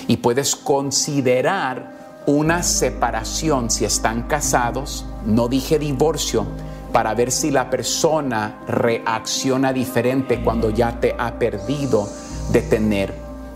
y 0.07 0.19
puedes 0.19 0.57
considerar 0.57 2.23
una 2.27 2.63
separación 2.63 3.71
si 3.71 3.85
están 3.85 4.23
casados, 4.23 5.05
no 5.27 5.49
dije 5.49 5.79
divorcio, 5.79 6.47
para 6.93 7.15
ver 7.15 7.33
si 7.33 7.51
la 7.51 7.71
persona 7.71 8.61
reacciona 8.69 9.73
diferente 9.73 10.43
cuando 10.43 10.71
ya 10.71 11.01
te 11.01 11.15
ha 11.19 11.39
perdido 11.39 12.09
de 12.53 12.63
tener 12.63 13.15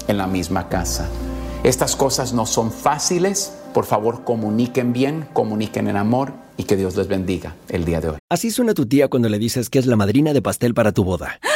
en 0.09 0.19
la 0.19 0.27
misma 0.27 0.69
casa. 0.69 1.09
Estas 1.63 1.97
cosas 1.97 2.33
no 2.33 2.47
son 2.47 2.71
fáciles, 2.71 3.53
por 3.75 3.85
favor 3.85 4.25
comuniquen 4.25 4.93
bien, 4.93 5.27
comuniquen 5.33 5.89
en 5.89 5.97
amor 5.97 6.33
y 6.57 6.65
que 6.65 6.77
Dios 6.77 6.97
les 6.97 7.09
bendiga 7.09 7.55
el 7.69 7.85
día 7.85 8.01
de 8.01 8.11
hoy. 8.11 8.19
Así 8.31 8.51
suena 8.51 8.73
tu 8.73 8.87
tía 8.87 9.09
cuando 9.09 9.29
le 9.29 9.39
dices 9.39 9.69
que 9.69 9.79
es 9.79 9.87
la 9.87 9.97
madrina 9.97 10.33
de 10.33 10.43
pastel 10.43 10.75
para 10.75 10.93
tu 10.93 11.05
boda. 11.05 11.39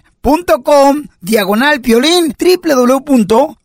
.com 0.21 1.07
diagonal 1.19 1.81
piolín 1.81 2.35
www.ring.com 2.37 3.59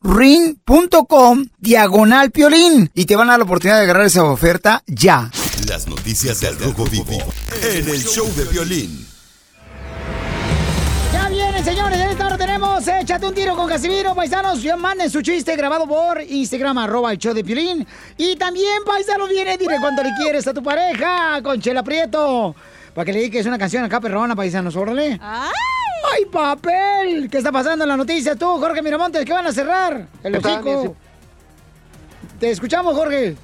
diagonal 1.59 2.31
piolín 2.31 2.91
y 2.95 3.05
te 3.05 3.17
van 3.17 3.29
a 3.29 3.33
dar 3.33 3.41
la 3.41 3.45
oportunidad 3.45 3.79
de 3.79 3.85
agarrar 3.85 4.07
esa 4.07 4.25
oferta 4.25 4.83
ya. 4.87 5.31
Las 5.69 5.87
noticias 5.89 6.41
del 6.41 6.59
Rojo 6.59 6.85
Vivo 6.87 7.19
en 7.63 7.89
el 7.89 8.03
show 8.03 8.27
de 8.37 8.45
violín. 8.45 9.07
Ya 11.13 11.29
vienen, 11.29 11.65
señores. 11.65 12.01
En 12.01 12.11
esta 12.11 12.27
hora 12.27 12.37
tenemos 12.37 12.87
Échate 12.89 13.27
un 13.27 13.35
tiro 13.35 13.57
con 13.57 13.69
Casimiro, 13.69 14.15
paisanos. 14.15 14.63
Ya 14.63 14.77
manden 14.77 15.11
su 15.11 15.23
chiste 15.23 15.57
grabado 15.57 15.87
por 15.87 16.21
Instagram, 16.21 16.79
arroba 16.79 17.13
el 17.13 17.19
show 17.19 17.33
de 17.33 17.45
Piolín. 17.45 17.87
Y 18.17 18.37
también, 18.37 18.83
paisanos, 18.85 19.29
viene, 19.29 19.57
dile 19.57 19.77
cuánto 19.81 20.03
le 20.03 20.11
quieres 20.15 20.47
a 20.47 20.55
tu 20.55 20.63
pareja 20.63 21.41
con 21.43 21.61
Chela 21.61 21.83
Prieto. 21.83 22.55
Para 22.97 23.05
que 23.05 23.13
le 23.13 23.19
dediques 23.19 23.45
una 23.45 23.59
canción 23.59 23.85
acá, 23.85 24.01
perrona, 24.01 24.35
paisanos, 24.35 24.75
órale. 24.75 25.19
¡Ay! 25.21 25.53
¡Ay, 26.15 26.25
papel! 26.33 27.29
¿Qué 27.31 27.37
está 27.37 27.53
pasando 27.53 27.85
en 27.85 27.91
la 27.91 27.97
noticia 27.97 28.35
tú, 28.37 28.47
Jorge 28.59 28.81
Miramontes? 28.81 29.23
¿Qué 29.23 29.35
van 29.35 29.47
a 29.47 29.53
cerrar? 29.53 30.07
El 30.23 30.33
¿Qué 30.33 30.41
tal, 30.41 30.65
mi 30.65 30.71
hocico. 30.71 30.97
Te 32.41 32.51
escuchamos, 32.53 32.95
Jorge. 32.95 33.37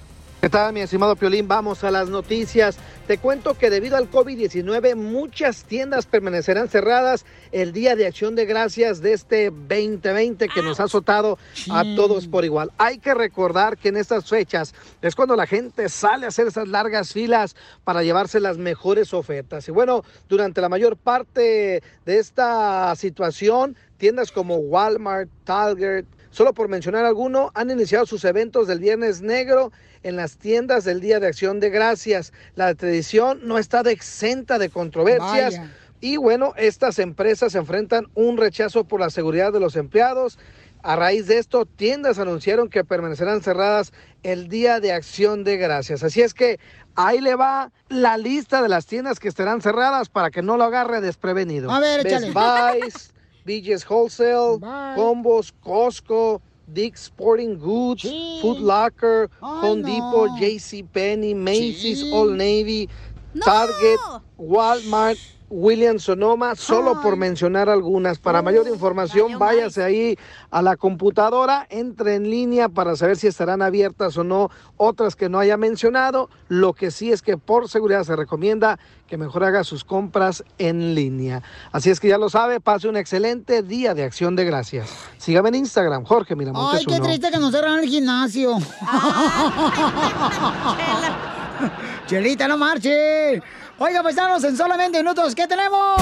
¿Qué 0.43 0.51
tal, 0.51 0.73
mi 0.73 0.81
estimado 0.81 1.15
Piolín? 1.15 1.47
Vamos 1.47 1.85
a 1.85 1.93
las 1.93 2.09
noticias. 2.09 2.77
Te 3.07 3.19
cuento 3.19 3.57
que 3.57 3.71
debido 3.71 3.97
al 3.97 4.11
COVID-19 4.11 4.97
muchas 4.97 5.63
tiendas 5.63 6.07
permanecerán 6.07 6.69
cerradas 6.69 7.25
el 7.53 7.73
Día 7.73 7.95
de 7.95 8.09
Acción 8.09 8.35
de 8.35 8.45
Gracias 8.45 9.01
de 9.01 9.13
este 9.13 9.51
2020 9.51 10.49
que 10.49 10.63
nos 10.63 10.81
ha 10.81 10.85
azotado 10.85 11.39
a 11.71 11.85
todos 11.95 12.27
por 12.27 12.45
igual. 12.45 12.73
Hay 12.77 12.99
que 12.99 13.15
recordar 13.15 13.79
que 13.79 13.91
en 13.91 13.97
estas 13.97 14.29
fechas 14.29 14.75
es 15.01 15.15
cuando 15.15 15.37
la 15.37 15.47
gente 15.47 15.89
sale 15.89 16.25
a 16.25 16.31
hacer 16.31 16.49
esas 16.49 16.67
largas 16.67 17.13
filas 17.13 17.55
para 17.85 18.03
llevarse 18.03 18.41
las 18.41 18.59
mejores 18.59 19.15
ofertas. 19.15 19.69
Y 19.69 19.71
bueno, 19.71 20.03
durante 20.29 20.61
la 20.61 20.69
mayor 20.69 20.97
parte 20.97 21.85
de 22.05 22.19
esta 22.19 22.97
situación, 22.97 23.77
tiendas 23.97 24.33
como 24.33 24.57
Walmart, 24.57 25.31
Target, 25.45 26.05
Solo 26.33 26.55
por 26.55 26.69
mencionar 26.69 27.05
alguno, 27.05 27.51
han 27.55 27.71
iniciado 27.71 28.07
sus 28.07 28.25
eventos 28.25 28.67
del 28.67 28.81
Viernes 28.81 29.21
Negro 29.21 29.71
en 30.03 30.17
las 30.17 30.39
tiendas 30.39 30.83
del 30.83 31.01
Día 31.01 31.21
de 31.21 31.27
Acción 31.27 31.61
de 31.61 31.69
Gracias. 31.69 32.33
La 32.55 32.75
tradición 32.75 33.41
no 33.45 33.59
está 33.59 33.83
de 33.83 33.93
exenta 33.93 34.59
de 34.59 34.71
controversias. 34.71 35.59
Vaya. 35.59 35.71
Y 36.01 36.17
bueno, 36.17 36.55
estas 36.57 36.99
empresas 36.99 37.55
enfrentan 37.55 38.07
un 38.15 38.39
rechazo 38.39 38.85
por 38.85 38.99
la 38.99 39.11
seguridad 39.11 39.53
de 39.53 39.61
los 39.61 39.77
empleados. 39.77 40.39
A 40.83 40.97
raíz 40.97 41.27
de 41.27 41.37
esto, 41.37 41.67
tiendas 41.67 42.19
anunciaron 42.19 42.71
que 42.71 42.83
permanecerán 42.83 43.43
cerradas 43.43 43.93
el 44.23 44.49
Día 44.49 44.81
de 44.81 44.93
Acción 44.93 45.45
de 45.45 45.59
Gracias. 45.59 46.03
Así 46.03 46.23
es 46.23 46.33
que 46.33 46.59
ahí 46.97 47.21
le 47.21 47.35
va 47.35 47.71
la 47.89 48.17
lista 48.17 48.63
de 48.63 48.71
las 48.71 48.87
tiendas 48.87 49.21
que 49.21 49.29
estarán 49.29 49.61
cerradas 49.61 50.09
para 50.09 50.31
que 50.31 50.41
no 50.41 50.57
lo 50.57 50.65
agarre 50.65 51.03
desprevenido. 51.03 51.71
A 51.71 51.79
ver, 51.79 52.03
Best 52.03 52.25
échale. 52.25 52.33
Buys, 52.33 53.13
BJ's 53.47 53.83
Wholesale, 53.83 54.61
Combos, 54.61 55.53
Costco, 55.65 56.41
Dick's 56.73 57.03
Sporting 57.03 57.59
Goods, 57.59 58.03
Foot 58.03 58.61
Locker, 58.61 59.29
Home 59.41 59.83
no. 59.83 59.89
Depot, 59.89 60.29
JC 60.39 60.87
Penney, 60.93 61.35
Macy's, 61.35 62.03
Old 62.13 62.33
Navy, 62.37 62.89
Target, 63.43 63.99
Walmart, 64.39 65.19
Williams 65.53 66.05
Sonoma, 66.05 66.55
solo 66.55 67.03
por 67.03 67.17
mencionar 67.17 67.69
algunas. 67.69 68.19
Para 68.19 68.41
mayor 68.41 68.67
información, 68.69 69.39
váyase 69.39 69.85
ahí 69.85 70.17
a 70.51 70.63
la 70.63 70.79
computadora, 70.79 71.67
entre 71.69 72.15
en 72.15 72.31
línea 72.31 72.71
para 72.71 72.97
saber 72.97 73.19
si 73.19 73.27
estarán 73.27 73.61
abiertas 73.61 74.17
o 74.17 74.25
no 74.25 74.49
otras 74.79 75.15
que 75.15 75.29
no 75.29 75.39
haya 75.39 75.59
mencionado. 75.59 76.31
Lo 76.49 76.73
que 76.73 76.91
sí 76.91 77.13
es 77.13 77.21
que 77.21 77.37
por 77.37 77.69
seguridad 77.69 78.05
se 78.05 78.17
recomienda 78.17 78.79
que 79.07 79.19
mejor 79.19 79.45
haga 79.45 79.63
sus 79.63 79.85
compras 79.85 80.43
en 80.57 80.95
línea. 80.95 81.43
Así 81.71 81.91
es 81.91 82.01
que 82.01 82.09
ya 82.09 82.17
lo 82.17 82.31
sabe, 82.31 82.59
pase 82.59 82.89
un 82.89 82.97
excelente 82.97 83.63
día 83.63 83.93
de 83.93 84.05
acción 84.05 84.35
de 84.37 84.47
gracias. 84.47 84.89
Sígame 85.19 85.51
en 85.51 85.57
Instagram, 85.57 86.05
Jorge 86.05 86.35
Miramontes 86.35 86.81
Ay, 86.81 86.87
qué 86.87 86.95
uno. 86.95 87.05
triste 87.05 87.31
que 87.31 87.39
nos 87.39 87.53
cerraron 87.53 87.81
el 87.81 87.89
gimnasio. 87.91 88.57
Chelita, 92.07 92.49
no 92.49 92.57
marche. 92.57 93.43
Oiga, 93.85 94.01
paisanos, 94.01 94.45
en 94.45 94.57
solamente 94.57 94.99
minutos, 94.99 95.35
¿qué 95.35 95.49
tenemos? 95.49 95.97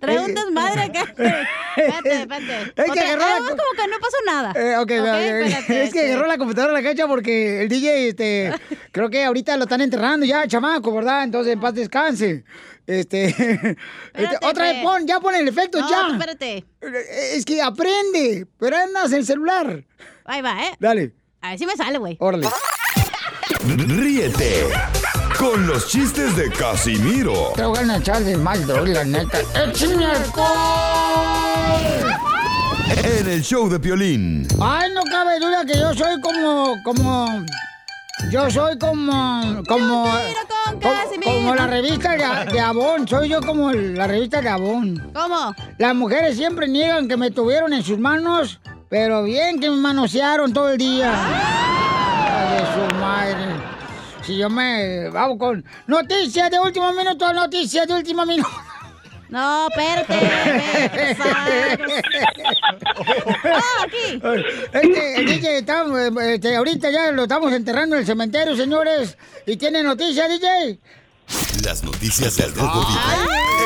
Trae 0.00 0.18
un 0.18 0.34
desmadre 0.34 0.82
acá. 0.82 1.04
Espérate, 1.76 2.20
espérate. 2.20 2.72
Es 2.76 2.90
que 2.92 3.00
agarró 3.00 3.20
la 3.20 3.26
hagamos 3.28 3.50
como 3.50 3.72
que 3.76 3.88
no 3.88 3.98
pasó 3.98 4.16
nada. 4.26 4.52
Eh, 4.54 4.76
ok, 4.76 4.82
ok, 4.82 4.90
espérate, 4.90 5.56
es 5.56 5.66
que 5.66 5.84
este. 5.84 6.12
agarró 6.12 6.26
la 6.26 6.36
computadora 6.36 6.72
a 6.72 6.82
la 6.82 6.82
cacha 6.82 7.06
porque 7.08 7.62
el 7.62 7.70
DJ, 7.70 8.08
este, 8.08 8.52
creo 8.92 9.08
que 9.08 9.24
ahorita 9.24 9.56
lo 9.56 9.62
están 9.62 9.80
enterrando 9.80 10.26
ya, 10.26 10.46
chamaco, 10.46 10.92
¿verdad? 10.94 11.24
Entonces, 11.24 11.54
en 11.54 11.60
paz 11.60 11.72
descanse. 11.72 12.44
Este, 12.86 13.28
este, 13.28 14.36
otra 14.42 14.64
vez 14.64 14.82
pues. 14.82 14.84
pon, 14.84 15.06
ya 15.06 15.18
pon 15.20 15.34
el 15.34 15.48
efecto, 15.48 15.80
No, 15.80 15.88
ya. 15.88 16.08
espérate. 16.12 16.66
Es 17.32 17.46
que 17.46 17.62
aprende, 17.62 18.46
pero 18.58 18.76
andas 18.76 19.12
el 19.12 19.24
celular. 19.24 19.82
Ahí 20.26 20.42
va, 20.42 20.62
¿eh? 20.62 20.72
Dale. 20.78 21.14
A 21.40 21.50
ver 21.50 21.58
si 21.58 21.64
me 21.64 21.74
sale, 21.74 21.96
güey. 21.96 22.18
Órale. 22.20 22.46
Ríete 23.66 24.68
con 25.38 25.66
los 25.66 25.88
chistes 25.88 26.34
de 26.36 26.50
Casimiro 26.50 27.52
Te 27.54 27.64
voy 27.64 27.78
a 27.78 27.96
echar 27.96 28.22
de 28.22 28.36
mal, 28.36 28.66
la 28.92 29.04
neta. 29.04 29.38
¡Échame 29.54 30.06
en 33.02 33.28
el 33.28 33.42
show 33.42 33.68
de 33.68 33.78
Piolín. 33.78 34.46
Ay, 34.60 34.90
no 34.94 35.02
cabe 35.04 35.38
duda 35.38 35.64
que 35.64 35.78
yo 35.78 35.94
soy 35.94 36.20
como, 36.20 36.74
como, 36.82 37.26
yo 38.30 38.50
soy 38.50 38.78
como, 38.78 39.62
como, 39.68 40.04
como, 40.82 40.92
como 41.24 41.54
la 41.54 41.66
revista 41.66 42.12
de, 42.12 42.52
de 42.52 42.60
Avon. 42.60 43.06
Soy 43.06 43.28
yo 43.28 43.40
como 43.40 43.72
la 43.72 44.06
revista 44.06 44.40
de 44.42 44.48
Avon. 44.48 45.10
¿Cómo? 45.14 45.54
Las 45.78 45.94
mujeres 45.94 46.36
siempre 46.36 46.68
niegan 46.68 47.08
que 47.08 47.16
me 47.16 47.30
tuvieron 47.30 47.72
en 47.72 47.82
sus 47.82 47.98
manos, 47.98 48.60
pero 48.88 49.22
bien 49.22 49.60
que 49.60 49.70
me 49.70 49.76
manosearon 49.76 50.52
todo 50.52 50.70
el 50.70 50.78
día. 50.78 51.12
de 52.50 52.58
su 52.58 52.99
madre. 53.10 53.36
Si 54.22 54.36
yo 54.36 54.48
me... 54.48 55.08
Vamos 55.10 55.38
con 55.38 55.64
noticias 55.86 56.50
de 56.50 56.60
último 56.60 56.92
minuto, 56.92 57.32
noticias 57.32 57.86
de 57.88 57.94
último 57.94 58.24
minuto. 58.24 58.50
No, 59.28 59.68
espérate. 59.68 60.14
Ah, 63.42 63.84
aquí. 63.84 64.20
Este, 64.72 65.20
el 65.20 65.26
DJ 65.26 65.58
está, 65.58 65.84
este, 66.32 66.56
ahorita 66.56 66.90
ya 66.90 67.10
lo 67.10 67.22
estamos 67.22 67.52
enterrando 67.52 67.96
en 67.96 68.00
el 68.00 68.06
cementerio, 68.06 68.56
señores. 68.56 69.16
¿Y 69.46 69.56
tiene 69.56 69.82
noticias, 69.82 70.28
DJ? 70.28 70.78
Las 71.64 71.82
noticias 71.82 72.36
del 72.36 72.54
Rojo 72.54 72.80
Vivo 72.86 73.00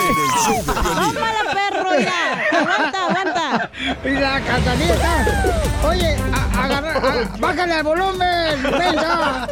en 0.00 0.16
el 0.24 0.30
show 0.44 0.64
de. 0.64 0.72
¡Tómala, 1.14 1.42
perro! 1.54 1.90
Ya. 2.00 2.58
Aguanta, 2.60 3.06
aguanta. 3.06 3.70
Y 4.04 4.10
la 4.10 4.40
catanilla 4.40 4.94
está. 4.94 5.88
Oye, 5.88 6.16
a- 6.32 6.64
agarra, 6.64 6.92
a- 6.96 7.36
bájale 7.38 7.72
al 7.74 7.82
volumen, 7.84 8.62
venga. 8.62 9.48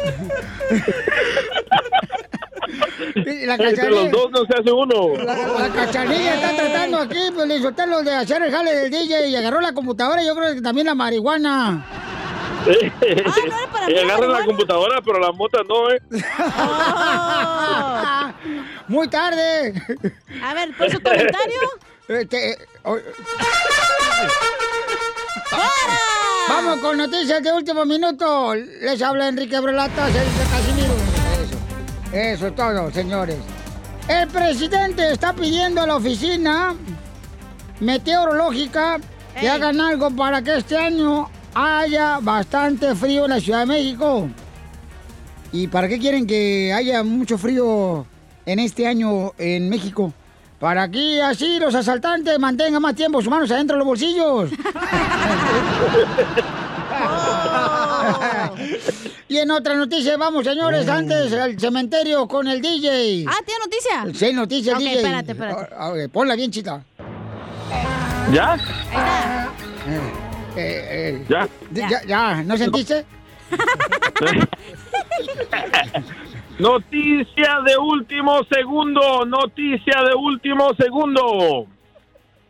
Y 3.15 3.45
la 3.45 3.55
Entre 3.55 3.89
los 3.89 4.11
dos 4.11 4.31
no 4.31 4.45
se 4.45 4.53
hace 4.59 4.71
uno. 4.71 5.15
la, 5.23 5.35
la 5.35 5.69
cachanilla 5.69 6.35
está 6.35 6.55
tratando 6.55 6.97
aquí, 6.99 7.19
pues 7.33 7.47
los 7.87 8.03
de 8.03 8.13
hacer 8.13 8.41
el 8.41 8.51
jale 8.51 8.75
del 8.75 8.91
DJ 8.91 9.27
y 9.29 9.35
agarró 9.35 9.61
la 9.61 9.73
computadora 9.73 10.21
y 10.23 10.27
yo 10.27 10.35
creo 10.35 10.53
que 10.55 10.61
también 10.61 10.87
la 10.87 10.95
marihuana. 10.95 11.85
Y 13.87 13.97
agarran 13.97 14.31
la 14.31 14.45
computadora, 14.45 15.01
pero 15.01 15.19
la 15.19 15.31
mota 15.31 15.59
no, 15.67 15.91
¿eh? 15.91 16.01
Muy 18.87 19.07
tarde. 19.09 19.73
A 20.43 20.53
ver, 20.53 20.75
por 20.77 20.89
su 20.91 21.01
comentario. 21.01 21.59
Este, 22.05 22.57
o- 22.83 22.97
Vamos 26.49 26.79
con 26.79 26.97
noticias 26.97 27.41
de 27.41 27.53
último 27.53 27.85
minuto. 27.85 28.53
Les 28.55 29.01
habla 29.01 29.29
Enrique 29.29 29.57
Brelata, 29.61 30.07
Sergio 30.07 30.43
Casimiro. 30.51 30.93
Eso, 31.41 31.57
eso 32.17 32.47
es 32.47 32.55
todo, 32.55 32.91
señores. 32.91 33.37
El 34.09 34.27
presidente 34.27 35.13
está 35.13 35.31
pidiendo 35.31 35.81
a 35.81 35.87
la 35.87 35.95
oficina 35.95 36.75
meteorológica 37.79 38.99
que 39.39 39.47
hagan 39.49 39.79
algo 39.79 40.11
para 40.11 40.41
que 40.41 40.57
este 40.57 40.77
año 40.77 41.29
haya 41.55 42.19
bastante 42.21 42.93
frío 42.95 43.25
en 43.25 43.31
la 43.31 43.39
Ciudad 43.39 43.59
de 43.61 43.65
México. 43.67 44.27
¿Y 45.51 45.67
para 45.67 45.87
qué 45.87 45.99
quieren 45.99 46.25
que 46.25 46.73
haya 46.73 47.03
mucho 47.03 47.37
frío 47.37 48.05
en 48.45 48.59
este 48.59 48.87
año 48.87 49.33
en 49.37 49.69
México? 49.69 50.11
Para 50.59 50.89
que 50.89 51.21
así 51.21 51.59
los 51.59 51.75
asaltantes 51.75 52.39
mantengan 52.39 52.81
más 52.81 52.95
tiempo 52.95 53.21
sus 53.21 53.29
manos 53.29 53.51
adentro 53.51 53.75
de 53.75 53.79
los 53.79 53.87
bolsillos. 53.87 54.49
y 59.27 59.37
en 59.37 59.51
otra 59.51 59.75
noticia, 59.75 60.15
vamos 60.17 60.45
señores, 60.45 60.87
antes 60.87 61.33
al 61.33 61.59
cementerio 61.59 62.27
con 62.27 62.47
el 62.47 62.61
DJ. 62.61 63.25
Ah, 63.27 63.35
¿tiene 63.45 63.59
noticia? 63.65 64.05
Sí, 64.27 64.33
noticia, 64.33 64.73
Ok, 64.73 64.79
DJ. 64.79 64.93
espérate, 64.95 65.31
espérate. 65.33 65.73
A- 65.75 65.87
a 65.87 65.91
ver, 65.91 66.09
ponla 66.09 66.35
bien, 66.35 66.49
chita. 66.51 66.83
¿Ya? 68.31 68.55
Eh, 69.85 70.09
eh, 70.57 71.25
Ya. 71.29 71.47
ya, 71.71 72.01
ya, 72.05 72.43
¿no 72.43 72.57
sentiste? 72.57 73.05
Noticia 76.59 77.61
de 77.65 77.77
último 77.77 78.43
segundo, 78.43 79.25
noticia 79.25 80.03
de 80.03 80.13
último 80.15 80.73
segundo. 80.75 81.65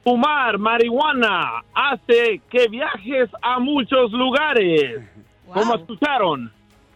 Fumar 0.03 0.57
marihuana 0.57 1.63
hace 1.73 2.41
que 2.49 2.67
viajes 2.67 3.29
a 3.41 3.59
muchos 3.59 4.11
lugares. 4.11 5.01
Como 5.53 5.75
escucharon, 5.75 6.51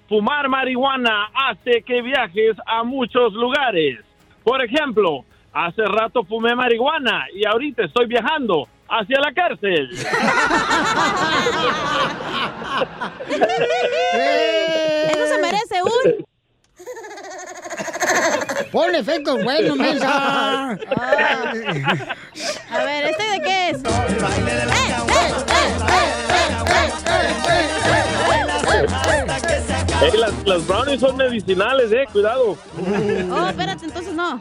fumar 0.10 0.50
marihuana 0.50 1.30
hace 1.34 1.82
que 1.84 2.02
viajes 2.02 2.58
a 2.66 2.84
muchos 2.84 3.34
lugares. 3.34 4.00
Por 4.44 4.62
ejemplo, 4.64 5.24
hace 5.54 5.86
rato 5.86 6.24
fumé 6.26 6.56
marihuana 6.56 7.28
y 7.34 7.46
ahorita 7.48 7.86
estoy 7.86 8.08
viajando 8.08 8.68
hacia 8.90 9.20
la 9.20 9.34
cárcel. 9.34 9.90
Eso 15.10 15.28
se 15.28 15.38
merece 15.42 15.84
un. 15.84 16.26
Pon 18.72 18.96
efectos 18.96 19.44
buenos, 19.44 19.78
mensa. 19.78 20.72
A 22.72 22.84
ver, 22.86 23.06
¿este 23.08 23.24
de 23.24 23.42
qué 23.42 23.70
es? 23.70 23.82
Ey, 30.02 30.12
las, 30.20 30.32
las 30.46 30.68
brownies 30.68 31.00
son 31.00 31.18
medicinales, 31.18 31.92
eh, 31.92 32.06
cuidado. 32.12 32.58
Oh, 33.32 33.48
espérate, 33.50 33.86
entonces 33.86 34.14
no. 34.14 34.40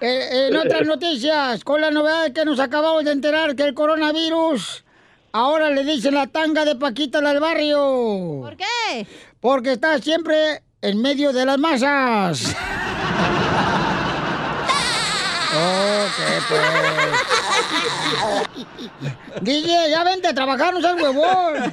Eh, 0.00 0.48
en 0.48 0.56
otras 0.56 0.86
noticias, 0.86 1.62
con 1.62 1.80
la 1.82 1.90
novedad 1.90 2.24
de 2.24 2.32
que 2.32 2.44
nos 2.46 2.58
acabamos 2.58 3.04
de 3.04 3.12
enterar 3.12 3.54
que 3.54 3.64
el 3.64 3.74
coronavirus 3.74 4.84
ahora 5.32 5.68
le 5.70 5.84
dicen 5.84 6.14
la 6.14 6.26
tanga 6.26 6.64
de 6.64 6.74
Paquita 6.76 7.20
del 7.20 7.38
barrio. 7.38 8.40
¿Por 8.40 8.56
qué? 8.56 9.06
Porque 9.40 9.72
está 9.72 9.98
siempre 9.98 10.62
en 10.80 11.02
medio 11.02 11.34
de 11.34 11.44
las 11.44 11.58
masas. 11.58 12.56
Ok, 15.52 16.16
pues. 16.48 16.60
DJ, 19.42 19.90
ya 19.90 20.04
vente 20.04 20.28
a 20.28 20.34
trabajar, 20.34 20.72
no 20.72 20.80
seas 20.80 20.94
huevón. 20.94 21.72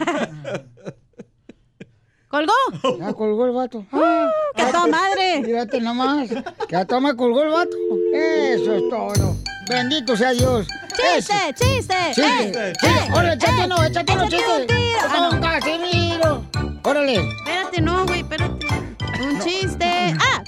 ¿Colgó? 2.37 2.97
Ya 2.99 3.13
colgó 3.13 3.45
el 3.45 3.51
vato. 3.51 3.83
Ah, 3.91 4.29
¡Que 4.55 4.61
a 4.63 4.71
toda 4.71 4.87
madre! 4.87 5.41
Fíjate 5.43 5.81
nomás. 5.81 6.29
Que 6.67 6.75
a 6.75 6.85
toda 6.85 6.99
madre 7.01 7.17
colgó 7.17 7.41
el 7.41 7.49
vato. 7.49 7.75
Eso 8.13 8.73
es 8.75 8.89
todo. 8.89 9.35
Bendito 9.67 10.15
sea 10.15 10.31
Dios. 10.33 10.67
¡Chiste, 10.95 11.33
chiste! 11.55 11.95
Chiste, 12.13 12.21
¡Eh, 12.69 12.73
chiste. 12.73 12.87
eh, 12.87 13.09
Órale, 13.11 13.33
échate 13.33 13.65
uno, 13.65 13.83
échate 13.83 14.13
uno, 14.13 14.23
Échate 14.25 14.37
chiste. 14.37 14.61
un 14.61 14.67
tiro. 14.67 14.99
Ah, 15.09 15.29
no. 15.31 15.41
Casimiro. 15.41 16.43
Órale. 16.83 17.15
Espérate, 17.37 17.81
no, 17.81 18.05
güey, 18.05 18.19
espérate. 18.21 18.67
Un 19.21 19.39
chiste. 19.39 20.15
¡Ah! 20.19 20.43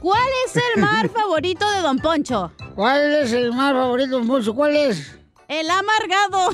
¿Cuál 0.00 0.22
es 0.46 0.56
el 0.56 0.80
mar 0.82 1.08
favorito 1.10 1.70
de 1.70 1.80
Don 1.82 1.98
Poncho? 1.98 2.50
¿Cuál 2.74 3.14
es 3.16 3.32
el 3.32 3.52
mar 3.52 3.74
favorito 3.74 4.08
de 4.10 4.16
Don 4.16 4.26
Poncho? 4.26 4.54
¿Cuál 4.54 4.74
es? 4.76 5.16
El 5.48 5.68
amargado. 5.70 6.48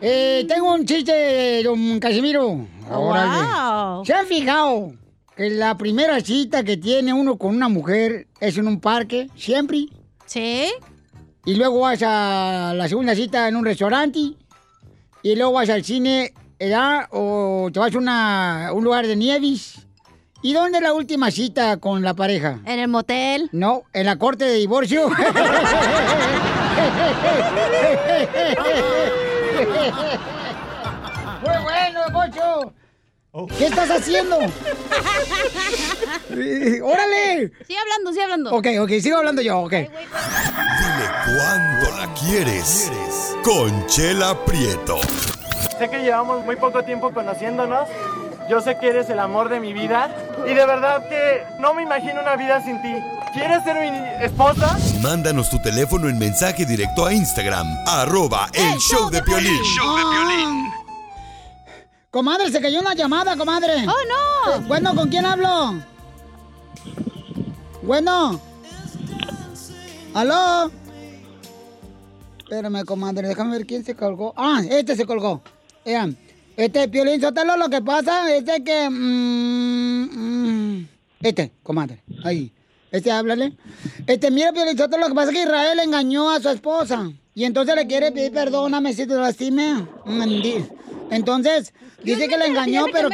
Eh, 0.00 0.44
tengo 0.48 0.72
un 0.74 0.84
chiste, 0.86 1.62
don 1.62 2.00
Casimiro. 2.00 2.66
Órale. 2.90 3.46
Wow. 3.46 4.04
¿Se 4.04 4.14
han 4.14 4.26
fijado 4.26 4.92
que 5.36 5.50
la 5.50 5.76
primera 5.76 6.20
cita 6.20 6.64
que 6.64 6.76
tiene 6.78 7.12
uno 7.12 7.36
con 7.36 7.54
una 7.54 7.68
mujer 7.68 8.26
es 8.40 8.56
en 8.56 8.66
un 8.66 8.80
parque? 8.80 9.28
¿Siempre? 9.36 9.86
Sí. 10.26 10.68
Y 11.44 11.54
luego 11.54 11.80
vas 11.80 12.02
a 12.02 12.72
la 12.74 12.88
segunda 12.88 13.14
cita 13.14 13.46
en 13.48 13.56
un 13.56 13.64
restaurante. 13.64 14.20
Y 15.22 15.36
luego 15.36 15.52
vas 15.52 15.68
al 15.68 15.84
cine, 15.84 16.32
¿verdad? 16.58 17.06
O 17.10 17.68
te 17.72 17.78
vas 17.78 17.94
a 17.94 17.98
una- 17.98 18.70
un 18.72 18.84
lugar 18.84 19.06
de 19.06 19.16
nieves. 19.16 19.86
¿Y 20.42 20.54
dónde 20.54 20.78
es 20.78 20.82
la 20.84 20.94
última 20.94 21.30
cita 21.30 21.76
con 21.76 22.00
la 22.02 22.14
pareja? 22.14 22.60
En 22.64 22.78
el 22.78 22.88
motel. 22.88 23.50
No, 23.52 23.82
en 23.92 24.06
la 24.06 24.16
corte 24.16 24.46
de 24.46 24.54
divorcio. 24.54 25.10
Muy 31.40 31.62
bueno, 31.62 32.00
Pocho. 32.12 32.72
¿Qué 33.56 33.66
estás 33.66 33.90
haciendo? 33.90 34.38
Eh, 36.30 36.80
¡Órale! 36.82 37.52
Sigue 37.66 37.78
hablando, 37.78 38.10
sigue 38.10 38.22
hablando. 38.24 38.52
Ok, 38.52 38.66
ok, 38.80 38.90
sigo 39.00 39.16
hablando 39.18 39.40
yo, 39.42 39.60
ok. 39.60 39.72
Dile 39.72 39.90
cuándo 41.24 41.90
la 41.96 42.12
quieres. 42.14 42.90
Conchela 43.44 44.36
Prieto. 44.44 44.98
Sé 45.78 45.88
que 45.88 46.02
llevamos 46.02 46.44
muy 46.44 46.56
poco 46.56 46.82
tiempo 46.82 47.12
conociéndonos. 47.12 47.88
Yo 48.50 48.60
sé 48.60 48.76
que 48.78 48.88
eres 48.88 49.08
el 49.08 49.20
amor 49.20 49.48
de 49.48 49.60
mi 49.60 49.72
vida. 49.72 50.12
Y 50.44 50.48
de 50.48 50.66
verdad 50.66 51.08
que 51.08 51.44
no 51.60 51.72
me 51.72 51.84
imagino 51.84 52.20
una 52.20 52.34
vida 52.34 52.60
sin 52.64 52.82
ti. 52.82 52.92
¿Quieres 53.32 53.62
ser 53.62 53.76
mi 53.76 54.24
esposa? 54.24 54.76
Mándanos 55.00 55.48
tu 55.50 55.62
teléfono 55.62 56.08
en 56.08 56.18
mensaje 56.18 56.66
directo 56.66 57.06
a 57.06 57.14
Instagram. 57.14 57.64
Arroba 57.86 58.48
el 58.52 58.76
show 58.78 59.08
de 59.08 59.22
Piolín. 59.22 59.56
Ah. 59.80 60.84
Comadre, 62.10 62.50
se 62.50 62.60
cayó 62.60 62.80
una 62.80 62.94
llamada, 62.94 63.36
comadre. 63.36 63.86
¡Oh, 63.86 64.56
no! 64.58 64.60
bueno, 64.66 64.96
¿con 64.96 65.08
quién 65.08 65.26
hablo? 65.26 65.74
Bueno. 67.82 68.40
¿Aló? 70.12 70.72
Espérame, 72.40 72.84
comadre, 72.84 73.28
déjame 73.28 73.58
ver 73.58 73.66
quién 73.66 73.84
se 73.84 73.94
colgó. 73.94 74.34
Ah, 74.36 74.60
este 74.68 74.96
se 74.96 75.06
colgó. 75.06 75.40
Vean, 75.84 76.18
este 76.64 76.88
Piolín 76.88 77.20
Sotelo, 77.20 77.56
lo 77.56 77.68
que 77.68 77.80
pasa 77.82 78.34
es 78.34 78.44
de 78.44 78.62
que... 78.62 78.90
mm, 78.90 80.08
mm, 80.12 80.88
este, 81.22 81.52
comadre, 81.62 82.02
ahí. 82.24 82.52
Este, 82.90 83.10
háblale. 83.12 83.56
Este, 84.06 84.30
mira, 84.30 84.52
Piolín 84.52 84.76
Sotelo, 84.76 85.02
lo 85.04 85.08
que 85.08 85.14
pasa 85.14 85.30
es 85.30 85.36
que 85.36 85.42
Israel 85.44 85.78
engañó 85.78 86.30
a 86.30 86.40
su 86.40 86.48
esposa. 86.48 87.10
Y 87.34 87.44
entonces 87.44 87.74
le 87.76 87.86
quiere 87.86 88.10
pedir 88.12 88.32
perdóname 88.32 88.92
si 88.92 89.06
te 89.06 89.14
lastimé. 89.14 89.86
Mandi- 90.04 90.66
Entonces, 91.10 91.72
dice 92.02 92.26
que 92.28 92.36
le 92.36 92.46
engañó, 92.46 92.86
pero 92.92 93.08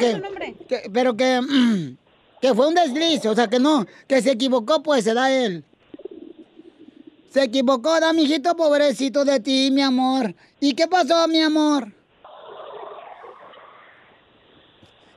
que- 0.69 0.91
pero 0.93 1.17
que, 1.17 1.41
mm, 1.41 1.97
que 2.41 2.55
fue 2.55 2.69
un 2.69 2.75
desliz, 2.75 3.25
o 3.27 3.35
sea, 3.35 3.49
que 3.49 3.59
no, 3.59 3.87
que 4.09 4.23
se 4.23 4.33
equivocó, 4.33 4.83
pues 4.83 5.05
se 5.05 5.15
da 5.15 5.31
él. 5.31 5.65
Se 7.33 7.43
equivocó, 7.45 8.01
da, 8.01 8.13
mijito, 8.15 8.57
pobrecito 8.57 9.25
de 9.25 9.41
ti, 9.41 9.71
mi 9.71 9.83
amor. 9.83 10.35
¿Y 10.59 10.73
qué 10.75 10.87
pasó, 10.89 11.29
mi 11.29 11.41
amor? 11.43 11.93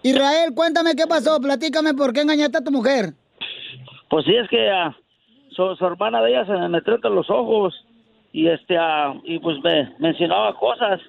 Israel, 0.04 0.54
cuéntame 0.56 0.96
qué 0.96 1.06
pasó, 1.08 1.40
platícame 1.40 1.94
por 1.94 2.14
qué 2.14 2.22
engañaste 2.22 2.58
a 2.58 2.64
tu 2.64 2.72
mujer. 2.72 3.14
Pues 4.10 4.26
sí, 4.26 4.36
es 4.36 4.50
que 4.50 4.70
ah, 4.70 4.96
su, 5.52 5.76
su 5.76 5.86
hermana 5.86 6.22
de 6.22 6.32
ella 6.32 6.46
se 6.46 6.54
me 6.54 6.70
metió 6.70 6.96
entre 6.96 7.12
los 7.12 7.30
ojos 7.30 7.74
y 8.32 8.48
este 8.48 8.78
ah, 8.78 9.14
y 9.24 9.40
pues 9.40 9.58
me 9.64 9.94
mencionaba 10.00 10.56
cosas 10.56 11.00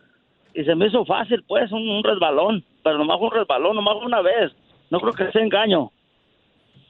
y 0.55 0.65
se 0.65 0.75
me 0.75 0.89
hizo 0.89 1.05
fácil 1.05 1.45
pues 1.47 1.71
un, 1.73 1.89
un 1.89 2.03
resbalón, 2.05 2.65
pero 2.83 2.99
nomás 2.99 3.19
un 3.21 3.31
resbalón, 3.31 3.77
nomás 3.77 3.97
una 4.05 4.21
vez. 4.21 4.53
No 4.91 4.99
creo 5.01 5.13
que 5.13 5.31
sea 5.31 5.43
engaño. 5.43 5.93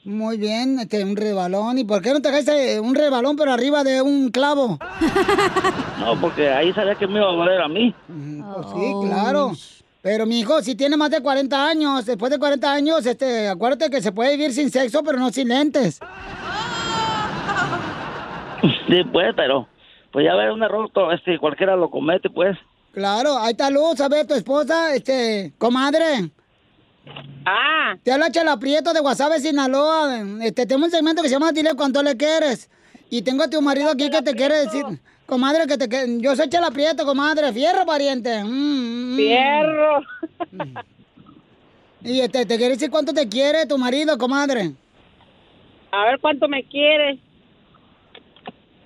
Muy 0.05 0.39
bien, 0.39 0.79
este, 0.81 1.05
un 1.05 1.15
rebalón. 1.15 1.77
¿Y 1.77 1.85
por 1.85 2.01
qué 2.01 2.13
no 2.15 2.23
te 2.23 2.31
dejaste 2.31 2.81
un 2.81 2.95
rebalón 2.95 3.37
pero 3.37 3.53
arriba 3.53 3.85
de 3.85 4.01
un 4.03 4.31
clavo? 4.31 4.79
No, 6.01 6.19
porque 6.19 6.49
ahí 6.49 6.73
sabía 6.73 6.95
que 6.95 7.07
me 7.07 7.19
iba 7.19 7.29
a 7.29 7.35
doler 7.35 7.61
a 7.61 7.69
mí. 7.69 7.95
Pues 8.07 8.67
sí, 8.75 8.93
claro. 9.07 9.53
Pero 10.03 10.25
mi 10.25 10.41
hijo, 10.41 10.63
si 10.63 10.75
tiene 10.75 10.97
más 10.97 11.11
de 11.11 11.21
40 11.21 11.69
años, 11.69 12.07
después 12.07 12.31
de 12.31 12.39
40 12.39 12.73
años, 12.73 13.05
este, 13.05 13.49
acuérdate 13.49 13.91
que 13.91 14.01
se 14.01 14.13
puede 14.13 14.37
vivir 14.37 14.53
sin 14.53 14.71
sexo, 14.71 15.03
pero 15.03 15.19
no 15.19 15.31
sin 15.31 15.49
lentes. 15.49 16.01
Sí, 18.87 19.05
pues, 19.11 19.33
pero 19.37 19.69
pues 20.13 20.27
ya 20.27 20.35
ver 20.35 20.51
un 20.51 20.63
error, 20.63 20.91
este 21.15 21.39
cualquiera 21.39 21.77
lo 21.77 21.91
comete, 21.91 22.29
pues. 22.29 22.59
Claro, 22.93 23.39
ahí 23.39 23.53
está 23.53 23.71
Luz, 23.71 24.01
a 24.01 24.09
ver, 24.09 24.27
tu 24.27 24.35
esposa, 24.35 24.95
este, 24.95 25.53
comadre. 25.59 26.31
Ah. 27.47 27.95
Te 28.03 28.13
habla 28.13 28.31
Chela 28.31 28.59
Prieto 28.59 28.93
de 28.93 29.01
Guasave, 29.01 29.41
Sinaloa. 29.41 30.23
Este, 30.43 30.67
tengo 30.67 30.85
un 30.85 30.91
segmento 30.91 31.23
que 31.23 31.29
se 31.29 31.35
llama 31.35 31.53
Dile 31.53 31.75
cuánto 31.75 32.03
le 32.03 32.17
quieres. 32.17 32.69
Y 33.09 33.23
tengo 33.23 33.45
a 33.45 33.49
tu 33.49 33.63
marido 33.63 33.91
aquí 33.91 34.11
que 34.11 34.23
te 34.23 34.35
quiere 34.35 34.57
decir, 34.57 34.85
comadre, 35.31 35.67
que 35.67 35.79
te 35.79 35.89
que 35.89 36.19
yo 36.21 36.37
soy 36.37 36.49
Chela 36.51 36.71
Prieto, 36.71 37.05
comadre, 37.07 37.53
fierro 37.53 37.87
pariente. 37.87 38.43
Mm, 38.45 39.15
mm. 39.15 39.17
Fierro. 39.17 40.01
Y 42.03 42.21
este, 42.21 42.45
te 42.47 42.57
quiere 42.57 42.75
decir 42.75 42.91
cuánto 42.91 43.13
te 43.15 43.29
quiere 43.29 43.67
tu 43.67 43.79
marido, 43.79 44.19
comadre. 44.19 44.73
A 45.93 46.05
ver 46.05 46.19
cuánto 46.21 46.49
me 46.49 46.63
quieres. 46.65 47.19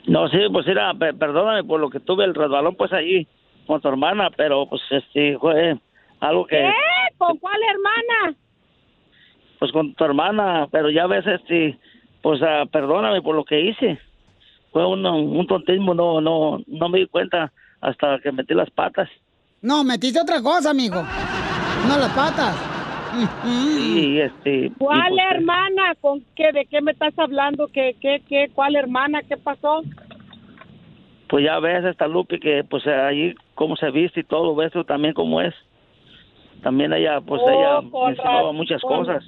No, 0.07 0.29
sí, 0.29 0.39
pues 0.53 0.67
era, 0.69 0.93
pe- 0.95 1.15
perdóname 1.15 1.65
por 1.65 1.81
lo 1.81 1.89
que 1.91 1.99
tuve 2.01 2.25
el 2.25 2.35
resbalón 2.35 2.77
pues 2.77 2.93
ahí 2.93 3.27
con 3.67 3.81
tu 3.81 3.89
hermana, 3.89 4.31
pero 4.37 4.67
pues 4.69 4.83
este 4.91 5.39
fue 5.39 5.77
algo 6.21 6.47
que 6.47 6.57
¿Qué? 6.57 7.15
¿Con 7.19 7.39
cuál 7.39 7.59
hermana? 7.71 8.37
pues 9.59 9.73
con 9.73 9.95
tu 9.95 10.05
hermana, 10.05 10.69
pero 10.71 10.91
ya 10.91 11.07
ves 11.07 11.27
este 11.27 11.79
pues 12.21 12.43
ah, 12.43 12.65
perdóname 12.71 13.23
por 13.23 13.35
lo 13.35 13.45
que 13.45 13.61
hice. 13.61 13.99
Fue 14.75 14.85
un, 14.85 15.07
un 15.07 15.47
tontismo, 15.47 15.95
no 15.95 16.21
no 16.21 16.59
no 16.67 16.89
me 16.89 16.99
di 16.99 17.07
cuenta 17.07 17.53
hasta 17.81 18.19
que 18.19 18.33
metí 18.33 18.55
las 18.55 18.69
patas. 18.71 19.09
No, 19.63 19.85
metiste 19.85 20.21
otra 20.21 20.43
cosa, 20.43 20.71
amigo. 20.71 20.97
No 21.89 21.97
las 21.97 22.13
patas. 22.13 22.57
Y 23.47 24.19
este 24.19 24.67
y, 24.67 24.71
¿Cuál 24.71 25.11
pues, 25.11 25.23
hermana? 25.31 25.95
¿Con 26.01 26.25
qué? 26.35 26.51
¿De 26.53 26.67
qué 26.67 26.83
me 26.83 26.91
estás 26.91 27.17
hablando? 27.17 27.69
¿Qué, 27.69 27.95
qué, 28.01 28.21
qué? 28.29 28.51
¿Cuál 28.53 28.75
hermana? 28.75 29.23
¿Qué 29.23 29.37
pasó? 29.37 29.83
pues 31.29 31.45
ya 31.45 31.59
ves 31.61 31.85
esta 31.85 32.07
Lupe 32.07 32.39
que 32.39 32.63
pues 32.65 32.87
ahí 32.87 33.35
cómo 33.55 33.77
se 33.77 33.91
viste 33.91 34.21
y 34.21 34.25
todo, 34.25 34.55
ves 34.57 34.73
tú 34.73 34.83
también 34.85 35.15
cómo 35.15 35.41
es. 35.41 35.55
También 36.65 36.93
ella 36.93 37.21
pues 37.21 37.41
Oh, 37.45 37.49
ella 37.51 37.81
mencionaba 38.07 38.39
razón. 38.41 38.57
muchas 38.57 38.83
cosas. 38.83 39.25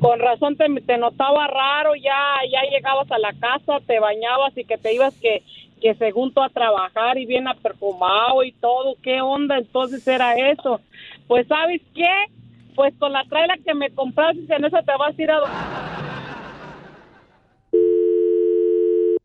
Con 0.00 0.18
razón 0.18 0.56
te, 0.56 0.66
te 0.82 0.98
notaba 0.98 1.46
raro, 1.46 1.94
ya, 1.94 2.36
ya 2.50 2.68
llegabas 2.70 3.10
a 3.10 3.18
la 3.18 3.32
casa, 3.32 3.80
te 3.86 3.98
bañabas 3.98 4.56
y 4.56 4.64
que 4.64 4.76
te 4.76 4.94
ibas 4.94 5.14
que, 5.14 5.42
que 5.80 5.94
según 5.94 6.34
tú 6.34 6.42
a 6.42 6.50
trabajar 6.50 7.16
y 7.18 7.26
bien 7.26 7.44
perfumado 7.62 8.44
y 8.44 8.52
todo, 8.52 8.96
¿qué 9.02 9.20
onda? 9.20 9.58
Entonces 9.58 10.06
era 10.06 10.34
eso. 10.50 10.80
Pues 11.26 11.46
¿sabes 11.48 11.80
qué? 11.94 12.26
Pues 12.74 12.94
con 12.98 13.12
la 13.12 13.24
traila 13.24 13.56
que 13.64 13.74
me 13.74 13.90
compraste, 13.90 14.54
en 14.54 14.64
esa 14.64 14.82
te 14.82 14.92
vas 14.98 15.18
a 15.18 15.22
ir 15.22 15.30
a... 15.30 15.40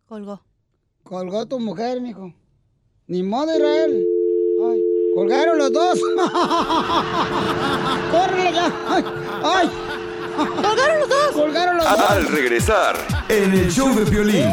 Colgó. 0.07 0.41
Colgó 1.03 1.45
tu 1.45 1.59
mujer, 1.59 1.99
mijo. 1.99 2.33
Ni 3.07 3.23
modo, 3.23 3.53
Israel. 3.53 4.05
Ay, 4.63 4.81
colgaron 5.15 5.57
los 5.57 5.73
dos. 5.73 5.99
¡Córrele 8.11 8.53
ya! 8.53 8.71
¡Ay! 8.89 9.03
ay. 9.43 9.90
¡Colgaron 10.45 10.99
los 10.99 11.09
dos! 11.09 11.31
¡Colgaron 11.33 11.77
los 11.77 11.85
dos! 11.85 12.09
Al 12.09 12.25
regresar, 12.27 12.95
en 13.29 13.53
el 13.53 13.69
show 13.69 13.93
de 13.93 14.05
violín. 14.05 14.49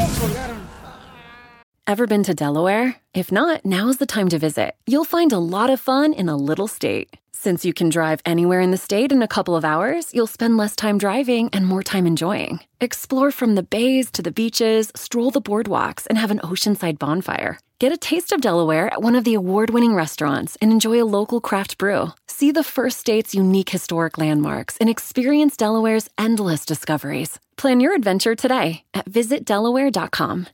Ever 1.86 2.06
been 2.06 2.22
to 2.24 2.34
Delaware? 2.34 2.96
If 3.14 3.32
not, 3.32 3.64
now 3.64 3.88
is 3.88 3.96
the 3.96 4.06
time 4.06 4.28
to 4.28 4.38
visit. 4.38 4.74
You'll 4.86 5.06
find 5.06 5.32
a 5.32 5.38
lot 5.38 5.70
of 5.70 5.80
fun 5.80 6.12
in 6.12 6.28
a 6.28 6.36
little 6.36 6.68
state. 6.68 7.16
Since 7.32 7.64
you 7.64 7.72
can 7.72 7.88
drive 7.88 8.20
anywhere 8.26 8.60
in 8.60 8.72
the 8.72 8.76
state 8.76 9.12
in 9.12 9.22
a 9.22 9.28
couple 9.28 9.54
of 9.56 9.64
hours, 9.64 10.12
you'll 10.12 10.26
spend 10.26 10.56
less 10.56 10.74
time 10.74 10.98
driving 10.98 11.48
and 11.52 11.64
more 11.64 11.82
time 11.82 12.06
enjoying. 12.06 12.60
Explore 12.80 13.30
from 13.30 13.54
the 13.54 13.62
bays 13.62 14.10
to 14.10 14.22
the 14.22 14.32
beaches, 14.32 14.90
stroll 14.96 15.30
the 15.30 15.40
boardwalks, 15.40 16.04
and 16.08 16.18
have 16.18 16.32
an 16.32 16.40
oceanside 16.40 16.98
bonfire. 16.98 17.58
Get 17.80 17.92
a 17.92 17.96
taste 17.96 18.32
of 18.32 18.40
Delaware 18.40 18.92
at 18.92 19.02
one 19.02 19.14
of 19.14 19.22
the 19.22 19.34
award 19.34 19.70
winning 19.70 19.94
restaurants 19.94 20.56
and 20.60 20.72
enjoy 20.72 21.00
a 21.00 21.06
local 21.06 21.40
craft 21.40 21.78
brew. 21.78 22.08
See 22.26 22.50
the 22.50 22.64
first 22.64 22.98
state's 22.98 23.36
unique 23.36 23.70
historic 23.70 24.18
landmarks 24.18 24.76
and 24.78 24.90
experience 24.90 25.56
Delaware's 25.56 26.10
endless 26.18 26.64
discoveries. 26.66 27.38
Plan 27.56 27.78
your 27.78 27.94
adventure 27.94 28.34
today 28.34 28.82
at 28.94 29.08
visitdelaware.com. 29.08 30.48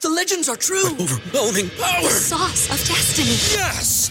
The 0.00 0.08
legends 0.08 0.48
are 0.48 0.56
true. 0.56 0.84
overwhelming 0.98 1.70
power! 1.70 2.02
The 2.02 2.10
sauce 2.10 2.64
of 2.70 2.88
destiny. 2.88 3.38
Yes! 3.56 4.10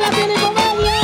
La 0.00 0.10
pelicomedia! 0.10 1.00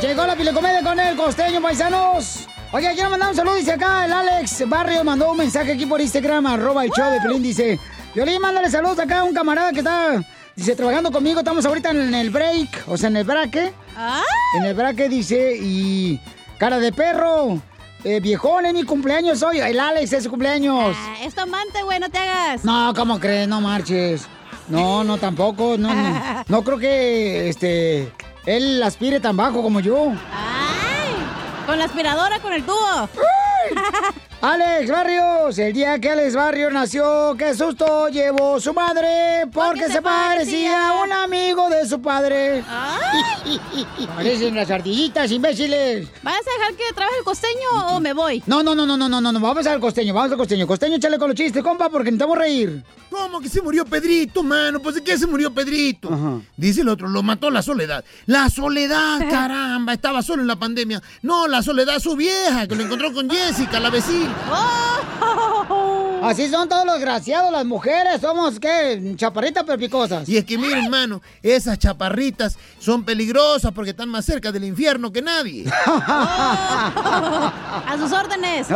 Llegó 0.00 0.26
la 0.26 0.36
pelicomedia 0.36 0.82
con 0.82 0.98
el 0.98 1.16
costeño, 1.16 1.60
paisanos. 1.60 2.48
Oye, 2.72 2.92
quiero 2.94 3.10
mandar 3.10 3.30
un 3.30 3.36
saludo, 3.36 3.56
dice 3.56 3.72
acá 3.72 4.04
el 4.04 4.12
Alex 4.12 4.68
Barrio 4.68 5.02
mandó 5.02 5.32
un 5.32 5.38
mensaje 5.38 5.72
aquí 5.72 5.86
por 5.86 6.00
Instagram, 6.00 6.46
arroba 6.46 6.84
el 6.84 6.90
show 6.92 7.10
de 7.10 7.20
Pelín, 7.20 7.42
dice, 7.42 7.80
Violín, 8.14 8.40
mándale 8.40 8.70
saludos 8.70 9.00
acá 9.00 9.18
a 9.20 9.24
un 9.24 9.34
camarada 9.34 9.72
que 9.72 9.80
está, 9.80 10.22
dice, 10.54 10.76
trabajando 10.76 11.10
conmigo, 11.10 11.40
estamos 11.40 11.66
ahorita 11.66 11.90
en 11.90 12.14
el 12.14 12.30
break, 12.30 12.84
o 12.86 12.96
sea, 12.96 13.08
en 13.08 13.16
el 13.16 13.24
braque. 13.24 13.72
En 14.56 14.64
el 14.64 14.74
braque, 14.74 15.08
dice, 15.08 15.58
y 15.60 16.20
cara 16.58 16.78
de 16.78 16.92
perro, 16.92 17.60
eh, 18.04 18.20
viejón, 18.20 18.66
es 18.66 18.72
mi 18.72 18.84
cumpleaños 18.84 19.42
hoy, 19.42 19.58
el 19.58 19.80
Alex 19.80 20.12
es 20.12 20.22
su 20.22 20.30
cumpleaños. 20.30 20.96
Ah, 20.96 21.16
es 21.22 21.34
tu 21.34 21.40
amante, 21.40 21.82
güey, 21.82 21.98
no 21.98 22.08
te 22.08 22.18
hagas. 22.18 22.64
No, 22.64 22.94
¿cómo 22.94 23.18
crees? 23.18 23.48
No 23.48 23.60
marches. 23.60 24.28
No, 24.70 25.04
no, 25.04 25.18
tampoco. 25.18 25.76
No, 25.76 25.92
no, 25.92 26.44
no 26.46 26.62
creo 26.62 26.78
que 26.78 27.48
este 27.48 28.12
él 28.46 28.82
aspire 28.82 29.20
tan 29.20 29.36
bajo 29.36 29.62
como 29.62 29.80
yo. 29.80 30.12
Con 31.66 31.78
la 31.78 31.84
aspiradora, 31.84 32.40
con 32.40 32.52
el 32.52 32.64
tubo. 32.64 33.08
Alex 34.42 34.90
Barrios, 34.90 35.58
el 35.58 35.74
día 35.74 35.98
que 35.98 36.08
Alex 36.08 36.34
Barrios 36.34 36.72
nació, 36.72 37.34
qué 37.36 37.54
susto 37.54 38.08
llevó 38.08 38.58
su 38.58 38.72
madre, 38.72 39.46
porque, 39.52 39.86
se, 39.88 40.00
parecía 40.00 40.88
a 40.88 41.02
un 41.04 41.12
amigo 41.12 41.68
de 41.68 41.86
su 41.86 42.00
padre. 42.00 42.64
Parecen 44.16 44.54
las 44.54 44.70
ardillitas, 44.70 45.30
imbéciles. 45.30 46.08
¿Vas 46.22 46.36
a 46.36 46.58
dejar 46.58 46.74
que 46.74 46.94
trabaje 46.94 47.18
el 47.18 47.24
costeño 47.24 47.88
o 47.88 48.00
me 48.00 48.14
voy? 48.14 48.42
No, 48.46 48.62
no, 48.62 48.74
no, 48.74 48.86
no, 48.86 48.96
no, 48.96 49.10
no, 49.10 49.20
no, 49.20 49.40
vamos 49.40 49.66
al 49.66 49.78
costeño, 49.78 50.14
vamos 50.14 50.32
al 50.32 50.38
costeño. 50.38 50.66
Costeño, 50.66 50.96
échale 50.96 51.18
con 51.18 51.28
los 51.28 51.36
chistes, 51.36 51.62
compa, 51.62 51.90
porque 51.90 52.10
necesitamos 52.10 52.38
reír. 52.38 52.82
¿Cómo 53.10 53.40
que 53.40 53.48
se 53.48 53.60
murió 53.60 53.84
Pedrito, 53.84 54.42
mano? 54.42 54.80
Pues 54.80 54.94
de 54.94 55.02
qué 55.02 55.18
se 55.18 55.26
murió 55.26 55.52
Pedrito. 55.52 56.42
Dice 56.56 56.80
el 56.80 56.88
otro, 56.88 57.08
lo 57.08 57.22
mató 57.22 57.50
la 57.50 57.60
soledad. 57.60 58.04
La 58.24 58.48
soledad, 58.48 59.18
caramba, 59.30 59.92
estaba 59.92 60.22
solo 60.22 60.40
en 60.40 60.48
la 60.48 60.56
pandemia. 60.56 61.02
No, 61.20 61.46
la 61.46 61.62
soledad 61.62 61.98
su 61.98 62.16
vieja, 62.16 62.66
que 62.66 62.74
lo 62.76 62.84
encontró 62.84 63.12
con 63.12 63.28
Jessica, 63.28 63.80
la 63.80 63.90
vecina. 63.90 64.29
Oh. 64.50 66.20
Así 66.22 66.48
son 66.48 66.68
todos 66.68 66.84
los 66.84 66.96
desgraciados, 66.96 67.50
las 67.50 67.64
mujeres. 67.64 68.20
Somos, 68.20 68.60
¿qué? 68.60 69.14
Chaparritas 69.16 69.64
pero 69.64 69.78
picosas. 69.78 70.28
Y 70.28 70.36
es 70.36 70.44
que 70.44 70.58
miren, 70.58 70.84
hermano, 70.84 71.22
esas 71.42 71.78
chaparritas 71.78 72.58
son 72.78 73.04
peligrosas 73.04 73.72
porque 73.72 73.90
están 73.90 74.10
más 74.10 74.26
cerca 74.26 74.52
del 74.52 74.64
infierno 74.64 75.10
que 75.10 75.22
nadie. 75.22 75.64
A 75.86 76.86
sus 77.98 78.12
órdenes. 78.12 78.66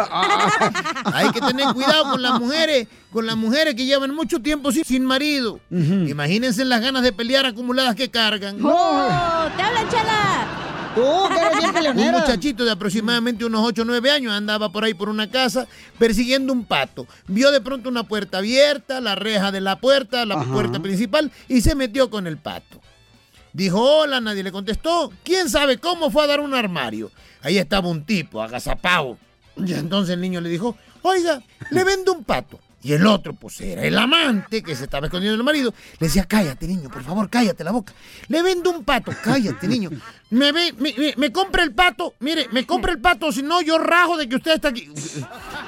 Hay 1.12 1.30
que 1.32 1.40
tener 1.40 1.66
cuidado 1.74 2.12
con 2.12 2.22
las 2.22 2.40
mujeres, 2.40 2.88
con 3.12 3.26
las 3.26 3.36
mujeres 3.36 3.74
que 3.74 3.84
llevan 3.84 4.14
mucho 4.14 4.40
tiempo 4.40 4.72
sin, 4.72 4.84
sin 4.84 5.04
marido. 5.04 5.60
Imagínense 5.70 6.64
las 6.64 6.80
ganas 6.80 7.02
de 7.02 7.12
pelear 7.12 7.44
acumuladas 7.46 7.94
que 7.94 8.10
cargan. 8.10 8.58
¡Oh! 8.64 9.48
¡Te 9.56 9.62
hablan, 9.62 9.88
chala! 9.90 10.46
Tú, 10.94 11.02
que 11.28 11.40
eres 11.40 11.94
bien 11.94 12.08
Un 12.08 12.20
muchachito 12.20 12.64
de 12.64 12.70
aproximadamente 12.70 13.44
unos 13.44 13.66
8 13.66 13.82
o 13.82 13.84
9 13.84 14.10
años 14.10 14.32
andaba 14.32 14.70
por 14.70 14.84
ahí 14.84 14.94
por 14.94 15.08
una 15.08 15.30
casa 15.30 15.66
persiguiendo 15.98 16.52
un 16.52 16.64
pato. 16.64 17.06
Vio 17.26 17.50
de 17.50 17.60
pronto 17.60 17.88
una 17.88 18.04
puerta 18.04 18.38
abierta, 18.38 19.00
la 19.00 19.14
reja 19.14 19.50
de 19.50 19.60
la 19.60 19.76
puerta, 19.80 20.24
la 20.24 20.36
Ajá. 20.36 20.52
puerta 20.52 20.80
principal, 20.80 21.32
y 21.48 21.60
se 21.60 21.74
metió 21.74 22.10
con 22.10 22.26
el 22.26 22.38
pato. 22.38 22.80
Dijo, 23.52 23.80
hola, 23.80 24.20
nadie 24.20 24.42
le 24.42 24.50
contestó. 24.52 25.12
¿Quién 25.22 25.48
sabe 25.48 25.78
cómo 25.78 26.10
fue 26.10 26.24
a 26.24 26.26
dar 26.26 26.40
un 26.40 26.54
armario? 26.54 27.10
Ahí 27.42 27.58
estaba 27.58 27.88
un 27.88 28.04
tipo, 28.04 28.42
agazapado. 28.42 29.16
Y 29.56 29.72
entonces 29.74 30.14
el 30.14 30.20
niño 30.20 30.40
le 30.40 30.48
dijo, 30.48 30.76
oiga, 31.02 31.40
le 31.70 31.84
vendo 31.84 32.12
un 32.12 32.24
pato. 32.24 32.58
Y 32.84 32.92
el 32.92 33.06
otro, 33.06 33.32
pues 33.32 33.60
era 33.62 33.82
el 33.82 33.96
amante 33.96 34.62
que 34.62 34.76
se 34.76 34.84
estaba 34.84 35.06
escondiendo 35.06 35.36
del 35.38 35.44
marido. 35.44 35.72
Le 35.98 36.06
decía, 36.06 36.26
cállate, 36.26 36.66
niño, 36.68 36.90
por 36.90 37.02
favor, 37.02 37.30
cállate 37.30 37.64
la 37.64 37.70
boca. 37.72 37.94
Le 38.28 38.42
vendo 38.42 38.70
un 38.70 38.84
pato, 38.84 39.10
cállate, 39.22 39.66
niño. 39.66 39.90
Me, 40.30 40.52
ve, 40.52 40.72
me, 40.78 40.92
me- 40.96 41.14
me 41.16 41.32
compra 41.32 41.62
el 41.62 41.72
pato, 41.72 42.12
mire, 42.20 42.46
me 42.52 42.66
compra 42.66 42.92
el 42.92 43.00
pato, 43.00 43.32
si 43.32 43.42
no, 43.42 43.62
yo 43.62 43.78
rajo 43.78 44.18
de 44.18 44.28
que 44.28 44.36
usted 44.36 44.52
está 44.56 44.68
aquí. 44.68 44.88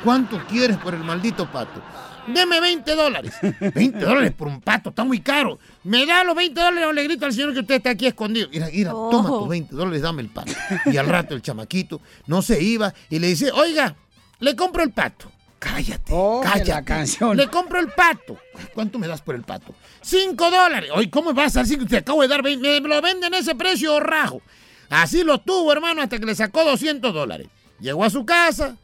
¿Cuánto 0.05 0.39
quieres 0.47 0.77
por 0.77 0.95
el 0.95 1.03
maldito 1.05 1.51
pato? 1.51 1.83
Deme 2.27 2.61
20 2.61 2.95
dólares. 2.97 3.33
20 3.75 3.99
dólares 4.01 4.33
por 4.37 4.49
un 4.49 4.61
pato, 4.61 4.91
está 4.91 5.05
muy 5.05 5.21
caro. 5.21 5.59
Me 5.85 6.05
da 6.07 6.25
los 6.25 6.35
20 6.35 6.61
dólares 6.61 6.89
o 6.89 6.93
le 6.93 7.05
grito 7.05 7.25
al 7.25 7.33
señor 7.33 7.55
que 7.55 7.61
usted 7.61 7.77
está 7.77 7.91
aquí 7.91 8.07
escondido. 8.07 8.49
Mira, 8.53 8.69
mira, 8.73 8.91
toma 8.91 9.29
tus 9.29 9.49
20 9.49 9.75
dólares, 9.75 10.03
dame 10.03 10.23
el 10.23 10.29
pato. 10.29 10.53
Y 10.87 10.97
al 10.97 11.07
rato 11.07 11.35
el 11.35 11.43
chamaquito 11.43 12.01
no 12.27 12.43
se 12.43 12.61
iba 12.62 12.93
y 13.09 13.21
le 13.21 13.29
dice, 13.29 13.51
oiga, 13.53 13.95
le 14.41 14.55
compro 14.57 14.83
el 14.83 14.91
pato. 14.91 15.31
Cállate, 15.59 16.12
cállate. 16.42 16.70
la 16.70 16.84
canción. 16.84 17.36
Le 17.36 17.48
compro 17.48 17.80
el 17.80 17.88
pato. 17.88 18.38
¿Cuánto 18.74 18.98
me 18.98 19.07
das 19.09 19.22
por 19.22 19.34
el 19.34 19.42
pato? 19.42 19.74
Cinco 20.02 20.50
dólares. 20.50 20.90
Oye, 20.94 21.11
¿cómo 21.11 21.32
vas 21.32 21.57
a 21.57 21.61
decir 21.62 21.78
que 21.78 21.86
te 21.86 21.96
acabo 21.98 22.22
de 22.22 22.28
dar 22.28 22.42
20? 22.42 22.80
Me 22.80 22.88
lo 22.88 23.00
venden 23.00 23.32
ese 23.34 23.54
precio 23.54 23.98
rajo. 24.00 24.42
Así 24.90 25.24
lo 25.24 25.38
tuvo, 25.38 25.72
hermano, 25.72 26.02
hasta 26.02 26.18
que 26.18 26.26
le 26.26 26.34
sacó 26.34 26.64
200 26.64 27.12
dólares. 27.12 27.48
Llegó 27.80 28.04
a 28.04 28.11
su 28.11 28.24
casa 28.24 28.76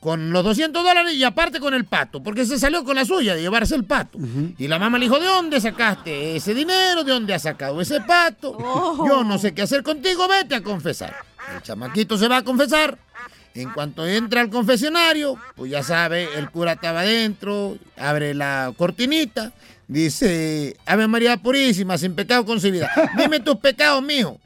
con 0.00 0.32
los 0.32 0.42
200 0.42 0.82
dólares 0.82 1.12
y 1.14 1.22
aparte 1.24 1.60
con 1.60 1.74
el 1.74 1.84
pato, 1.84 2.22
porque 2.22 2.46
se 2.46 2.58
salió 2.58 2.84
con 2.84 2.96
la 2.96 3.04
suya 3.04 3.34
de 3.34 3.42
llevarse 3.42 3.74
el 3.74 3.84
pato. 3.84 4.18
Y 4.56 4.66
la 4.66 4.78
mamá 4.78 4.98
le 4.98 5.04
dijo, 5.04 5.18
¿de 5.20 5.26
dónde 5.26 5.60
sacaste 5.60 6.36
ese 6.36 6.54
dinero? 6.54 7.04
¿De 7.04 7.12
dónde 7.12 7.34
has 7.34 7.42
sacado 7.42 7.80
ese 7.80 8.00
pato? 8.00 8.56
Yo 9.06 9.22
no 9.24 9.38
sé 9.38 9.52
qué 9.52 9.62
hacer 9.62 9.82
contigo, 9.82 10.26
vete 10.26 10.54
a 10.54 10.62
confesar. 10.62 11.14
El 11.54 11.62
chamaquito 11.62 12.16
se 12.16 12.28
va 12.28 12.38
a 12.38 12.44
confesar. 12.44 12.98
En 13.54 13.70
cuanto 13.70 14.06
entra 14.06 14.42
al 14.42 14.50
confesionario, 14.50 15.36
pues 15.56 15.70
ya 15.70 15.82
sabe, 15.82 16.28
el 16.36 16.50
cura 16.50 16.72
estaba 16.72 17.00
adentro, 17.00 17.76
abre 17.96 18.32
la 18.32 18.72
cortinita, 18.76 19.52
dice, 19.88 20.76
Ave 20.86 21.08
María 21.08 21.36
Purísima, 21.36 21.98
sin 21.98 22.14
pecado 22.14 22.44
concebida. 22.44 22.90
Dime 23.18 23.40
tus 23.40 23.56
pecados, 23.56 24.02
mijo. 24.02 24.38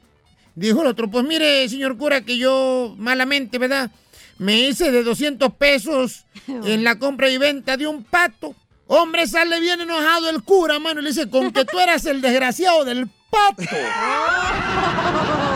Dijo 0.55 0.81
el 0.81 0.87
otro, 0.87 1.09
pues 1.09 1.23
mire, 1.23 1.69
señor 1.69 1.97
cura, 1.97 2.21
que 2.21 2.37
yo 2.37 2.95
malamente, 2.97 3.59
¿verdad? 3.59 3.91
Me 4.39 4.57
hice 4.59 4.91
de 4.91 5.03
200 5.03 5.53
pesos 5.53 6.25
en 6.47 6.83
la 6.83 6.97
compra 6.97 7.29
y 7.29 7.37
venta 7.37 7.77
de 7.77 7.85
un 7.85 8.03
pato. 8.03 8.55
Hombre, 8.87 9.27
sale 9.27 9.59
bien 9.59 9.81
enojado 9.81 10.29
el 10.29 10.43
cura, 10.43 10.79
mano, 10.79 10.99
y 10.99 11.03
le 11.03 11.09
dice, 11.09 11.29
con 11.29 11.51
que 11.51 11.65
tú 11.65 11.79
eras 11.79 12.05
el 12.05 12.21
desgraciado 12.21 12.85
del 12.85 13.07
pato. 13.29 13.63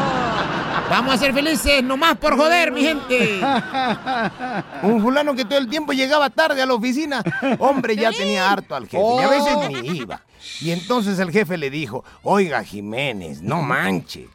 Vamos 0.89 1.13
a 1.13 1.17
ser 1.17 1.33
felices, 1.33 1.83
nomás 1.83 2.17
por 2.17 2.35
joder, 2.35 2.71
mi 2.71 2.81
gente. 2.81 3.39
Un 4.81 5.01
fulano 5.01 5.35
que 5.35 5.45
todo 5.45 5.59
el 5.59 5.69
tiempo 5.69 5.93
llegaba 5.93 6.31
tarde 6.31 6.61
a 6.61 6.65
la 6.65 6.73
oficina. 6.73 7.23
Hombre, 7.59 7.95
ya 7.95 8.11
tenía 8.11 8.51
harto 8.51 8.75
al 8.75 8.87
jefe. 8.87 9.03
Y 9.03 9.19
a 9.19 9.27
veces 9.27 9.83
ni 9.83 9.97
iba. 9.97 10.21
Y 10.61 10.71
entonces 10.71 11.19
el 11.19 11.31
jefe 11.31 11.57
le 11.57 11.69
dijo, 11.69 12.03
oiga, 12.23 12.63
Jiménez, 12.63 13.41
no 13.41 13.61
manche. 13.61 14.27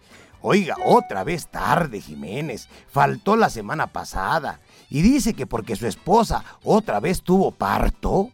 Oiga, 0.43 0.77
otra 0.85 1.25
vez 1.25 1.49
tarde, 1.49 2.01
Jiménez. 2.01 2.69
Faltó 2.89 3.35
la 3.35 3.51
semana 3.51 3.89
pasada. 3.89 4.61
Y 4.91 5.03
dice 5.03 5.35
que 5.35 5.47
porque 5.47 5.75
su 5.75 5.89
esposa 5.89 6.45
otra 6.63 7.01
vez 7.01 7.23
tuvo 7.23 7.51
parto. 7.51 8.31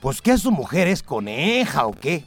Pues 0.00 0.20
que 0.20 0.38
su 0.38 0.50
mujer 0.50 0.88
es 0.88 1.02
coneja 1.02 1.86
o 1.86 1.92
qué. 1.92 2.24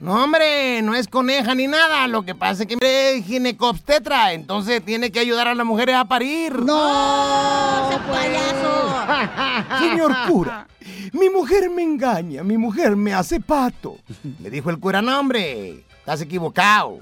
No, 0.00 0.22
hombre, 0.22 0.80
no 0.82 0.94
es 0.94 1.08
coneja 1.08 1.54
ni 1.54 1.66
nada. 1.66 2.06
Lo 2.06 2.22
que 2.22 2.34
pasa 2.34 2.62
es 2.62 2.68
que 2.68 3.16
es 3.16 3.24
ginecobstetra. 3.24 4.32
Entonces 4.32 4.84
tiene 4.84 5.10
que 5.10 5.20
ayudar 5.20 5.48
a 5.48 5.54
las 5.54 5.66
mujeres 5.66 5.96
a 5.96 6.04
parir. 6.04 6.64
¡No! 6.64 7.90
¡Ese 7.90 7.98
payaso! 8.00 9.78
Señor 9.78 10.14
cura, 10.28 10.66
mi 11.12 11.28
mujer 11.30 11.70
me 11.70 11.82
engaña, 11.82 12.44
mi 12.44 12.58
mujer 12.58 12.96
me 12.96 13.12
hace 13.12 13.40
pato. 13.40 13.98
Le 14.40 14.50
dijo 14.50 14.70
el 14.70 14.78
cura, 14.78 15.02
no, 15.02 15.18
hombre, 15.18 15.84
estás 15.98 16.20
equivocado. 16.20 17.00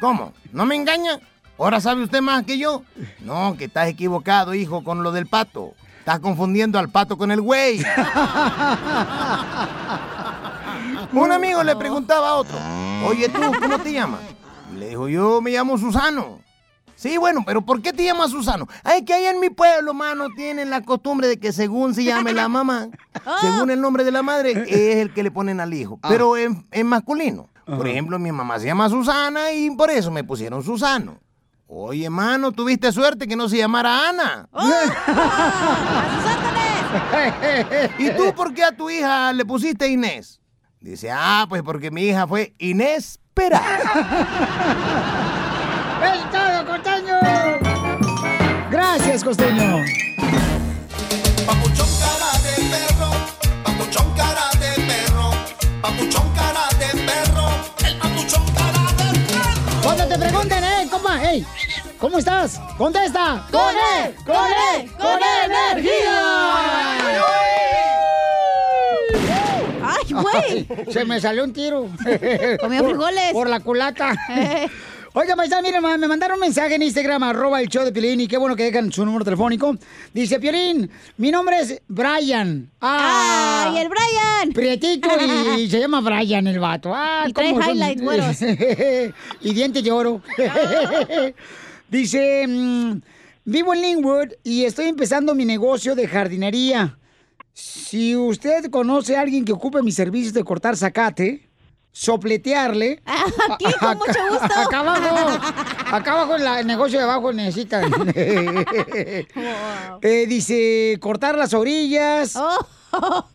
¿Cómo? 0.00 0.32
¿No 0.52 0.64
me 0.64 0.76
engaña? 0.76 1.18
¿Ahora 1.58 1.80
sabe 1.80 2.04
usted 2.04 2.20
más 2.20 2.44
que 2.44 2.56
yo? 2.56 2.82
No, 3.20 3.56
que 3.58 3.64
estás 3.64 3.88
equivocado, 3.88 4.54
hijo, 4.54 4.84
con 4.84 5.02
lo 5.02 5.12
del 5.12 5.26
pato. 5.26 5.74
Estás 5.98 6.20
confundiendo 6.20 6.78
al 6.78 6.88
pato 6.88 7.18
con 7.18 7.30
el 7.30 7.40
güey. 7.40 7.82
Un 11.12 11.32
amigo 11.32 11.62
le 11.62 11.76
preguntaba 11.76 12.30
a 12.30 12.34
otro, 12.34 12.56
oye 13.06 13.28
tú, 13.28 13.40
¿cómo 13.60 13.78
te 13.78 13.92
llamas? 13.92 14.20
Le 14.74 14.90
dijo, 14.90 15.08
yo 15.08 15.40
me 15.40 15.50
llamo 15.50 15.78
Susano. 15.78 16.40
Sí, 16.94 17.16
bueno, 17.16 17.42
pero 17.46 17.62
¿por 17.62 17.80
qué 17.80 17.92
te 17.92 18.04
llamas 18.04 18.32
Susano? 18.32 18.66
Ay, 18.82 19.04
que 19.04 19.14
ahí 19.14 19.24
en 19.26 19.40
mi 19.40 19.50
pueblo, 19.50 19.94
mano, 19.94 20.26
tienen 20.36 20.68
la 20.68 20.82
costumbre 20.82 21.28
de 21.28 21.38
que 21.38 21.52
según 21.52 21.94
se 21.94 22.04
llame 22.04 22.32
la 22.32 22.48
mamá, 22.48 22.88
según 23.40 23.70
el 23.70 23.80
nombre 23.80 24.04
de 24.04 24.10
la 24.10 24.22
madre, 24.22 24.64
es 24.66 24.96
el 24.96 25.14
que 25.14 25.22
le 25.22 25.30
ponen 25.30 25.60
al 25.60 25.72
hijo. 25.72 25.98
Pero 26.08 26.36
en, 26.36 26.66
en 26.72 26.86
masculino. 26.86 27.48
Por 27.64 27.86
ejemplo, 27.86 28.18
mi 28.18 28.32
mamá 28.32 28.58
se 28.58 28.66
llama 28.66 28.88
Susana 28.88 29.52
y 29.52 29.70
por 29.70 29.90
eso 29.90 30.10
me 30.10 30.24
pusieron 30.24 30.64
Susano. 30.64 31.18
Oye, 31.66 32.08
mano, 32.08 32.50
tuviste 32.50 32.90
suerte 32.92 33.28
que 33.28 33.36
no 33.36 33.48
se 33.48 33.58
llamara 33.58 34.08
Ana. 34.08 34.48
¿Y 37.98 38.10
tú 38.10 38.32
por 38.34 38.54
qué 38.54 38.64
a 38.64 38.72
tu 38.72 38.88
hija 38.88 39.32
le 39.34 39.44
pusiste 39.44 39.86
Inés? 39.86 40.40
Dice, 40.80 41.10
ah, 41.10 41.46
pues 41.48 41.62
porque 41.62 41.90
mi 41.90 42.02
hija 42.02 42.26
fue 42.26 42.52
inesperada. 42.58 43.78
¡Es 46.04 46.30
todo, 46.30 46.66
costeño! 46.66 47.14
Gracias, 48.70 49.24
costeño. 49.24 49.82
Papuchón 51.46 51.88
cara 51.98 52.30
de 52.44 52.54
perro, 52.70 53.10
papuchón 53.64 54.12
cara 54.14 54.50
de 54.60 54.70
perro, 54.82 55.30
papuchón 55.82 56.30
cara 56.34 56.68
de 56.78 56.86
perro, 57.02 57.48
el 57.84 57.96
papuchón 57.98 58.44
cara 58.54 58.92
de 59.02 59.18
perro. 59.26 59.82
Cuando 59.82 60.06
te 60.06 60.16
pregunten, 60.18 60.62
eh, 60.62 60.86
compa, 60.88 61.18
hey, 61.20 61.44
¿cómo 61.98 62.18
estás? 62.18 62.60
Contesta. 62.76 63.44
¡Con 63.50 63.74
E! 63.76 64.14
¡Con 64.24 64.46
E! 64.46 64.88
¡Con 64.96 65.20
energía! 65.44 67.07
Güey! 70.22 70.66
Se 70.90 71.04
me 71.04 71.20
salió 71.20 71.44
un 71.44 71.52
tiro. 71.52 71.88
Comió 72.60 72.84
frijoles. 72.84 73.32
Por 73.32 73.48
la 73.48 73.60
culata. 73.60 74.14
Oiga, 75.14 75.34
paisano, 75.34 75.62
miren, 75.62 75.82
me 75.98 76.06
mandaron 76.06 76.34
un 76.34 76.40
mensaje 76.42 76.74
en 76.74 76.82
Instagram, 76.82 77.22
arroba 77.22 77.60
el 77.60 77.68
show 77.68 77.82
de 77.82 77.90
Piolín, 77.90 78.20
y 78.20 78.28
qué 78.28 78.36
bueno 78.36 78.54
que 78.54 78.64
dejan 78.64 78.92
su 78.92 79.04
número 79.06 79.24
telefónico. 79.24 79.76
Dice, 80.12 80.38
Piolín, 80.38 80.90
mi 81.16 81.30
nombre 81.30 81.58
es 81.60 81.80
Brian. 81.88 82.70
¡Ah! 82.80 83.64
¡Ay, 83.68 83.78
el 83.78 83.88
Brian! 83.88 84.52
Prietito 84.52 85.08
y 85.56 85.68
se 85.68 85.80
llama 85.80 86.02
Brian 86.02 86.46
el 86.46 86.58
vato. 86.60 86.92
¡Ah, 86.94 87.24
Y 87.26 87.32
trae 87.32 87.50
highlights 87.50 88.02
güeros. 88.02 88.36
y 89.40 89.54
dientes 89.54 89.82
de 89.82 89.90
oro. 89.90 90.20
Dice, 91.88 92.46
mm, 92.46 93.00
vivo 93.46 93.74
en 93.74 93.80
Linwood 93.80 94.28
y 94.44 94.64
estoy 94.64 94.86
empezando 94.88 95.34
mi 95.34 95.46
negocio 95.46 95.94
de 95.94 96.06
jardinería. 96.06 96.97
Si 97.60 98.14
usted 98.14 98.70
conoce 98.70 99.16
a 99.16 99.20
alguien 99.22 99.44
que 99.44 99.52
ocupe 99.52 99.82
mis 99.82 99.96
servicios 99.96 100.32
de 100.32 100.44
cortar 100.44 100.76
zacate, 100.76 101.48
sopletearle. 101.90 103.02
Aquí, 103.50 103.64
con 103.64 103.88
acá- 103.88 103.94
mucho 103.94 104.20
gusto. 104.30 104.54
Acá 104.60 104.78
abajo. 104.78 105.40
Acá 105.90 106.12
abajo, 106.12 106.36
el 106.36 106.66
negocio 106.66 106.98
de 106.98 107.04
abajo 107.04 107.32
necesitan. 107.32 107.90
Eh, 110.02 110.26
dice, 110.28 110.96
cortar 111.00 111.36
las 111.36 111.52
orillas. 111.54 112.34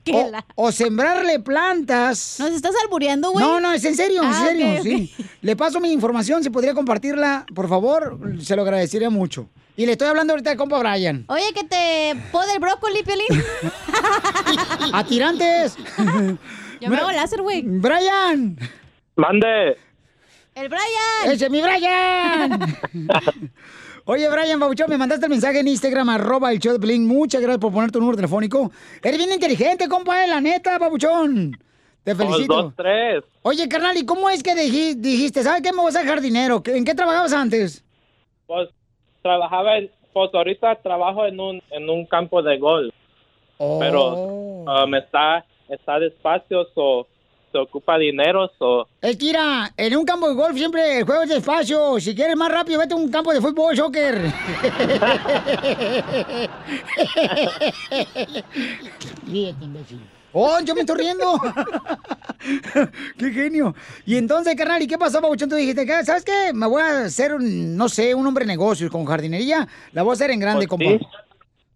qué 0.05 0.13
o, 0.13 0.29
la- 0.31 0.45
o 0.55 0.71
sembrarle 0.71 1.39
plantas. 1.41 2.37
¿Nos 2.39 2.51
estás 2.51 2.71
albureando, 2.83 3.31
güey? 3.31 3.43
No, 3.45 3.59
no, 3.59 3.73
es 3.73 3.83
en 3.83 3.95
serio, 3.95 4.23
en 4.23 4.29
Ah, 4.29 4.45
serio, 4.45 4.83
sí. 4.83 5.13
Le 5.41 5.55
paso 5.57 5.81
mi 5.81 5.91
información, 5.91 6.41
si 6.43 6.49
podría 6.49 6.73
compartirla, 6.73 7.45
por 7.53 7.67
favor, 7.67 8.17
se 8.41 8.55
lo 8.55 8.61
agradecería 8.61 9.09
mucho. 9.09 9.49
Y 9.75 9.85
le 9.85 9.93
estoy 9.93 10.07
hablando 10.07 10.33
ahorita 10.33 10.51
de 10.51 10.57
compa 10.57 10.77
Brian. 10.79 11.25
Oye, 11.27 11.51
que 11.53 11.63
te 11.63 12.13
pode 12.31 12.53
el 12.53 12.59
brócoli, 12.59 13.01
Piolín. 13.03 13.25
¡A 14.93 15.03
tirantes! 15.03 15.75
Yo 16.79 16.89
me 16.89 16.97
hago 16.97 17.11
láser, 17.11 17.41
güey. 17.41 17.63
¡Brian! 17.65 18.57
Mande. 19.15 19.77
¡El 20.53 20.69
Brian! 20.69 21.31
¡Ese 21.33 21.45
es 21.45 21.51
mi 21.51 21.61
Brian! 21.61 22.59
Oye, 24.05 24.29
Brian 24.29 24.59
Bauchón, 24.59 24.89
me 24.89 24.97
mandaste 24.97 25.25
el 25.25 25.29
mensaje 25.31 25.59
en 25.61 25.67
Instagram, 25.69 26.09
arroba 26.09 26.51
el 26.51 26.59
show 26.59 26.77
de. 26.77 26.99
Muchas 26.99 27.41
gracias 27.41 27.59
por 27.61 27.71
poner 27.71 27.89
tu 27.89 27.99
número 27.99 28.17
telefónico. 28.17 28.69
Eres 29.01 29.17
bien 29.17 29.31
inteligente, 29.31 29.87
compa, 29.87 30.25
eh, 30.25 30.27
la 30.27 30.41
neta, 30.41 30.77
Babuchón. 30.77 31.57
Te 32.03 32.13
felicito. 32.13 32.63
Dos, 32.63 32.73
tres. 32.75 33.23
Oye, 33.43 33.67
carnal, 33.69 33.95
¿y 33.95 34.05
cómo 34.05 34.29
es 34.29 34.43
que 34.43 34.51
dij- 34.53 34.95
dijiste, 34.97 35.41
¿sabes 35.41 35.61
qué? 35.61 35.71
Me 35.71 35.77
voy 35.77 35.87
a 35.89 35.93
ser 35.93 36.05
jardinero. 36.05 36.61
¿Qué- 36.61 36.75
¿En 36.75 36.83
qué 36.83 36.93
trabajabas 36.93 37.31
antes? 37.31 37.81
Pues 38.45 38.67
trabajaba 39.23 39.77
en, 39.77 39.89
pues 40.13 40.29
ahorita 40.33 40.75
trabajo 40.75 41.25
en 41.25 41.39
un, 41.39 41.61
en 41.71 41.89
un 41.89 42.05
campo 42.05 42.43
de 42.43 42.59
golf. 42.59 42.93
Oh. 43.57 43.79
Pero 43.79 44.13
um, 44.13 44.93
está, 44.95 45.45
está 45.69 45.99
despacio, 45.99 46.67
so, 46.75 47.07
se 47.51 47.57
ocupa 47.57 47.97
dinero, 47.97 48.51
so, 48.59 48.87
Es 49.01 49.17
que 49.17 49.25
mira, 49.25 49.71
en 49.77 49.95
un 49.95 50.05
campo 50.05 50.29
de 50.29 50.35
golf 50.35 50.55
siempre 50.57 50.99
el 50.99 51.05
juego 51.05 51.23
es 51.23 51.29
despacio. 51.29 51.99
Si 51.99 52.13
quieres 52.15 52.35
más 52.35 52.51
rápido, 52.51 52.79
vete 52.79 52.93
a 52.93 52.97
un 52.97 53.09
campo 53.09 53.33
de 53.33 53.41
fútbol, 53.41 53.75
soccer. 53.75 54.15
Ríete, 59.27 59.63
imbécil. 59.63 59.99
¡Oh, 60.33 60.59
yo 60.61 60.73
me 60.73 60.81
estoy 60.81 60.97
riendo! 60.97 61.39
¡Qué 63.17 63.31
genio! 63.31 63.75
Y 64.05 64.17
entonces, 64.17 64.55
carnal, 64.55 64.81
¿y 64.81 64.87
qué 64.87 64.97
pasó, 64.97 65.21
Pabuchón? 65.21 65.49
Tú 65.49 65.55
dijiste, 65.55 65.85
¿qué? 65.85 66.03
¿sabes 66.03 66.25
qué? 66.25 66.51
Me 66.53 66.67
voy 66.67 66.81
a 66.81 67.05
hacer, 67.05 67.33
un, 67.35 67.77
no 67.77 67.87
sé, 67.87 68.13
un 68.15 68.25
hombre 68.27 68.43
de 68.45 68.51
negocios 68.51 68.89
con 68.91 69.05
jardinería. 69.05 69.67
La 69.91 70.01
voy 70.03 70.11
a 70.11 70.13
hacer 70.13 70.31
en 70.31 70.39
grande, 70.39 70.67
Pues 70.67 70.69
compa. 70.69 70.85
sí. 70.85 70.99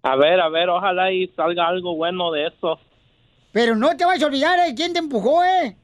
a 0.03 0.15
ver, 0.15 0.39
a 0.41 0.49
ver, 0.49 0.69
ojalá 0.69 1.11
y 1.11 1.27
salga 1.35 1.67
algo 1.67 1.95
bueno 1.95 2.31
de 2.31 2.47
eso. 2.47 2.79
Pero 3.51 3.75
no 3.75 3.95
te 3.95 4.05
vayas 4.05 4.23
a 4.23 4.27
olvidar, 4.27 4.59
¿eh? 4.67 4.73
¿Quién 4.75 4.91
te 4.93 4.99
empujó, 4.99 5.43
eh? 5.43 5.75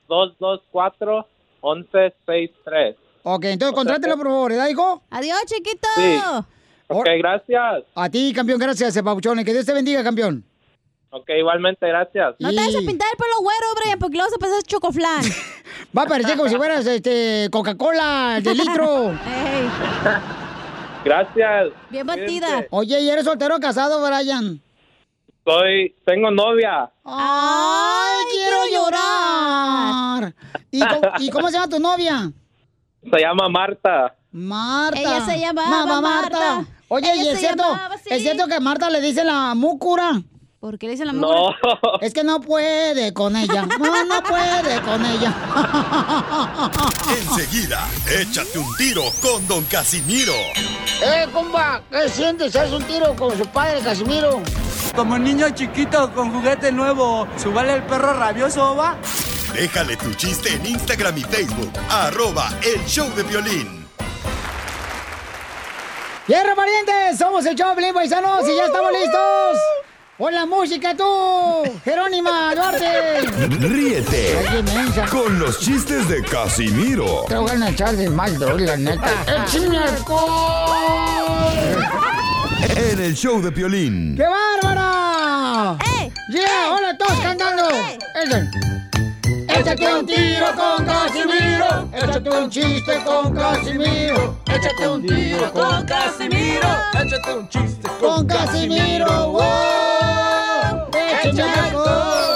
424-224-1163. 0.10 2.96
Ok, 3.24 3.46
entonces 3.46 3.76
contrátelo, 3.76 4.18
por 4.18 4.28
favor, 4.28 4.52
¿verdad, 4.52 4.68
hijo? 4.70 5.02
Adiós, 5.10 5.40
chiquito. 5.46 5.88
Sí. 5.96 6.20
Ok, 6.88 7.08
gracias. 7.20 7.84
A 7.94 8.10
ti, 8.10 8.34
campeón, 8.34 8.60
gracias, 8.60 8.96
eh, 8.98 9.04
papuchón. 9.04 9.40
y 9.40 9.46
Que 9.46 9.54
Dios 9.54 9.66
te 9.66 9.74
bendiga, 9.74 10.04
campeón. 10.04 10.44
Ok, 11.12 11.28
igualmente, 11.38 11.88
gracias. 11.88 12.36
No 12.40 12.50
te 12.50 12.56
vas 12.56 12.76
a 12.76 12.80
pintar 12.80 13.08
el 13.12 13.18
pelo 13.18 13.42
güero, 13.42 13.66
Brian, 13.80 14.00
porque 14.00 14.18
luego 14.18 14.30
se 14.32 14.38
pasa 14.38 14.62
chocoflan. 14.62 15.24
Va 15.98 16.04
a 16.04 16.06
parecer 16.06 16.38
como 16.38 16.50
si 16.50 16.56
fueras 16.56 16.86
este, 16.86 17.50
Coca-Cola 17.52 18.40
de 18.44 18.54
litro. 18.54 19.14
Gracias. 21.04 21.70
Bien 21.90 22.06
batida. 22.06 22.68
Oye, 22.70 23.00
¿y 23.00 23.10
eres 23.10 23.26
soltero 23.26 23.56
o 23.56 23.60
casado, 23.60 24.06
Brian? 24.06 24.62
Soy, 25.46 25.96
tengo 26.06 26.30
novia. 26.32 26.92
¡Ay, 27.06 28.26
quiero 28.32 28.58
llorar! 28.72 30.34
¿Y 30.72 30.80
cómo, 30.80 31.02
y 31.20 31.30
cómo 31.30 31.48
se 31.48 31.54
llama 31.54 31.70
tu 31.70 31.80
novia? 31.80 32.32
Se 33.12 33.20
llama 33.20 33.50
Marta. 33.50 34.16
Marta. 34.32 35.00
Ella 35.00 35.26
se 35.26 35.40
llamaba 35.40 35.86
Mamá 35.86 36.02
Marta. 36.02 36.56
Marta. 36.56 36.72
Oye, 36.90 37.12
Ella 37.14 37.24
¿y 37.24 37.28
es 37.30 37.40
cierto? 37.40 37.64
llamaba. 37.64 37.96
¿Es 38.06 38.22
cierto 38.22 38.48
que 38.48 38.56
a 38.56 38.60
Marta 38.60 38.90
le 38.90 39.02
dice 39.02 39.24
la 39.24 39.56
múcura? 39.56 40.22
¿Por 40.60 40.78
qué 40.78 40.88
le 40.88 40.92
dicen 40.92 41.08
la 41.08 41.14
No. 41.14 41.28
múcura? 41.28 41.80
Es 42.02 42.14
que 42.14 42.24
no 42.24 42.42
puede 42.42 43.14
con 43.14 43.36
ella. 43.36 43.66
No, 43.66 44.06
no 44.06 44.22
puede 44.24 44.82
con 44.82 45.04
ella. 45.06 45.34
Enseguida, 47.18 47.88
échate 48.20 48.60
un 48.60 48.76
tiro 48.76 49.04
con 49.22 49.48
Don 49.48 49.64
Casimiro. 49.66 50.34
¡Eh, 51.02 51.28
compa! 51.34 51.82
¿Qué 51.90 52.10
sientes? 52.10 52.56
¿Haz 52.56 52.72
un 52.72 52.84
tiro 52.84 53.16
con 53.16 53.36
su 53.38 53.46
padre, 53.48 53.80
Casimiro? 53.82 54.42
Como 54.96 55.18
niño 55.18 55.50
chiquito 55.52 56.12
con 56.14 56.32
juguete 56.32 56.72
nuevo, 56.72 57.28
¿subale 57.38 57.74
el 57.74 57.84
perro 57.84 58.14
rabioso, 58.14 58.76
va? 58.76 58.98
Déjale 59.54 59.96
tu 59.98 60.14
chiste 60.14 60.54
en 60.54 60.66
Instagram 60.66 61.18
y 61.18 61.24
Facebook. 61.24 61.72
Arroba 61.90 62.50
El 62.62 62.86
Show 62.86 63.10
de 63.16 63.24
Violín. 63.24 63.88
¡Tierra 66.28 66.54
parientes! 66.56 67.18
Somos 67.18 67.46
el 67.46 67.56
Choplin, 67.56 67.94
paisanos, 67.94 68.48
y 68.48 68.56
ya 68.56 68.66
estamos 68.66 68.92
listos. 68.92 69.58
¡Pon 70.18 70.34
la 70.36 70.46
música 70.46 70.96
tú! 70.96 71.64
¡Jerónima 71.84 72.54
Duarte! 72.56 73.22
Ríete 73.22 74.38
Ay, 74.50 75.08
con 75.10 75.40
los 75.40 75.60
chistes 75.62 76.10
de 76.10 76.22
Casimiro 76.24 77.24
Te 77.30 77.38
voy 77.38 77.52
a 77.52 77.70
echar 77.70 77.96
de 77.96 78.10
mal, 78.10 78.38
la 78.38 78.76
neta. 78.76 79.10
¡Échame 79.48 79.78
alcohol! 79.78 81.50
En 82.62 83.00
el 83.00 83.16
show 83.16 83.42
de 83.42 83.52
Piolín. 83.52 84.16
¡Qué 84.16 84.24
bárbara! 84.24 85.78
¡Eh! 85.86 86.12
¡Yeah! 86.32 86.74
¡Hola, 86.74 86.98
todos 86.98 87.20
cantando! 87.20 87.70
Ese. 87.70 88.50
Échate 89.48 89.94
un 89.94 90.06
tiro 90.06 90.48
con 90.56 90.86
Casimiro. 90.86 91.90
Échate 91.94 92.30
un 92.30 92.50
chiste 92.50 93.04
con 93.04 93.34
Casimiro. 93.34 94.38
Échate 94.48 94.88
un 94.88 95.06
tiro 95.06 95.52
con 95.54 95.86
Casimiro. 95.86 96.68
Échate 96.94 97.34
un 97.34 97.50
chiste 97.50 97.90
Con 98.00 98.28
Casimiro. 98.28 99.32
¡Wow! 99.32 100.90
Échame 101.24 101.54
alcohol. 101.54 102.29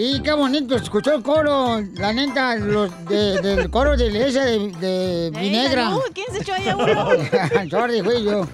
Y 0.00 0.20
qué 0.22 0.32
bonito, 0.32 0.76
escuchó 0.76 1.14
el 1.14 1.24
coro, 1.24 1.82
la 1.94 2.12
neta, 2.12 2.54
los 2.54 2.88
de- 3.08 3.40
del 3.40 3.68
coro 3.68 3.96
de 3.96 4.06
iglesia 4.06 4.44
de, 4.44 4.70
de 4.70 5.30
Vinegra. 5.36 5.90
no, 5.90 6.00
¿quién 6.14 6.26
se 6.30 6.38
echó 6.42 6.54
ahí 6.54 6.68
a 6.68 6.76
uno? 6.76 7.08
Sorry, 7.70 8.00
fui 8.02 8.22
yo. 8.22 8.46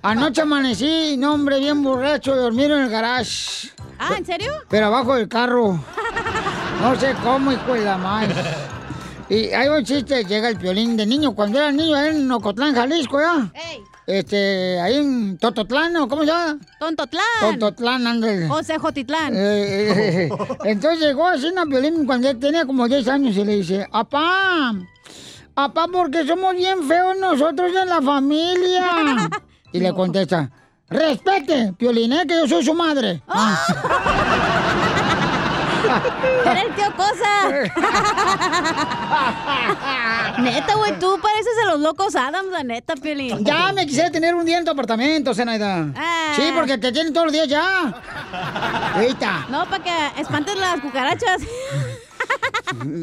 Anoche 0.00 0.40
amanecí, 0.40 1.16
no 1.18 1.34
hombre, 1.34 1.58
bien 1.58 1.82
borracho, 1.82 2.34
dormir 2.34 2.70
en 2.70 2.84
el 2.84 2.88
garage. 2.88 3.68
Ah, 3.98 4.14
¿en 4.16 4.24
serio? 4.24 4.50
Pero 4.70 4.86
abajo 4.86 5.14
del 5.16 5.28
carro. 5.28 5.78
No 6.80 6.98
sé 6.98 7.14
cómo, 7.22 7.52
hijo 7.52 7.74
de 7.74 7.84
la 7.84 7.98
madre. 7.98 8.34
Y 9.28 9.46
hay 9.54 9.66
un 9.68 9.82
chiste, 9.82 10.24
llega 10.24 10.48
el 10.50 10.56
violín 10.58 10.94
de 10.94 11.06
niño. 11.06 11.34
Cuando 11.34 11.56
era 11.58 11.72
niño 11.72 11.96
en 11.96 12.30
Ocotlán, 12.30 12.74
Jalisco, 12.74 13.18
¿ya? 13.18 13.50
Este, 14.06 14.80
ahí 14.80 14.96
en 14.96 15.38
Tototlán, 15.38 15.96
¿o 15.96 16.08
cómo 16.08 16.22
se 16.22 16.28
llama? 16.28 16.58
Tontotlán. 16.78 17.24
Tontotlán, 17.40 18.06
ándale. 18.06 18.50
O 18.50 18.62
Cejotitlán. 18.62 19.34
Eh, 19.34 20.26
eh, 20.26 20.30
entonces 20.64 21.00
llegó 21.00 21.26
así 21.26 21.46
una 21.46 21.66
Piolín 21.66 22.04
cuando 22.04 22.28
él 22.28 22.38
tenía 22.38 22.64
como 22.66 22.88
10 22.88 23.08
años 23.08 23.36
y 23.36 23.44
le 23.44 23.56
dice, 23.56 23.86
apá, 23.92 24.74
apá, 25.54 25.86
porque 25.92 26.26
somos 26.26 26.54
bien 26.56 26.82
feos 26.86 27.16
nosotros 27.20 27.72
en 27.80 27.88
la 27.88 28.02
familia. 28.02 29.30
Y 29.74 29.80
le 29.80 29.90
contesta, 29.94 30.50
respete, 30.90 31.72
Piolín, 31.78 32.12
¿eh? 32.12 32.26
que 32.28 32.34
yo 32.34 32.46
soy 32.46 32.62
su 32.62 32.74
madre. 32.74 33.22
Era 36.44 36.62
el 36.62 36.74
tío 36.74 36.96
Cosa. 36.96 37.50
neta, 40.38 40.74
güey, 40.74 40.98
tú 40.98 41.18
pareces 41.20 41.56
de 41.56 41.64
los 41.66 41.80
locos 41.80 42.14
Adams, 42.16 42.50
la 42.50 42.62
neta, 42.62 42.94
Piolín. 42.94 43.44
Ya 43.44 43.72
me 43.72 43.86
quisiera 43.86 44.10
tener 44.10 44.34
un 44.34 44.44
día 44.44 44.58
en 44.58 44.64
tu 44.64 44.70
apartamento, 44.70 45.34
Zenaida. 45.34 45.88
Ah. 45.96 46.32
Sí, 46.36 46.50
porque 46.54 46.78
te 46.78 46.92
tienen 46.92 47.12
todos 47.12 47.26
los 47.26 47.32
días 47.32 47.48
ya. 47.48 47.94
No, 49.48 49.64
para 49.66 49.82
que 49.82 50.20
espantes 50.20 50.56
las 50.56 50.80
cucarachas. 50.80 51.42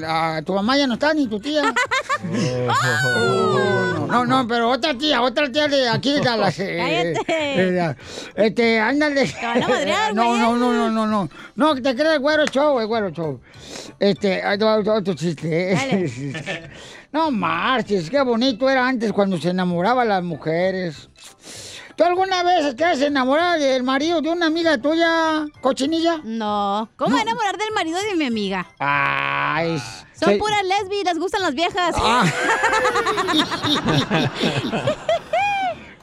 Ah, 0.05 0.41
tu 0.45 0.53
mamá 0.53 0.77
ya 0.77 0.87
no 0.87 0.95
está, 0.95 1.13
ni 1.13 1.27
tu 1.27 1.39
tía. 1.39 1.73
Oh, 2.23 4.07
no, 4.09 4.25
no, 4.25 4.47
pero 4.47 4.69
otra 4.71 4.97
tía, 4.97 5.21
otra 5.21 5.51
tía 5.51 5.67
de 5.67 5.87
aquí 5.89 6.13
de 6.13 6.21
Dallas. 6.21 6.55
eh, 6.59 7.13
Cállate. 7.25 7.25
eh, 7.87 7.95
Este, 8.35 8.79
ándale. 8.79 9.25
Te 9.27 9.45
van 9.45 9.63
a 9.63 9.67
madrear, 9.67 10.13
No, 10.15 10.35
no, 10.37 10.55
no, 10.57 10.71
no, 10.73 10.89
no, 10.89 11.05
no. 11.07 11.29
No, 11.55 11.75
que 11.75 11.81
te 11.81 11.95
crees 11.95 12.19
güero 12.19 12.45
show, 12.47 12.79
eh, 12.79 12.85
güero 12.85 13.11
show. 13.11 13.39
Este, 13.99 14.41
otro, 14.45 14.95
otro 14.95 15.13
chiste. 15.13 15.73
eh. 15.73 16.69
No 17.11 17.31
marches, 17.31 18.07
qué 18.07 18.21
bonito 18.21 18.69
era 18.69 18.87
antes 18.87 19.11
cuando 19.11 19.39
se 19.39 19.49
enamoraban 19.49 20.07
las 20.09 20.23
mujeres. 20.23 21.09
¿Tú 21.99 22.05
alguna 22.05 22.43
vez 22.43 22.77
te 22.77 22.85
has 22.85 23.01
enamorado 23.01 23.59
del 23.59 23.83
marido 23.83 24.21
de 24.21 24.29
una 24.29 24.45
amiga 24.45 24.77
tuya, 24.77 25.45
cochinilla? 25.59 26.21
No. 26.23 26.87
¿Cómo 26.95 27.17
No. 27.17 27.21
enamorar 27.21 27.57
del 27.57 27.73
marido 27.73 27.99
de 28.01 28.15
mi 28.15 28.25
amiga? 28.25 28.65
Ay. 28.79 29.77
Son 30.17 30.29
se- 30.29 30.37
puras 30.37 30.63
lesbi, 30.63 31.03
les 31.03 31.19
gustan 31.19 31.41
las 31.41 31.53
viejas. 31.53 31.93
Ah. 31.97 32.23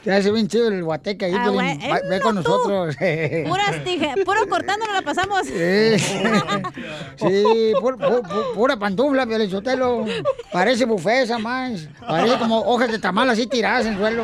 Te 0.07 0.13
hace 0.13 0.31
bien 0.31 0.47
chido 0.47 0.69
el 0.69 0.85
guateque 0.85 1.25
ahí, 1.25 1.35
Ah, 1.37 1.51
eh, 1.65 2.01
Ve 2.09 2.21
con 2.21 2.37
tú. 2.37 2.43
nosotros. 2.43 2.95
Puras 3.49 3.83
tije, 3.85 4.15
puro 4.25 4.47
cortando 4.49 4.87
la 4.95 5.03
pasamos. 5.03 5.41
Sí, 5.49 5.99
sí 5.99 7.73
pu- 7.75 7.97
pu- 7.99 8.23
pu- 8.23 8.55
pura 8.55 8.77
pantufla, 8.77 9.27
Piolichotelo. 9.27 10.05
Parece 10.53 10.85
buffet 10.85 11.25
esa 11.25 11.39
más. 11.39 11.89
Parece 12.07 12.39
como 12.39 12.61
hojas 12.61 12.93
de 12.93 13.01
tamal 13.01 13.29
así 13.31 13.49
tiradas 13.49 13.87
en 13.87 13.95
el 13.95 13.99
suelo. 13.99 14.23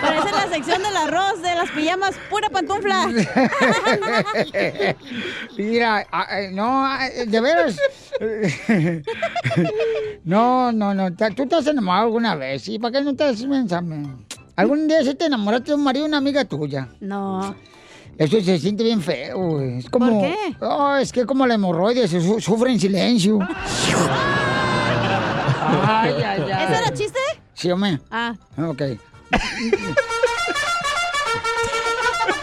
Parece 0.00 0.32
la 0.32 0.48
sección 0.52 0.82
del 0.82 0.96
arroz, 0.96 1.40
de 1.40 1.54
las 1.54 1.70
pijamas, 1.70 2.16
pura 2.28 2.50
pantufla. 2.50 3.06
Mira, 5.56 6.04
no, 6.50 6.88
de 7.26 7.40
veras. 7.40 7.76
No, 10.24 10.70
no, 10.72 10.94
no. 10.94 11.10
¿Tú 11.14 11.46
te 11.46 11.56
has 11.56 11.66
enamorado 11.66 12.06
alguna 12.06 12.34
vez? 12.36 12.62
¿Sí? 12.62 12.78
¿Para 12.78 12.98
qué 12.98 13.04
no 13.04 13.14
te 13.16 13.24
has 13.24 13.42
pensando? 13.42 14.18
¿Algún 14.56 14.86
día 14.86 15.02
sí 15.02 15.14
te 15.14 15.26
enamoraste 15.26 15.70
de 15.70 15.74
un 15.76 15.84
marido 15.84 16.04
de 16.04 16.08
una 16.10 16.18
amiga 16.18 16.44
tuya? 16.44 16.88
No. 17.00 17.54
Eso 18.18 18.40
se 18.42 18.58
siente 18.58 18.84
bien 18.84 19.00
feo, 19.00 19.38
güey. 19.38 19.78
Es 19.78 19.88
como... 19.88 20.20
¿Por 20.20 20.28
qué? 20.28 20.36
Oh, 20.60 20.96
es 20.96 21.10
que 21.12 21.24
como 21.24 21.46
la 21.46 21.54
hemorroides, 21.54 22.10
se 22.10 22.20
su- 22.20 22.40
sufre 22.40 22.70
en 22.72 22.78
silencio. 22.78 23.38
Ay, 25.84 26.14
ay, 26.24 26.42
ay. 26.52 26.64
¿Ese 26.64 26.78
era 26.82 26.92
chiste? 26.92 27.18
Sí, 27.54 27.70
hombre. 27.70 27.98
Ah. 28.10 28.34
Ok. 28.58 28.82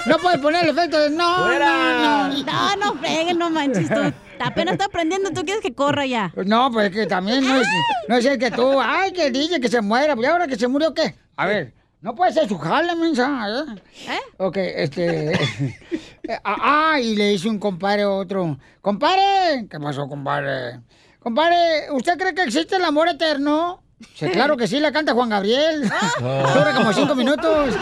No 0.06 0.18
puedes 0.18 0.40
poner 0.40 0.64
el 0.64 0.72
efecto 0.72 0.98
de 1.00 1.10
no, 1.12 1.48
no, 1.60 2.30
no. 2.30 2.44
No, 2.44 2.76
no 2.78 2.94
freguen, 2.96 3.38
no 3.38 3.50
manches 3.52 3.88
tú. 3.90 4.12
Apenas 4.40 4.74
está 4.74 4.86
aprendiendo, 4.86 5.30
tú 5.32 5.44
quieres 5.44 5.62
que 5.62 5.74
corra 5.76 6.06
ya. 6.08 6.34
No, 6.46 6.72
pues 6.72 6.90
que 6.92 7.06
también 7.06 7.46
no 7.46 7.62
es, 7.62 7.68
no 8.08 8.16
es 8.16 8.26
el 8.26 8.40
que 8.40 8.50
tú, 8.50 8.80
ay, 8.82 9.12
que 9.12 9.30
dice 9.30 9.60
que 9.60 9.68
se 9.68 9.82
muera, 9.82 10.16
¿y 10.20 10.26
ahora 10.26 10.48
que 10.48 10.56
se 10.56 10.68
murió 10.68 10.94
qué? 10.94 11.14
A 11.36 11.46
ver, 11.46 11.74
no 12.02 12.16
puede 12.16 12.32
ser 12.32 12.48
su 12.48 12.58
jale, 12.58 12.96
mensa, 12.96 13.46
¿eh? 13.48 13.82
¿Eh? 14.08 14.20
Ok, 14.38 14.58
este... 14.58 15.34
eh, 15.34 16.40
ah, 16.44 16.92
ah, 16.94 17.00
y 17.00 17.16
le 17.16 17.30
dice 17.30 17.50
un 17.50 17.60
compadre 17.60 18.04
a 18.04 18.10
otro, 18.10 18.58
compadre, 18.82 19.68
¿qué 19.70 19.80
pasó, 19.80 20.08
compadre? 20.08 20.80
Compadre, 21.20 21.92
¿usted 21.92 22.18
cree 22.18 22.34
que 22.34 22.44
existe 22.44 22.78
el 22.78 22.86
amor 22.86 23.10
eterno? 23.10 23.84
Sí, 24.16 24.30
claro 24.30 24.56
que 24.56 24.68
sí, 24.68 24.80
la 24.80 24.94
canta 24.94 25.14
Juan 25.14 25.28
Gabriel. 25.30 25.92
Dura 26.20 26.74
como 26.74 26.94
cinco 26.94 27.16
minutos. 27.16 27.76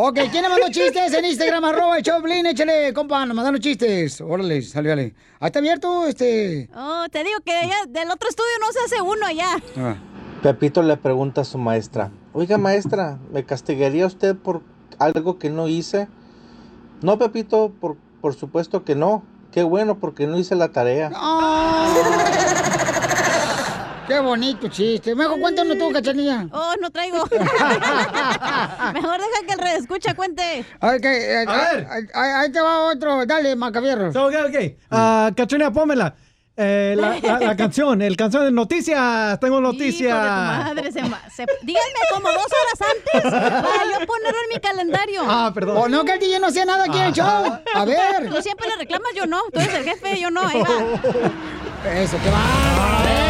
Ok, 0.00 0.14
¿quién 0.30 0.44
le 0.44 0.48
mandó 0.48 0.68
chistes 0.70 1.12
en 1.12 1.24
Instagram? 1.24 1.64
Arroba 1.64 1.96
el 1.96 2.04
Choplin, 2.04 2.46
échale, 2.46 2.94
compa, 2.94 3.26
nos 3.26 3.34
mandaron 3.34 3.58
chistes. 3.58 4.20
Órale, 4.20 4.62
sale, 4.62 4.90
dale. 4.90 5.14
Ahí 5.40 5.48
está 5.48 5.58
abierto, 5.58 6.06
este... 6.06 6.70
Oh, 6.72 7.06
te 7.10 7.24
digo 7.24 7.40
que 7.44 7.50
ya 7.66 7.84
del 7.88 8.08
otro 8.08 8.28
estudio 8.28 8.48
no 8.60 8.72
se 8.72 8.78
hace 8.78 9.02
uno 9.02 9.28
ya. 9.32 9.56
Ah. 9.76 9.96
Pepito 10.40 10.84
le 10.84 10.96
pregunta 10.98 11.40
a 11.40 11.44
su 11.44 11.58
maestra, 11.58 12.12
oiga 12.32 12.58
maestra, 12.58 13.18
¿me 13.32 13.44
castigaría 13.44 14.06
usted 14.06 14.36
por 14.36 14.62
algo 15.00 15.40
que 15.40 15.50
no 15.50 15.66
hice? 15.66 16.06
No, 17.02 17.18
Pepito, 17.18 17.72
por, 17.80 17.96
por 18.20 18.36
supuesto 18.36 18.84
que 18.84 18.94
no. 18.94 19.24
Qué 19.50 19.64
bueno, 19.64 19.98
porque 19.98 20.28
no 20.28 20.38
hice 20.38 20.54
la 20.54 20.68
tarea. 20.68 21.10
Qué 24.08 24.20
bonito 24.20 24.68
chiste. 24.68 25.14
Mejor 25.14 25.38
cuéntanos 25.40 25.76
tú, 25.78 25.92
cachanilla. 25.92 26.46
Oh, 26.50 26.72
no 26.80 26.90
traigo. 26.90 27.18
Mejor 28.94 29.18
deja 29.20 29.46
que 29.46 29.52
el 29.52 29.58
red 29.58 29.76
escucha 29.76 30.14
cuente. 30.14 30.64
Ok, 30.80 31.04
eh, 31.04 31.44
A 31.46 31.52
ver. 31.72 31.86
ahí- 31.90 32.06
ahí 32.14 32.30
ahí 32.36 32.50
te 32.52 32.60
va 32.60 32.86
otro. 32.90 33.26
Dale, 33.26 33.54
Macavierro. 33.54 34.08
Ok, 34.08 34.34
ok. 34.48 34.56
Ah, 34.90 35.30
Cachonía, 35.36 35.70
pómela. 35.70 36.14
Eh, 36.60 36.94
la, 36.98 37.18
la- 37.20 37.38
la 37.38 37.56
canción, 37.62 38.00
el 38.02 38.16
canción 38.16 38.44
de 38.44 38.50
noticias. 38.50 39.38
Tengo 39.40 39.60
noticias. 39.60 40.16
Madre, 40.16 40.90
se 40.90 41.00
se- 41.00 41.46
díganme 41.62 42.00
como 42.12 42.28
dos 42.32 42.46
horas 42.46 42.90
antes 42.96 43.22
para 43.30 43.84
yo 43.84 44.06
ponerlo 44.06 44.38
en 44.42 44.48
mi 44.54 44.58
calendario. 44.60 45.22
Ah, 45.28 45.52
perdón. 45.54 45.76
O 45.76 45.88
no, 45.88 46.04
que 46.04 46.14
el 46.14 46.18
DJ 46.18 46.40
no 46.40 46.46
hacía 46.48 46.64
nada 46.64 46.84
aquí 46.84 46.98
en 46.98 47.04
el 47.04 47.12
show. 47.12 47.26
A 47.74 47.84
ver. 47.84 48.30
Tú 48.30 48.40
siempre 48.42 48.68
le 48.68 48.76
reclamas, 48.76 49.12
yo 49.14 49.26
no. 49.26 49.42
Tú 49.52 49.60
eres 49.60 49.74
el 49.74 49.84
jefe, 49.84 50.18
yo 50.18 50.30
no. 50.30 50.40
Ahí 50.48 50.62
va. 50.62 51.90
Eso, 51.94 52.16
que 52.20 52.30
va. 52.30 53.27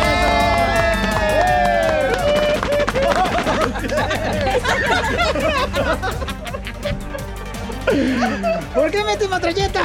¿Por 8.75 8.91
qué 8.91 9.05
metí 9.05 9.29
matralleta? 9.29 9.83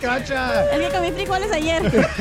¡Cacha! 0.00 0.64
Es 0.72 0.80
que 0.80 0.88
comí 0.96 1.12
frijoles 1.12 1.52
ayer. 1.52 1.82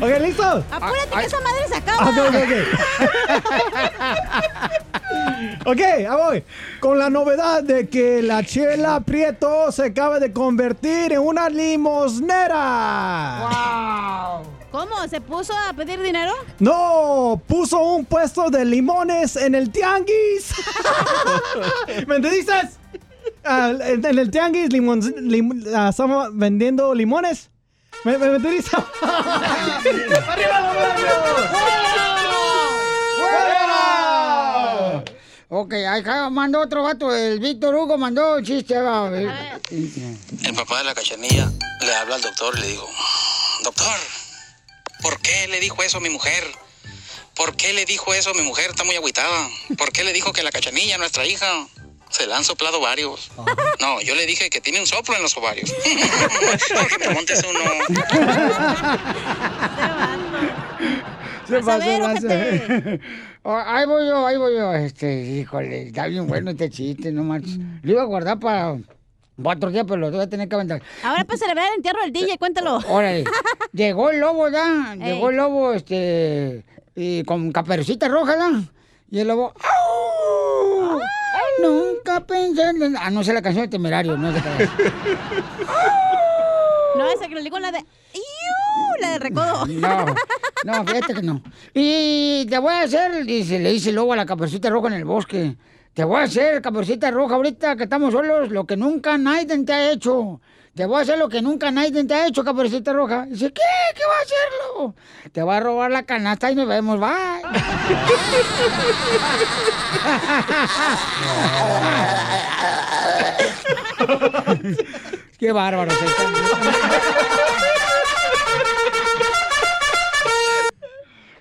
Ok, 0.00 0.10
¿listo? 0.20 0.64
Apúrate 0.70 1.08
que 1.10 1.24
esa 1.24 1.40
madre 1.40 1.66
se 1.68 1.74
acaba. 1.74 2.08
Ok, 2.08 2.16
ok, 2.28 2.36
ok. 2.44 2.52
Ok, 5.66 5.80
ahí 5.80 6.06
voy. 6.06 6.44
Con 6.78 7.00
la 7.00 7.10
novedad 7.10 7.64
de 7.64 7.88
que 7.88 8.22
la 8.22 8.44
Chela 8.44 9.00
Prieto 9.00 9.72
se 9.72 9.86
acaba 9.86 10.20
de 10.20 10.32
convertir 10.32 11.12
en 11.12 11.18
una 11.18 11.48
limosnera. 11.48 13.40
¡Wow! 13.40 14.57
¿Cómo? 14.70 15.08
¿Se 15.08 15.20
puso 15.20 15.54
a 15.56 15.72
pedir 15.72 16.00
dinero? 16.02 16.32
No, 16.58 17.40
puso 17.46 17.80
un 17.80 18.04
puesto 18.04 18.50
de 18.50 18.64
limones 18.66 19.36
en 19.36 19.54
el 19.54 19.70
tianguis. 19.70 20.52
¿Me 22.06 22.16
entendiste? 22.16 22.52
Ah, 23.44 23.70
en, 23.80 24.04
en 24.04 24.18
el 24.18 24.30
tianguis 24.30 24.70
limon, 24.72 25.00
lim- 25.00 25.64
ah, 25.74 25.88
estamos 25.88 26.28
vendiendo 26.36 26.94
limones. 26.94 27.48
¿Me, 28.04 28.18
me, 28.18 28.28
me 28.28 28.36
entendiste? 28.36 28.76
¡Arriba. 29.02 30.64
Ok, 35.50 35.72
acá 35.88 36.28
mandó 36.28 36.60
otro 36.60 36.82
vato. 36.82 37.14
El 37.14 37.40
Víctor 37.40 37.74
Hugo 37.74 37.96
mandó 37.96 38.36
un 38.36 38.44
chiste. 38.44 38.78
va, 38.78 39.06
a 39.06 39.10
ver. 39.10 39.28
El 39.70 40.54
papá 40.54 40.78
de 40.78 40.84
la 40.84 40.94
cachanilla 40.94 41.50
le 41.80 41.94
habla 41.94 42.16
al 42.16 42.20
doctor 42.20 42.54
y 42.58 42.60
le 42.60 42.66
digo, 42.68 42.86
doctor, 43.64 43.96
¿por 45.02 45.20
qué 45.20 45.48
le 45.48 45.60
dijo 45.60 45.82
eso 45.82 45.98
a 45.98 46.00
mi 46.00 46.10
mujer? 46.10 46.44
¿Por 47.34 47.54
qué 47.56 47.72
le 47.72 47.84
dijo 47.84 48.14
eso 48.14 48.30
a 48.30 48.34
mi 48.34 48.42
mujer? 48.42 48.70
Está 48.70 48.84
muy 48.84 48.96
agüitada. 48.96 49.48
¿Por 49.76 49.92
qué 49.92 50.04
le 50.04 50.12
dijo 50.12 50.32
que 50.32 50.42
la 50.42 50.50
cachanilla, 50.50 50.98
nuestra 50.98 51.24
hija, 51.24 51.46
se 52.10 52.26
le 52.26 52.34
han 52.34 52.44
soplado 52.44 52.80
varios? 52.80 53.30
No, 53.80 54.00
yo 54.00 54.14
le 54.16 54.26
dije 54.26 54.50
que 54.50 54.60
tiene 54.60 54.80
un 54.80 54.86
soplo 54.86 55.14
en 55.14 55.22
los 55.22 55.36
ovarios. 55.36 55.72
Porque 56.74 56.98
me 56.98 57.14
montes 57.14 57.44
uno. 57.48 57.60
Se 61.46 61.60
pasó, 61.60 61.96
ojete. 61.96 63.00
Oh, 63.44 63.56
ahí 63.56 63.86
voy 63.86 64.06
yo, 64.06 64.26
ahí 64.26 64.36
voy 64.36 64.54
yo. 64.54 64.74
Este, 64.74 65.22
híjole, 65.22 65.86
está 65.86 66.06
bien 66.06 66.26
bueno 66.26 66.50
este 66.50 66.68
chiste, 66.70 67.12
no 67.12 67.22
manches. 67.22 67.56
Lo 67.82 67.92
iba 67.92 68.02
a 68.02 68.06
guardar 68.06 68.38
para, 68.40 68.76
Otro 69.42 69.70
día, 69.70 69.84
pero 69.84 69.96
lo 69.98 70.10
voy 70.10 70.20
a 70.20 70.28
tener 70.28 70.48
que 70.48 70.54
aventar. 70.54 70.82
Ahora 71.04 71.24
para 71.24 71.38
celebrar 71.38 71.68
el 71.68 71.76
entierro 71.76 72.00
del 72.02 72.12
DJ, 72.12 72.38
cuéntalo. 72.38 72.78
Órale. 72.88 73.24
Llegó 73.72 74.10
el 74.10 74.20
lobo, 74.20 74.48
¿ya? 74.48 74.96
Llegó 74.96 75.30
el 75.30 75.36
lobo, 75.36 75.72
este, 75.72 76.64
y 76.96 77.22
con 77.24 77.52
caperucita 77.52 78.08
roja, 78.08 78.36
¿ya? 78.36 78.62
Y 79.10 79.20
el 79.20 79.28
lobo, 79.28 79.54
¡au! 79.54 81.00
Nunca 81.62 82.20
pensé 82.26 82.62
en... 82.62 82.96
Ah, 82.96 83.10
no 83.10 83.22
sé 83.24 83.32
la 83.32 83.42
canción 83.42 83.64
de 83.64 83.68
Temerario, 83.68 84.16
no 84.16 84.32
sé 84.32 84.42
qué. 84.42 84.68
No, 86.96 87.08
esa 87.08 87.28
que 87.28 87.34
le 87.36 87.42
digo 87.42 87.60
la 87.60 87.70
de... 87.70 87.78
¡Iu! 87.78 89.00
La 89.00 89.10
de 89.12 89.18
recodo. 89.20 89.66
No, 90.64 90.82
no, 90.82 90.84
fíjate 90.84 91.14
que 91.14 91.22
no. 91.22 91.40
Y 91.72 92.44
te 92.50 92.58
voy 92.58 92.72
a 92.72 92.80
hacer, 92.80 93.24
dice, 93.24 93.60
le 93.60 93.70
dice 93.70 93.90
el 93.90 93.94
lobo 93.94 94.12
a 94.12 94.16
la 94.16 94.26
caperucita 94.26 94.68
roja 94.68 94.88
en 94.88 94.94
el 94.94 95.04
bosque. 95.04 95.54
Te 95.98 96.04
voy 96.04 96.20
a 96.20 96.22
hacer, 96.22 96.62
caperucita 96.62 97.10
roja, 97.10 97.34
ahorita 97.34 97.74
que 97.74 97.82
estamos 97.82 98.12
solos, 98.12 98.50
lo 98.50 98.64
que 98.64 98.76
nunca 98.76 99.18
nadie 99.18 99.64
te 99.64 99.72
ha 99.72 99.90
hecho. 99.90 100.40
Te 100.72 100.86
voy 100.86 101.00
a 101.00 101.02
hacer 101.02 101.18
lo 101.18 101.28
que 101.28 101.42
nunca 101.42 101.72
nadie 101.72 102.04
te 102.04 102.14
ha 102.14 102.28
hecho, 102.28 102.44
caperucita 102.44 102.92
roja. 102.92 103.26
Dice, 103.26 103.52
¿qué? 103.52 103.62
¿Qué 103.96 104.02
va 104.06 104.14
a 104.14 104.22
hacerlo? 104.22 104.94
Te 105.32 105.42
va 105.42 105.56
a 105.56 105.60
robar 105.60 105.90
la 105.90 106.04
canasta 106.04 106.52
y 106.52 106.54
nos 106.54 106.68
vemos, 106.68 107.00
bye. 107.00 107.10
Qué 115.36 115.50
bárbaro. 115.50 115.90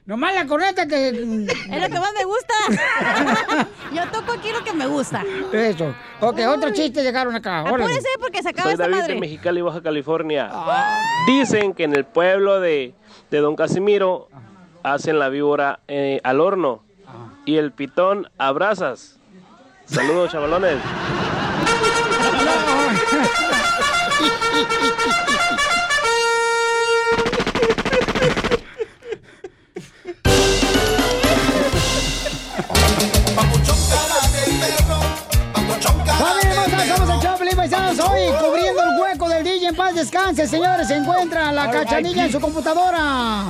Nomás 0.08 0.34
la 0.34 0.48
corneta 0.48 0.88
te... 0.88 1.10
Es 1.10 1.16
lo 1.18 1.90
que 1.90 2.00
más 2.00 2.14
me 2.18 2.24
gusta. 2.24 2.54
Yo 3.94 4.08
toco 4.10 4.32
aquí 4.32 4.54
lo 4.54 4.64
que 4.64 4.72
me 4.72 4.88
gusta. 4.88 5.22
Eso. 5.52 5.94
Ok, 6.22 6.40
otro 6.48 6.72
chiste 6.72 7.04
llegaron 7.04 7.36
acá. 7.36 7.60
Apúrese 7.60 8.08
porque 8.22 8.42
se 8.42 8.50
acaba 8.50 8.64
Soy 8.64 8.72
esta 8.72 8.84
David 8.86 8.96
madre. 9.00 9.14
de 9.16 9.20
Mexicali, 9.20 9.62
Baja 9.62 9.82
California. 9.84 10.50
Dicen 11.28 11.74
que 11.74 11.84
en 11.84 11.94
el 11.94 12.06
pueblo 12.06 12.62
de, 12.62 12.94
de 13.30 13.38
Don 13.40 13.58
Casimiro 13.58 14.30
hacen 14.82 15.20
la 15.20 15.28
víbora 15.28 15.82
eh, 15.90 16.22
al 16.24 16.40
horno 16.40 16.84
y 17.44 17.58
el 17.58 17.74
pitón 17.74 18.32
a 18.38 18.54
brasas. 18.54 19.20
Saludos, 19.88 20.32
chavalones. 20.32 20.78
Paisanos 37.70 38.00
hoy 38.00 38.22
cubriendo 38.40 38.82
el 38.82 39.02
hueco 39.02 39.28
del 39.28 39.44
DJ 39.44 39.68
en 39.68 39.76
paz 39.76 39.94
descanse, 39.94 40.48
señores. 40.48 40.88
Se 40.88 40.96
encuentra 40.96 41.52
la 41.52 41.70
cachanilla 41.70 42.26
en 42.26 42.32
su 42.32 42.40
computadora. 42.40 43.44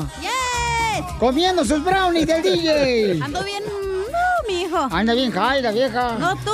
Comiendo 1.19 1.63
sus 1.63 1.83
brownies 1.83 2.25
del 2.25 2.41
DJ. 2.41 3.19
Ando 3.21 3.43
bien, 3.43 3.63
no, 3.63 4.47
mi 4.47 4.63
hijo. 4.63 4.87
Anda 4.89 5.13
bien 5.13 5.31
high 5.31 5.61
la 5.61 5.71
vieja. 5.71 6.15
No 6.17 6.35
tú. 6.37 6.51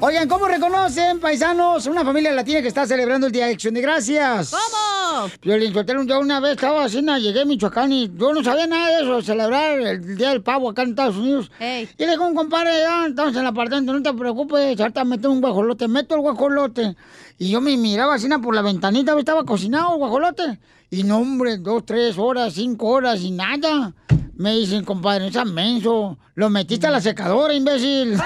Oigan, 0.00 0.28
¿cómo 0.28 0.46
reconocen, 0.46 1.18
paisanos, 1.18 1.86
una 1.86 2.04
familia 2.04 2.32
latina 2.32 2.60
que 2.60 2.68
está 2.68 2.86
celebrando 2.86 3.26
el 3.26 3.32
Día 3.32 3.46
de 3.46 3.54
Acción 3.54 3.72
de 3.72 3.80
Gracias? 3.80 4.50
¿Cómo? 4.50 5.30
Violín 5.42 5.72
Sotelo, 5.72 6.02
yo 6.02 6.20
una 6.20 6.40
vez 6.40 6.52
estaba 6.52 6.84
así, 6.84 7.00
llegué 7.00 7.40
a 7.40 7.44
Michoacán 7.44 7.90
y 7.90 8.10
yo 8.14 8.34
no 8.34 8.44
sabía 8.44 8.66
nada 8.66 8.88
de 8.88 9.02
eso, 9.02 9.22
celebrar 9.22 9.78
el 9.78 10.16
Día 10.16 10.30
del 10.30 10.42
Pavo 10.42 10.68
acá 10.68 10.82
en 10.82 10.90
Estados 10.90 11.16
Unidos. 11.16 11.50
Y 11.58 12.04
le 12.04 12.10
dijo 12.10 12.24
a 12.24 12.26
un 12.26 12.34
compadre, 12.34 12.72
ya, 12.80 13.06
estamos 13.06 13.32
en 13.34 13.40
el 13.40 13.46
apartamento, 13.46 13.92
no 13.92 14.02
te 14.02 14.12
preocupes, 14.12 14.78
ahorita 14.78 15.04
meto 15.04 15.30
un 15.30 15.40
guajolote, 15.40 15.88
meto 15.88 16.14
el 16.16 16.20
guajolote. 16.20 16.96
Y 17.38 17.50
yo 17.50 17.60
me 17.60 17.76
miraba 17.76 18.14
así 18.14 18.28
por 18.42 18.54
la 18.54 18.62
ventanita, 18.62 19.18
estaba 19.18 19.44
cocinado 19.44 19.92
el 19.92 19.98
guajolote. 19.98 20.58
Y 20.90 21.04
no, 21.04 21.18
hombre, 21.18 21.56
dos, 21.56 21.84
tres 21.86 22.18
horas, 22.18 22.54
cinco 22.54 22.88
horas 22.88 23.20
y 23.22 23.30
nada. 23.30 23.94
Me 24.36 24.54
dicen, 24.54 24.84
compadre, 24.84 25.26
no 25.26 25.32
seas 25.32 25.46
menso, 25.46 26.18
lo 26.34 26.50
metiste 26.50 26.86
a 26.88 26.90
la 26.90 27.00
secadora, 27.00 27.54
imbécil. 27.54 28.18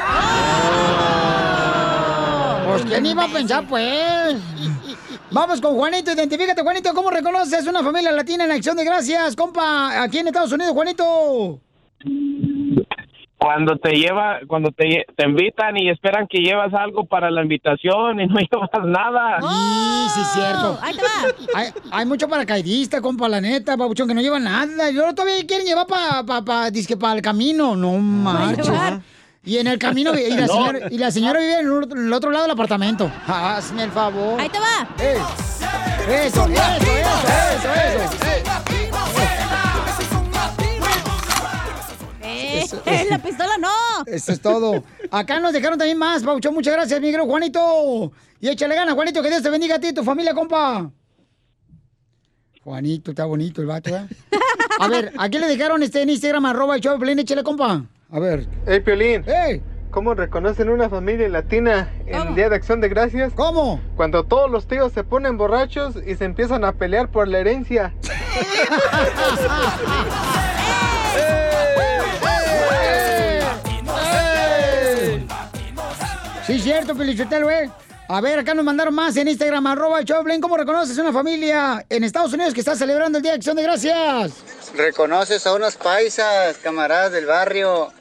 Pues, 2.68 2.84
¿quién 2.84 3.06
iba 3.06 3.24
a 3.24 3.28
pensar, 3.28 3.66
pues? 3.66 4.36
Vamos 5.30 5.58
con 5.60 5.74
Juanito, 5.74 6.12
identifícate, 6.12 6.62
Juanito, 6.62 6.92
¿cómo 6.94 7.10
reconoces 7.10 7.66
una 7.66 7.82
familia 7.82 8.12
latina 8.12 8.44
en 8.44 8.50
acción 8.50 8.76
de 8.76 8.84
gracias, 8.84 9.34
compa, 9.34 10.02
aquí 10.02 10.18
en 10.18 10.26
Estados 10.26 10.52
Unidos, 10.52 10.74
Juanito? 10.74 11.60
Cuando 13.38 13.76
te 13.76 13.92
lleva, 13.92 14.40
cuando 14.46 14.70
te, 14.70 15.06
te 15.16 15.24
invitan 15.26 15.78
y 15.78 15.88
esperan 15.88 16.26
que 16.28 16.40
llevas 16.40 16.74
algo 16.74 17.06
para 17.06 17.30
la 17.30 17.40
invitación 17.40 18.20
y 18.20 18.26
no 18.26 18.36
llevas 18.52 18.70
nada. 18.84 19.38
Sí, 19.40 20.14
sí, 20.14 20.20
es 20.20 20.28
cierto. 20.32 20.78
Ahí 20.82 20.96
va. 20.96 21.60
Hay, 21.60 21.68
hay 21.90 22.06
mucho 22.06 22.28
paracaidista, 22.28 23.00
compa, 23.00 23.28
la 23.28 23.40
neta, 23.40 23.76
babuchón, 23.76 24.08
que 24.08 24.14
no 24.14 24.20
lleva 24.20 24.38
nada. 24.40 24.90
Yo 24.90 25.14
todavía 25.14 25.46
quieren 25.46 25.66
llevar 25.66 25.86
para 25.86 26.22
pa, 26.24 26.44
pa, 26.44 26.70
disque 26.70 26.96
para 26.96 27.14
el 27.14 27.22
camino. 27.22 27.76
No 27.76 27.96
marches. 27.96 28.68
Y 29.48 29.56
en 29.56 29.66
el 29.66 29.78
camino, 29.78 30.12
y 30.14 30.28
la, 30.30 30.46
No. 30.46 30.52
señora, 30.52 30.78
y 30.90 30.98
la 30.98 31.10
señora 31.10 31.40
vive 31.40 31.54
en 31.60 31.66
el 31.66 31.72
otro- 31.72 31.98
en 31.98 32.06
el 32.06 32.12
otro 32.12 32.30
lado 32.30 32.44
del 32.44 32.50
apartamento. 32.52 33.10
Hazme 33.26 33.84
el 33.84 33.90
favor. 33.90 34.38
Ahí 34.38 34.50
te 34.50 34.58
va. 34.58 34.86
Eso, 34.98 35.26
eso, 36.06 36.46
eso, 36.46 36.46
eso, 36.46 37.74
eso. 37.74 38.18
Eh, 42.22 42.60
Eso- 42.62 42.82
eh. 42.84 43.06
la 43.08 43.18
pistola 43.18 43.56
no. 43.58 43.68
Eso 44.06 44.32
es 44.32 44.40
todo. 44.40 44.84
Acá 45.10 45.40
nos 45.40 45.52
dejaron 45.54 45.78
también 45.78 45.96
más, 45.96 46.22
Paucho. 46.22 46.52
Muchas 46.52 46.74
gracias, 46.74 47.00
mi 47.00 47.06
querido 47.06 47.24
Juanito. 47.24 48.12
Y 48.40 48.48
échale 48.48 48.74
ganas, 48.74 48.94
Juanito, 48.94 49.22
que 49.22 49.30
Dios 49.30 49.42
te 49.42 49.48
bendiga 49.50 49.76
a 49.76 49.78
ti 49.80 49.88
y 49.88 49.92
tu 49.94 50.04
familia, 50.04 50.34
compa. 50.34 50.90
Juanito, 52.62 53.12
está 53.12 53.24
bonito 53.24 53.62
el 53.62 53.66
vato, 53.66 53.96
¿eh? 53.96 54.06
A 54.78 54.88
ver, 54.88 55.12
¿a 55.16 55.28
quién 55.30 55.40
le 55.40 55.48
dejaron 55.48 55.82
este 55.82 56.02
en 56.02 56.10
Instagram, 56.10 56.44
arroba 56.44 56.74
el 56.76 56.82
show? 56.82 57.02
Échale, 57.02 57.42
compa. 57.42 57.82
A 58.10 58.18
ver. 58.20 58.46
Hey, 58.66 58.80
Piolín. 58.80 59.22
Hey. 59.26 59.62
¿Cómo 59.90 60.14
reconocen 60.14 60.70
una 60.70 60.88
familia 60.88 61.28
latina 61.28 61.90
en 62.06 62.28
el 62.28 62.34
Día 62.34 62.48
de 62.48 62.56
Acción 62.56 62.80
de 62.80 62.88
Gracias? 62.88 63.32
¿Cómo? 63.34 63.80
Cuando 63.96 64.24
todos 64.24 64.50
los 64.50 64.66
tíos 64.66 64.92
se 64.92 65.04
ponen 65.04 65.36
borrachos 65.36 65.96
y 66.06 66.14
se 66.14 66.24
empiezan 66.24 66.64
a 66.64 66.72
pelear 66.72 67.10
por 67.10 67.28
la 67.28 67.38
herencia. 67.38 67.94
Sí, 76.46 76.58
cierto, 76.60 76.94
Pelichotelo, 76.94 77.50
¿eh? 77.50 77.68
A 78.10 78.22
ver, 78.22 78.38
acá 78.38 78.54
nos 78.54 78.64
mandaron 78.64 78.94
más 78.94 79.14
en 79.18 79.28
Instagram, 79.28 79.66
arroba 79.66 80.00
Piolín. 80.00 80.40
¿Cómo 80.40 80.56
reconoces 80.56 80.96
una 80.96 81.12
familia 81.12 81.84
en 81.90 82.04
Estados 82.04 82.32
Unidos 82.32 82.54
que 82.54 82.60
está 82.60 82.74
celebrando 82.74 83.18
el 83.18 83.22
Día 83.22 83.32
de 83.32 83.36
Acción 83.36 83.54
de 83.54 83.62
Gracias? 83.62 84.32
Reconoces 84.74 85.46
a 85.46 85.52
unos 85.52 85.76
paisas, 85.76 86.56
camaradas 86.56 87.12
del 87.12 87.26
barrio, 87.26 87.92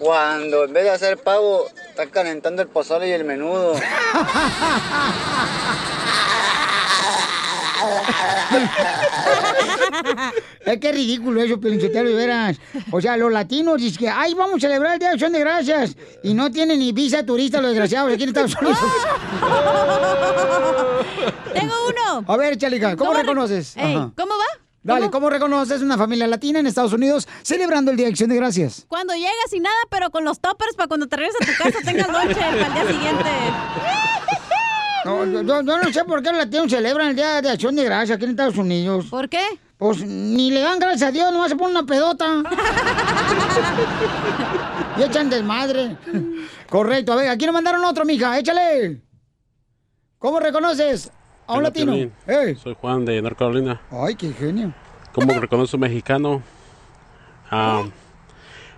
cuando 0.00 0.64
en 0.64 0.72
vez 0.72 0.84
de 0.84 0.90
hacer 0.90 1.18
pavo, 1.18 1.66
están 1.90 2.08
calentando 2.08 2.62
el 2.62 2.68
pozole 2.68 3.08
y 3.08 3.12
el 3.12 3.24
menudo. 3.24 3.74
Es 10.66 10.78
que 10.80 10.88
es 10.88 10.94
ridículo 10.94 11.40
eso, 11.42 11.60
Pelinchotelo, 11.60 12.08
de 12.10 12.14
veras. 12.16 12.56
O 12.90 13.00
sea, 13.00 13.16
los 13.16 13.30
latinos 13.32 13.80
dicen 13.80 13.98
que, 13.98 14.08
ay, 14.08 14.34
vamos 14.34 14.56
a 14.56 14.60
celebrar 14.60 14.94
el 14.94 14.98
Día 14.98 15.08
de 15.08 15.14
Acción 15.14 15.32
de 15.32 15.38
Gracias. 15.40 15.96
Y 16.24 16.34
no 16.34 16.50
tienen 16.50 16.80
ni 16.80 16.90
visa 16.92 17.24
turista 17.24 17.60
los 17.60 17.70
desgraciados 17.70 18.12
aquí 18.12 18.24
en 18.24 18.28
Estados 18.30 18.56
Unidos. 18.60 18.78
Tengo 21.54 21.74
uno. 21.88 22.24
A 22.26 22.36
ver, 22.36 22.58
Chalica, 22.58 22.96
¿cómo, 22.96 23.10
¿Cómo 23.10 23.14
re- 23.14 23.22
reconoces? 23.22 23.76
Ey. 23.76 23.94
¿Cómo 23.94 24.34
va? 24.34 24.44
Dale, 24.82 25.10
¿cómo 25.10 25.28
reconoces 25.30 25.82
una 25.82 25.98
familia 25.98 26.26
latina 26.28 26.60
en 26.60 26.66
Estados 26.68 26.92
Unidos 26.92 27.26
celebrando 27.42 27.90
el 27.90 27.96
Día 27.96 28.06
de 28.06 28.12
Acción 28.12 28.30
de 28.30 28.36
Gracias? 28.36 28.84
Cuando 28.88 29.14
llegas 29.14 29.34
sin 29.50 29.64
nada, 29.64 29.74
pero 29.90 30.10
con 30.10 30.24
los 30.24 30.38
toppers 30.40 30.76
para 30.76 30.86
cuando 30.86 31.08
te 31.08 31.16
regresas 31.16 31.42
a 31.42 31.46
tu 31.52 31.58
casa 31.62 31.78
tengas 31.84 32.08
lonche 32.08 32.34
para 32.40 32.66
el 32.66 32.72
día 32.74 32.86
siguiente. 32.86 33.30
No, 35.06 35.24
yo, 35.24 35.42
yo- 35.42 35.62
yo 35.62 35.78
no 35.78 35.92
sé 35.92 36.04
por 36.04 36.22
qué 36.22 36.30
los 36.30 36.38
latinos 36.38 36.70
celebran 36.70 37.08
el 37.08 37.16
Día 37.16 37.40
de 37.40 37.50
Acción 37.50 37.76
de 37.76 37.84
Gracias 37.84 38.16
aquí 38.16 38.24
en 38.24 38.30
Estados 38.32 38.56
Unidos. 38.56 39.06
¿Por 39.06 39.28
qué? 39.28 39.40
Pues 39.78 40.04
ni 40.04 40.50
le 40.50 40.60
dan 40.60 40.78
gracias 40.78 41.10
a 41.10 41.12
Dios, 41.12 41.32
nomás 41.32 41.50
se 41.50 41.56
ponen 41.56 41.76
una 41.76 41.86
pedota. 41.86 42.26
y 44.96 45.02
echan 45.02 45.28
desmadre. 45.28 45.96
Correcto, 46.68 47.12
a 47.12 47.16
ver, 47.16 47.28
aquí 47.28 47.44
nos 47.44 47.54
mandaron 47.54 47.84
otro, 47.84 48.04
mija, 48.04 48.38
échale. 48.38 49.02
¿Cómo 50.18 50.40
reconoces 50.40 51.10
a 51.46 51.52
un 51.52 51.58
Hola, 51.58 51.68
latino? 51.68 51.92
Soy 52.62 52.76
Juan 52.80 53.04
de 53.04 53.20
North 53.20 53.38
Carolina. 53.38 53.80
Ay, 53.90 54.14
qué 54.14 54.32
genio. 54.32 54.72
¿Cómo 55.12 55.38
reconoce 55.38 55.76
un 55.76 55.80
mexicano 55.80 56.42
ah, 57.50 57.84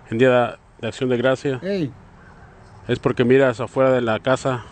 en 0.09 0.17
Día 0.17 0.57
de, 0.79 0.87
Acción 0.87 1.09
de 1.09 1.17
Gracia? 1.17 1.59
Ey. 1.63 1.91
Es 2.87 2.99
porque 2.99 3.23
miras 3.23 3.59
afuera 3.59 3.91
de 3.91 4.01
la 4.01 4.19
casa 4.19 4.65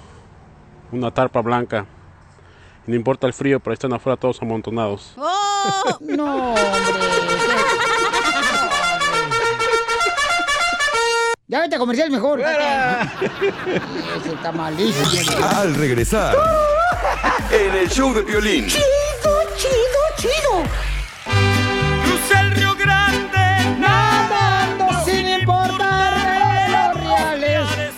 una 0.92 1.12
tarpa 1.12 1.42
blanca. 1.42 1.86
Y 2.86 2.92
no 2.92 2.96
importa 2.96 3.28
el 3.28 3.34
frío, 3.34 3.60
pero 3.60 3.74
están 3.74 3.94
afuera 3.94 4.16
todos 4.18 4.42
amontonados. 4.42 5.14
¡Oh! 5.18 5.98
No, 6.00 6.54
hombre. 6.54 7.04
Ya 11.50 11.62
vete 11.62 11.76
a 11.76 11.80
comercial 11.80 12.12
mejor. 12.12 12.42
Ese 12.42 14.34
está 14.34 14.52
malísimo. 14.52 15.46
Al 15.48 15.76
regresar, 15.76 16.36
en 17.52 17.74
el 17.74 17.90
show 17.90 18.14
de 18.14 18.22
violín. 18.24 18.68
Chido, 18.68 18.84
chido, 19.56 20.02
chido. 20.18 20.64
Crucé 22.04 22.40
el 22.42 22.52
Río 22.52 22.76
Grande, 22.76 23.80
nadando 23.80 24.90
sin 25.06 25.26
importar 25.26 26.18
los 26.70 26.96
reales. 27.02 27.94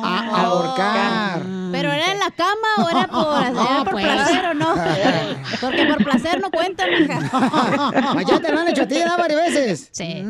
Ah, 0.03 0.29
ahorcar. 0.45 1.41
¿Pero 1.71 1.89
era 1.91 2.11
en 2.11 2.19
la 2.19 2.31
cama 2.31 2.85
o 2.85 2.89
era 2.89 3.07
por, 3.07 3.41
era 3.41 3.49
No, 3.51 3.83
por 3.85 3.91
pues. 3.93 4.05
placer 4.05 4.45
o 4.45 4.53
no? 4.53 4.75
Porque 5.61 5.85
por 5.85 6.03
placer 6.03 6.41
no 6.41 6.51
cuenta, 6.51 6.85
mija. 6.87 7.19
Allá 8.17 8.39
te 8.41 8.51
lo 8.51 8.59
han 8.59 8.67
hecho 8.67 8.81
a 8.83 8.87
ti, 8.87 8.97
¿no? 9.05 9.17
Varias 9.17 9.39
veces. 9.41 9.89
Sí. 9.91 10.25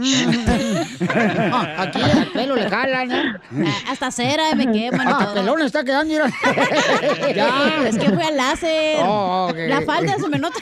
Aquí 1.78 2.02
al 2.02 2.28
pelo 2.34 2.56
le 2.56 2.70
jalan, 2.70 3.12
¿eh? 3.12 3.34
Hasta 3.90 4.12
cera 4.12 4.54
me 4.56 4.72
queman 4.72 5.08
y 5.08 5.12
Ah, 5.12 5.18
todo. 5.26 5.34
pelón 5.34 5.62
está 5.62 5.84
quedando, 5.84 6.12
mira. 6.14 6.30
Ya, 7.36 7.88
es 7.88 7.98
que 7.98 8.10
fue 8.10 8.24
al 8.24 8.38
láser. 8.38 9.00
Oh. 9.04 9.52
La 9.56 9.82
falda 9.82 10.16
se 10.20 10.28
me 10.28 10.38
nota. 10.38 10.60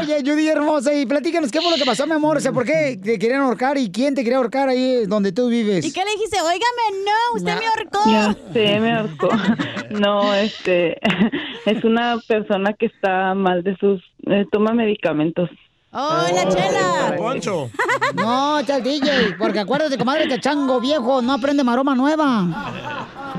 Oye, 0.00 0.22
Judy 0.24 0.48
hermosa, 0.48 0.94
y 0.94 1.06
platícanos, 1.06 1.50
¿qué 1.50 1.60
fue 1.60 1.70
lo 1.70 1.76
que 1.76 1.84
pasó, 1.84 1.95
mi 2.04 2.12
amor? 2.12 2.36
O 2.36 2.40
sea, 2.40 2.52
¿por 2.52 2.64
qué 2.66 2.98
te 3.02 3.18
querían 3.18 3.42
ahorcar 3.42 3.78
y 3.78 3.90
quién 3.90 4.14
te 4.14 4.22
quería 4.22 4.38
ahorcar 4.38 4.68
ahí 4.68 5.06
donde 5.06 5.32
tú 5.32 5.48
vives? 5.48 5.86
¿Y 5.86 5.92
qué 5.92 6.04
le 6.04 6.10
dijiste? 6.12 6.36
Óigame, 6.40 7.04
no, 7.04 7.36
usted 7.36 7.58
me 7.58 7.66
ahorcó. 7.66 8.00
Ya 8.10 8.36
sé, 8.52 8.80
me 8.80 8.92
ahorcó. 8.92 9.28
No, 9.90 10.34
este, 10.34 10.98
es 11.64 11.84
una 11.84 12.18
persona 12.26 12.72
que 12.74 12.86
está 12.86 13.34
mal 13.34 13.62
de 13.62 13.76
sus, 13.76 14.02
eh, 14.26 14.44
toma 14.50 14.74
medicamentos. 14.74 15.48
¡Oh, 15.92 16.26
la 16.34 16.46
chela! 16.48 17.14
Poncho. 17.16 17.70
No, 18.14 18.58
el 18.58 18.82
DJ, 18.82 19.36
porque 19.38 19.60
acuérdate, 19.60 19.96
comadre, 19.96 20.28
que 20.28 20.38
chango 20.38 20.78
viejo 20.80 21.22
no 21.22 21.32
aprende 21.32 21.64
maroma 21.64 21.94
nueva. 21.94 22.85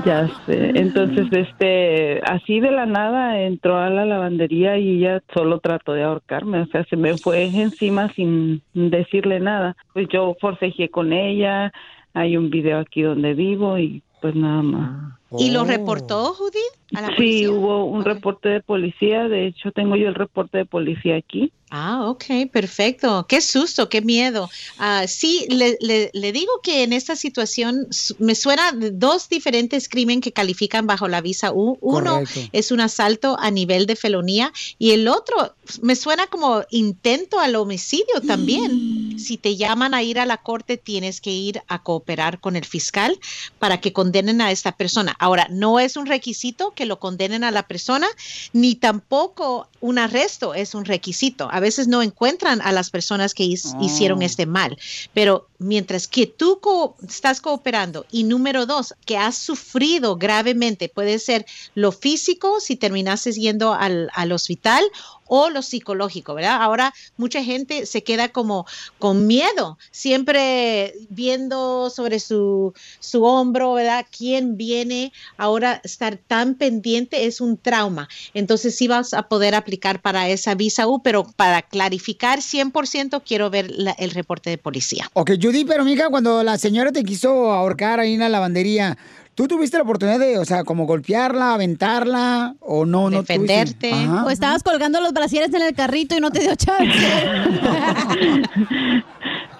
Ya 0.04 0.28
sé. 0.46 0.72
Entonces, 0.74 1.26
este, 1.32 2.20
así 2.24 2.60
de 2.60 2.70
la 2.70 2.86
nada 2.86 3.40
entró 3.40 3.78
a 3.78 3.90
la 3.90 4.04
lavandería 4.04 4.78
y 4.78 4.98
ella 4.98 5.22
solo 5.34 5.60
trató 5.60 5.92
de 5.92 6.04
ahorcarme. 6.04 6.60
O 6.60 6.66
sea, 6.66 6.84
se 6.84 6.96
me 6.96 7.18
fue 7.18 7.44
encima 7.44 8.12
sin 8.14 8.62
decirle 8.74 9.40
nada. 9.40 9.76
Pues 9.92 10.08
yo 10.08 10.36
forcejeé 10.40 10.88
con 10.88 11.12
ella. 11.12 11.72
Hay 12.14 12.36
un 12.36 12.50
video 12.50 12.78
aquí 12.78 13.02
donde 13.02 13.34
vivo 13.34 13.78
y 13.78 14.02
pues 14.20 14.34
nada 14.34 14.62
más. 14.62 15.17
¿Y 15.38 15.50
lo 15.50 15.64
reportó, 15.64 16.32
Judith? 16.34 16.54
A 16.94 17.02
la 17.02 17.16
Sí, 17.18 17.46
hubo 17.46 17.84
un 17.84 18.04
reporte 18.04 18.48
de 18.48 18.60
policía. 18.62 19.28
De 19.28 19.46
hecho, 19.46 19.72
tengo 19.72 19.94
yo 19.96 20.08
el 20.08 20.14
reporte 20.14 20.58
de 20.58 20.64
policía 20.64 21.16
aquí. 21.16 21.52
Ah, 21.70 22.08
ok, 22.08 22.24
perfecto. 22.50 23.26
Qué 23.28 23.42
susto, 23.42 23.90
qué 23.90 24.00
miedo. 24.00 24.48
Ah, 24.78 25.06
sí, 25.06 25.46
le, 25.50 25.76
le- 25.82 26.10
le 26.14 26.32
digo 26.32 26.50
que 26.62 26.82
en 26.82 26.94
esta 26.94 27.14
situación 27.14 27.86
me 28.18 28.34
suena 28.34 28.72
dos 28.72 29.28
diferentes 29.28 29.90
crímenes 29.90 30.22
que 30.24 30.32
califican 30.32 30.86
bajo 30.86 31.08
la 31.08 31.20
visa 31.20 31.52
U. 31.52 31.76
Uno 31.82 32.12
Correcto. 32.20 32.40
es 32.52 32.72
un 32.72 32.80
asalto 32.80 33.36
a 33.38 33.50
nivel 33.50 33.84
de 33.84 33.96
felonía 33.96 34.50
y 34.78 34.92
el 34.92 35.08
otro 35.08 35.56
me 35.82 35.94
suena 35.94 36.26
como 36.28 36.62
intento 36.70 37.38
al 37.38 37.54
homicidio 37.56 38.22
también. 38.26 39.18
Si 39.18 39.36
te 39.36 39.56
llaman 39.56 39.94
a 39.94 40.02
ir 40.04 40.20
a 40.20 40.26
la 40.26 40.36
corte, 40.36 40.76
tienes 40.76 41.20
que 41.20 41.32
ir 41.32 41.60
a 41.66 41.82
cooperar 41.82 42.38
con 42.38 42.54
el 42.54 42.64
fiscal 42.64 43.18
para 43.58 43.80
que 43.80 43.92
condenen 43.92 44.40
a 44.40 44.52
esta 44.52 44.72
persona. 44.72 45.16
Ahora, 45.18 45.48
no 45.50 45.80
es 45.80 45.96
un 45.96 46.06
requisito 46.06 46.72
que 46.72 46.86
lo 46.86 46.98
condenen 46.98 47.44
a 47.44 47.50
la 47.50 47.66
persona, 47.66 48.06
ni 48.52 48.76
tampoco 48.76 49.68
un 49.80 49.98
arresto 49.98 50.54
es 50.54 50.74
un 50.74 50.84
requisito. 50.84 51.48
A 51.52 51.60
veces 51.60 51.86
no 51.88 52.02
encuentran 52.02 52.60
a 52.62 52.72
las 52.72 52.90
personas 52.90 53.32
que 53.34 53.44
his- 53.44 53.74
Oh. 53.76 53.84
hicieron 53.84 54.22
este 54.22 54.44
mal, 54.46 54.76
pero 55.14 55.46
mientras 55.58 56.06
que 56.08 56.26
tú 56.26 56.58
co- 56.60 56.96
estás 57.06 57.40
cooperando 57.40 58.06
y 58.10 58.24
número 58.24 58.66
dos, 58.66 58.94
que 59.06 59.16
has 59.16 59.36
sufrido 59.36 60.16
gravemente, 60.16 60.88
puede 60.88 61.18
ser 61.18 61.46
lo 61.74 61.92
físico 61.92 62.60
si 62.60 62.76
terminases 62.76 63.36
yendo 63.36 63.72
al, 63.72 64.08
al 64.14 64.32
hospital 64.32 64.84
o 65.30 65.50
lo 65.50 65.60
psicológico, 65.62 66.34
¿verdad? 66.34 66.62
Ahora 66.62 66.94
mucha 67.18 67.44
gente 67.44 67.84
se 67.86 68.02
queda 68.02 68.30
como 68.30 68.66
con 68.98 69.26
miedo, 69.26 69.76
siempre 69.90 70.94
viendo 71.10 71.90
sobre 71.90 72.18
su, 72.18 72.72
su 72.98 73.24
hombro, 73.24 73.74
¿verdad? 73.74 74.06
¿Quién 74.16 74.56
viene? 74.56 75.12
Ahora 75.36 75.80
estar 75.84 76.16
tan 76.16 76.54
pendiente 76.54 77.26
es 77.26 77.40
un 77.42 77.58
trauma. 77.58 78.08
Entonces 78.32 78.74
sí 78.76 78.88
vas 78.88 79.12
a 79.12 79.28
poder 79.28 79.54
aplicar 79.54 79.67
para 80.00 80.28
esa 80.28 80.54
visa 80.54 80.86
U, 80.86 81.02
pero 81.02 81.24
para 81.36 81.62
clarificar 81.62 82.40
100% 82.40 83.22
quiero 83.24 83.50
ver 83.50 83.70
la- 83.70 83.92
el 83.92 84.10
reporte 84.12 84.50
de 84.50 84.58
policía. 84.58 85.08
Ok, 85.12 85.32
Judy, 85.40 85.64
pero 85.64 85.84
mija, 85.84 86.08
cuando 86.08 86.42
la 86.42 86.58
señora 86.58 86.92
te 86.92 87.04
quiso 87.04 87.52
ahorcar 87.52 88.00
ahí 88.00 88.14
en 88.14 88.20
la 88.20 88.28
lavandería, 88.28 88.96
¿tú 89.34 89.46
tuviste 89.46 89.76
la 89.76 89.82
oportunidad 89.84 90.18
de, 90.18 90.38
o 90.38 90.44
sea, 90.44 90.64
como 90.64 90.86
golpearla, 90.86 91.54
aventarla 91.54 92.54
o 92.60 92.84
no? 92.86 93.10
no? 93.10 93.18
Defenderte. 93.20 93.92
Ajá. 93.92 94.24
O 94.24 94.30
estabas 94.30 94.62
colgando 94.62 95.00
los 95.00 95.12
brasieres 95.12 95.52
en 95.54 95.62
el 95.62 95.74
carrito 95.74 96.16
y 96.16 96.20
no 96.20 96.30
te 96.30 96.40
dio 96.40 96.54
chance. 96.56 96.84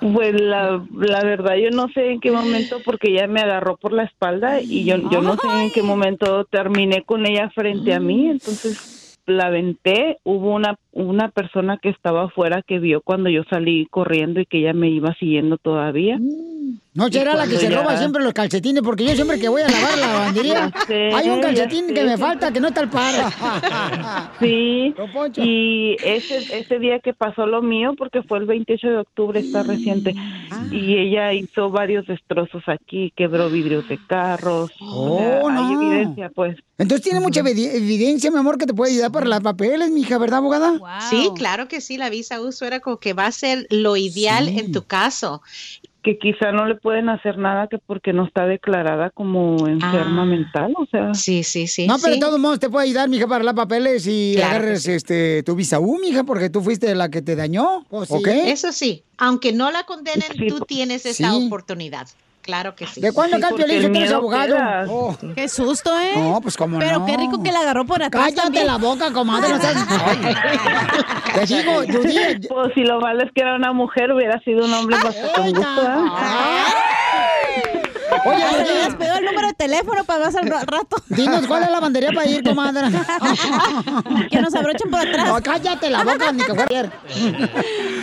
Pues 0.01 0.41
la, 0.41 0.81
la 0.95 1.25
verdad 1.25 1.57
yo 1.57 1.71
no 1.71 1.89
sé 1.93 2.13
en 2.13 2.21
qué 2.21 2.31
momento 2.31 2.77
porque 2.85 3.11
ella 3.11 3.27
me 3.27 3.41
agarró 3.41 3.77
por 3.77 3.93
la 3.93 4.05
espalda 4.05 4.61
y 4.61 4.85
yo, 4.85 4.97
yo 5.11 5.21
no 5.23 5.35
sé 5.35 5.49
en 5.65 5.71
qué 5.73 5.83
momento 5.83 6.45
terminé 6.45 7.03
con 7.03 7.27
ella 7.27 7.51
frente 7.53 7.93
a 7.93 7.99
mí, 7.99 8.31
entonces 8.31 8.98
la 9.29 9.47
aventé, 9.47 10.19
hubo 10.25 10.55
una, 10.55 10.79
una 10.99 11.29
persona 11.29 11.79
que 11.81 11.89
estaba 11.91 12.25
afuera 12.25 12.63
que 12.67 12.79
vio 12.81 13.01
cuando 13.03 13.31
yo 13.31 13.43
salí 13.49 13.87
corriendo 13.91 14.41
y 14.41 14.47
que 14.47 14.59
ella 14.59 14.73
me 14.73 14.91
iba 14.91 15.15
siguiendo 15.15 15.57
todavía. 15.57 16.19
No 16.95 17.07
será 17.09 17.37
la 17.37 17.45
que 17.47 17.57
se 17.57 17.67
Cuando 17.67 17.77
roba 17.83 17.93
ya- 17.93 17.99
siempre 17.99 18.23
los 18.25 18.33
calcetines, 18.33 18.83
porque 18.83 19.05
yo 19.05 19.15
siempre 19.15 19.39
que 19.39 19.49
voy 19.49 19.63
a 19.63 19.69
lavar 19.69 19.99
la 19.99 20.07
lavandería, 20.09 20.73
Ya 20.75 20.81
sé, 20.87 21.11
hay 21.15 21.29
un 21.31 21.37
ya 21.37 21.43
calcetín 21.43 21.95
que 21.95 22.05
me 22.05 22.17
falta 22.19 22.53
que 22.53 22.61
no 22.61 22.69
está 22.69 22.81
al 22.81 22.91
par. 22.91 23.15
Sí, 24.41 24.95
y 25.37 25.97
ese, 26.03 26.39
ese 26.59 26.79
día 26.79 26.99
que 27.01 27.13
pasó 27.15 27.47
lo 27.47 27.63
mío, 27.63 27.95
porque 27.97 28.23
fue 28.23 28.39
el 28.39 28.47
28 28.47 28.87
de 28.89 28.97
octubre, 28.99 29.41
está 29.41 29.63
reciente, 29.63 30.15
y 30.71 30.97
ella 30.97 31.33
hizo 31.33 31.71
varios 31.71 32.07
destrozos 32.07 32.63
aquí, 32.69 33.13
quebró 33.17 33.49
vidrios 33.51 33.87
de 33.89 33.99
carros, 34.09 34.71
o 34.81 35.17
sea, 35.19 35.41
Oh, 35.43 35.49
hay 35.49 35.75
no. 35.75 35.81
evidencia, 35.83 36.31
pues. 36.35 36.57
Entonces 36.79 37.03
tiene 37.05 37.21
mucha 37.21 37.41
evidencia, 37.41 38.31
mi 38.31 38.39
amor, 38.39 38.59
que 38.59 38.67
te 38.67 38.75
puede 38.75 38.93
ayudar 38.93 39.11
para 39.13 39.27
las 39.27 39.41
papeles, 39.41 39.91
mija, 39.91 40.19
¿verdad, 40.19 40.39
abogada? 40.39 40.79
Sí, 41.11 41.31
claro 41.37 41.69
que 41.69 41.81
sí, 41.81 41.97
la 41.99 42.11
visa 42.11 42.41
U 42.41 42.53
suena 42.53 42.81
como 42.81 42.99
que 42.99 43.13
va 43.13 43.27
a 43.27 43.33
ser 43.33 43.67
lo 43.71 43.97
ideal 43.97 44.49
en 44.49 44.73
tu 44.73 44.85
caso. 44.85 45.43
Que 46.03 46.17
quizá 46.19 46.53
no 46.53 46.65
le 46.65 46.77
pueden 46.77 47.09
hacer 47.09 47.37
nada 47.39 47.67
que 47.67 47.77
porque 47.79 48.13
no 48.13 48.25
está 48.25 48.47
declarada 48.47 49.11
como 49.11 49.67
enferma 49.67 50.23
Ah. 50.23 50.25
mental, 50.25 50.73
o 50.77 50.87
sea. 50.87 51.13
Sí, 51.13 51.43
sí, 51.43 51.67
sí. 51.67 51.87
No, 51.87 51.97
pero 51.99 52.15
de 52.15 52.21
todos 52.21 52.39
modos 52.39 52.61
te 52.61 52.71
puede 52.71 52.87
ayudar, 52.87 53.09
mija, 53.09 53.27
para 53.27 53.45
las 53.45 53.55
papeles 53.55 54.07
y 54.07 54.35
Claro 54.37 54.51
agarres 54.57 54.87
este, 54.89 55.43
tu 55.43 55.55
visa 55.57 55.81
U, 55.81 55.99
mija, 55.99 56.25
porque 56.25 56.49
tú 56.51 56.63
fuiste 56.63 56.95
la 56.95 57.11
que 57.11 57.21
te 57.21 57.35
dañó. 57.37 57.85
Sí, 57.91 58.15
¿Ok? 58.15 58.29
Eso 58.29 58.73
sí, 58.73 59.03
aunque 59.19 59.53
no 59.53 59.71
la 59.71 59.83
condenen, 59.85 60.29
tú 60.49 60.61
tienes 60.61 61.05
esa 61.05 61.31
Sí. 61.33 61.47
oportunidad. 61.47 62.07
Claro 62.49 62.75
que 62.75 62.87
sí. 62.87 62.99
¿De 63.03 63.13
cuándo 63.13 63.37
acá 63.37 63.49
el 63.49 63.51
porque 63.51 63.65
Piolín 63.67 63.77
el 63.77 63.83
se 63.83 63.87
es 63.89 64.05
miedo 64.09 64.17
abogado? 64.17 64.57
Oh. 64.89 65.15
Qué 65.35 65.51
susto, 65.51 65.91
¿eh? 66.01 66.15
No, 66.17 66.41
pues 66.41 66.57
cómo 66.57 66.79
Pero 66.79 67.01
no. 67.01 67.05
qué 67.05 67.19
rico 67.19 67.43
que 67.43 67.53
la 67.53 67.61
agarró 67.61 67.85
por 67.85 68.03
atrás 68.03 68.25
Cállate 68.25 68.41
también. 68.41 68.67
la 68.67 68.79
boca, 68.79 69.13
comadre, 69.13 69.51
no 69.51 69.61
seas... 69.61 69.77
Ay. 70.07 70.35
Te 71.35 71.47
digo. 71.47 71.73
Pues 72.49 72.73
si 72.75 72.85
lo 72.85 73.01
malo 73.03 73.23
es 73.23 73.31
que 73.35 73.43
era 73.43 73.55
una 73.55 73.75
mujer, 73.75 74.11
hubiera 74.13 74.41
sido 74.41 74.65
un 74.65 74.73
hombre 74.73 74.97
con 75.35 75.51
gusto. 75.53 75.83
¿eh? 75.83 76.88
Oye, 78.25 78.45
Judith. 78.51 78.85
les 78.87 78.95
pido 78.97 79.15
el 79.19 79.25
número 79.25 79.49
de 79.49 79.55
teléfono 79.55 80.05
para 80.05 80.25
más 80.27 80.37
al 80.37 80.47
ra- 80.49 80.65
rato. 80.65 80.97
Dinos 81.09 81.47
cuál 81.47 81.63
es 81.65 81.71
la 81.71 81.81
bandería 81.81 82.11
para 82.13 82.29
ir, 82.29 82.43
comadre. 82.43 82.89
que 84.31 84.41
nos 84.41 84.55
abrochen 84.55 84.91
por 84.91 85.01
atrás. 85.01 85.29
No, 85.29 85.43
cállate 85.43 85.91
la 85.91 86.05
boca, 86.05 86.33
ni 86.33 86.39
que 86.43 86.55
fuera 86.55 86.67
ayer. 86.71 86.91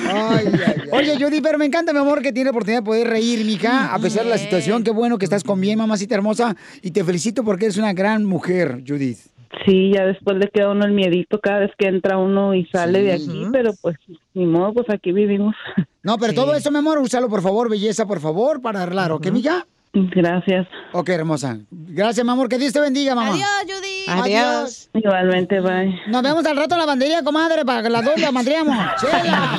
Ay, 0.07 0.47
ay, 0.47 0.59
ay. 0.67 0.89
Oye, 0.91 1.17
Judy, 1.19 1.41
pero 1.41 1.57
me 1.57 1.65
encanta, 1.65 1.93
mi 1.93 1.99
amor, 1.99 2.21
que 2.21 2.31
tiene 2.31 2.45
la 2.45 2.51
oportunidad 2.51 2.79
de 2.81 2.85
poder 2.85 3.07
reír, 3.07 3.45
mija, 3.45 3.93
a 3.93 3.99
pesar 3.99 4.23
de 4.23 4.29
la 4.29 4.37
situación. 4.37 4.83
Qué 4.83 4.91
bueno 4.91 5.17
que 5.17 5.25
estás 5.25 5.43
con 5.43 5.59
bien, 5.59 5.77
mamacita 5.79 6.15
hermosa. 6.15 6.55
Y 6.81 6.91
te 6.91 7.03
felicito 7.03 7.43
porque 7.43 7.65
eres 7.65 7.77
una 7.77 7.93
gran 7.93 8.25
mujer, 8.25 8.83
Judith. 8.87 9.19
Sí, 9.65 9.91
ya 9.95 10.03
después 10.05 10.35
le 10.37 10.49
queda 10.49 10.69
uno 10.71 10.85
el 10.85 10.91
miedito 10.91 11.39
cada 11.39 11.59
vez 11.59 11.71
que 11.77 11.87
entra 11.87 12.17
uno 12.17 12.53
y 12.53 12.65
sale 12.65 13.01
de 13.03 13.13
aquí, 13.13 13.45
pero 13.53 13.71
pues 13.81 13.95
ni 14.33 14.45
modo, 14.45 14.73
pues 14.73 14.89
aquí 14.89 15.13
vivimos. 15.13 15.55
No, 16.03 16.17
pero 16.17 16.33
todo 16.33 16.53
eso, 16.55 16.71
mi 16.71 16.79
amor, 16.79 16.99
úsalo, 16.99 17.29
por 17.29 17.41
favor, 17.41 17.69
belleza, 17.69 18.05
por 18.05 18.19
favor, 18.19 18.61
para 18.61 18.83
arreglar, 18.83 19.13
¿ok, 19.13 19.27
mija? 19.31 19.65
Gracias. 19.95 20.67
Ok, 20.91 21.09
hermosa. 21.09 21.57
Gracias, 21.71 22.23
mi 22.25 22.31
amor. 22.31 22.49
Que 22.49 22.57
Dios 22.57 22.73
te 22.73 22.81
bendiga, 22.81 23.15
mamá. 23.15 23.31
Adiós, 23.31 23.47
Judy. 23.63 24.03
Adiós. 24.07 24.89
Igualmente, 24.93 25.61
bye. 25.61 25.97
Nos 26.07 26.21
vemos 26.21 26.45
al 26.45 26.57
rato 26.57 26.75
en 26.75 26.79
la 26.79 26.85
bandería, 26.85 27.23
comadre, 27.23 27.63
para 27.63 27.81
que 27.81 27.89
las 27.89 28.03
dos 28.03 28.19
la 28.19 28.33
madreamos. 28.33 28.75
¡Chela! 28.99 29.57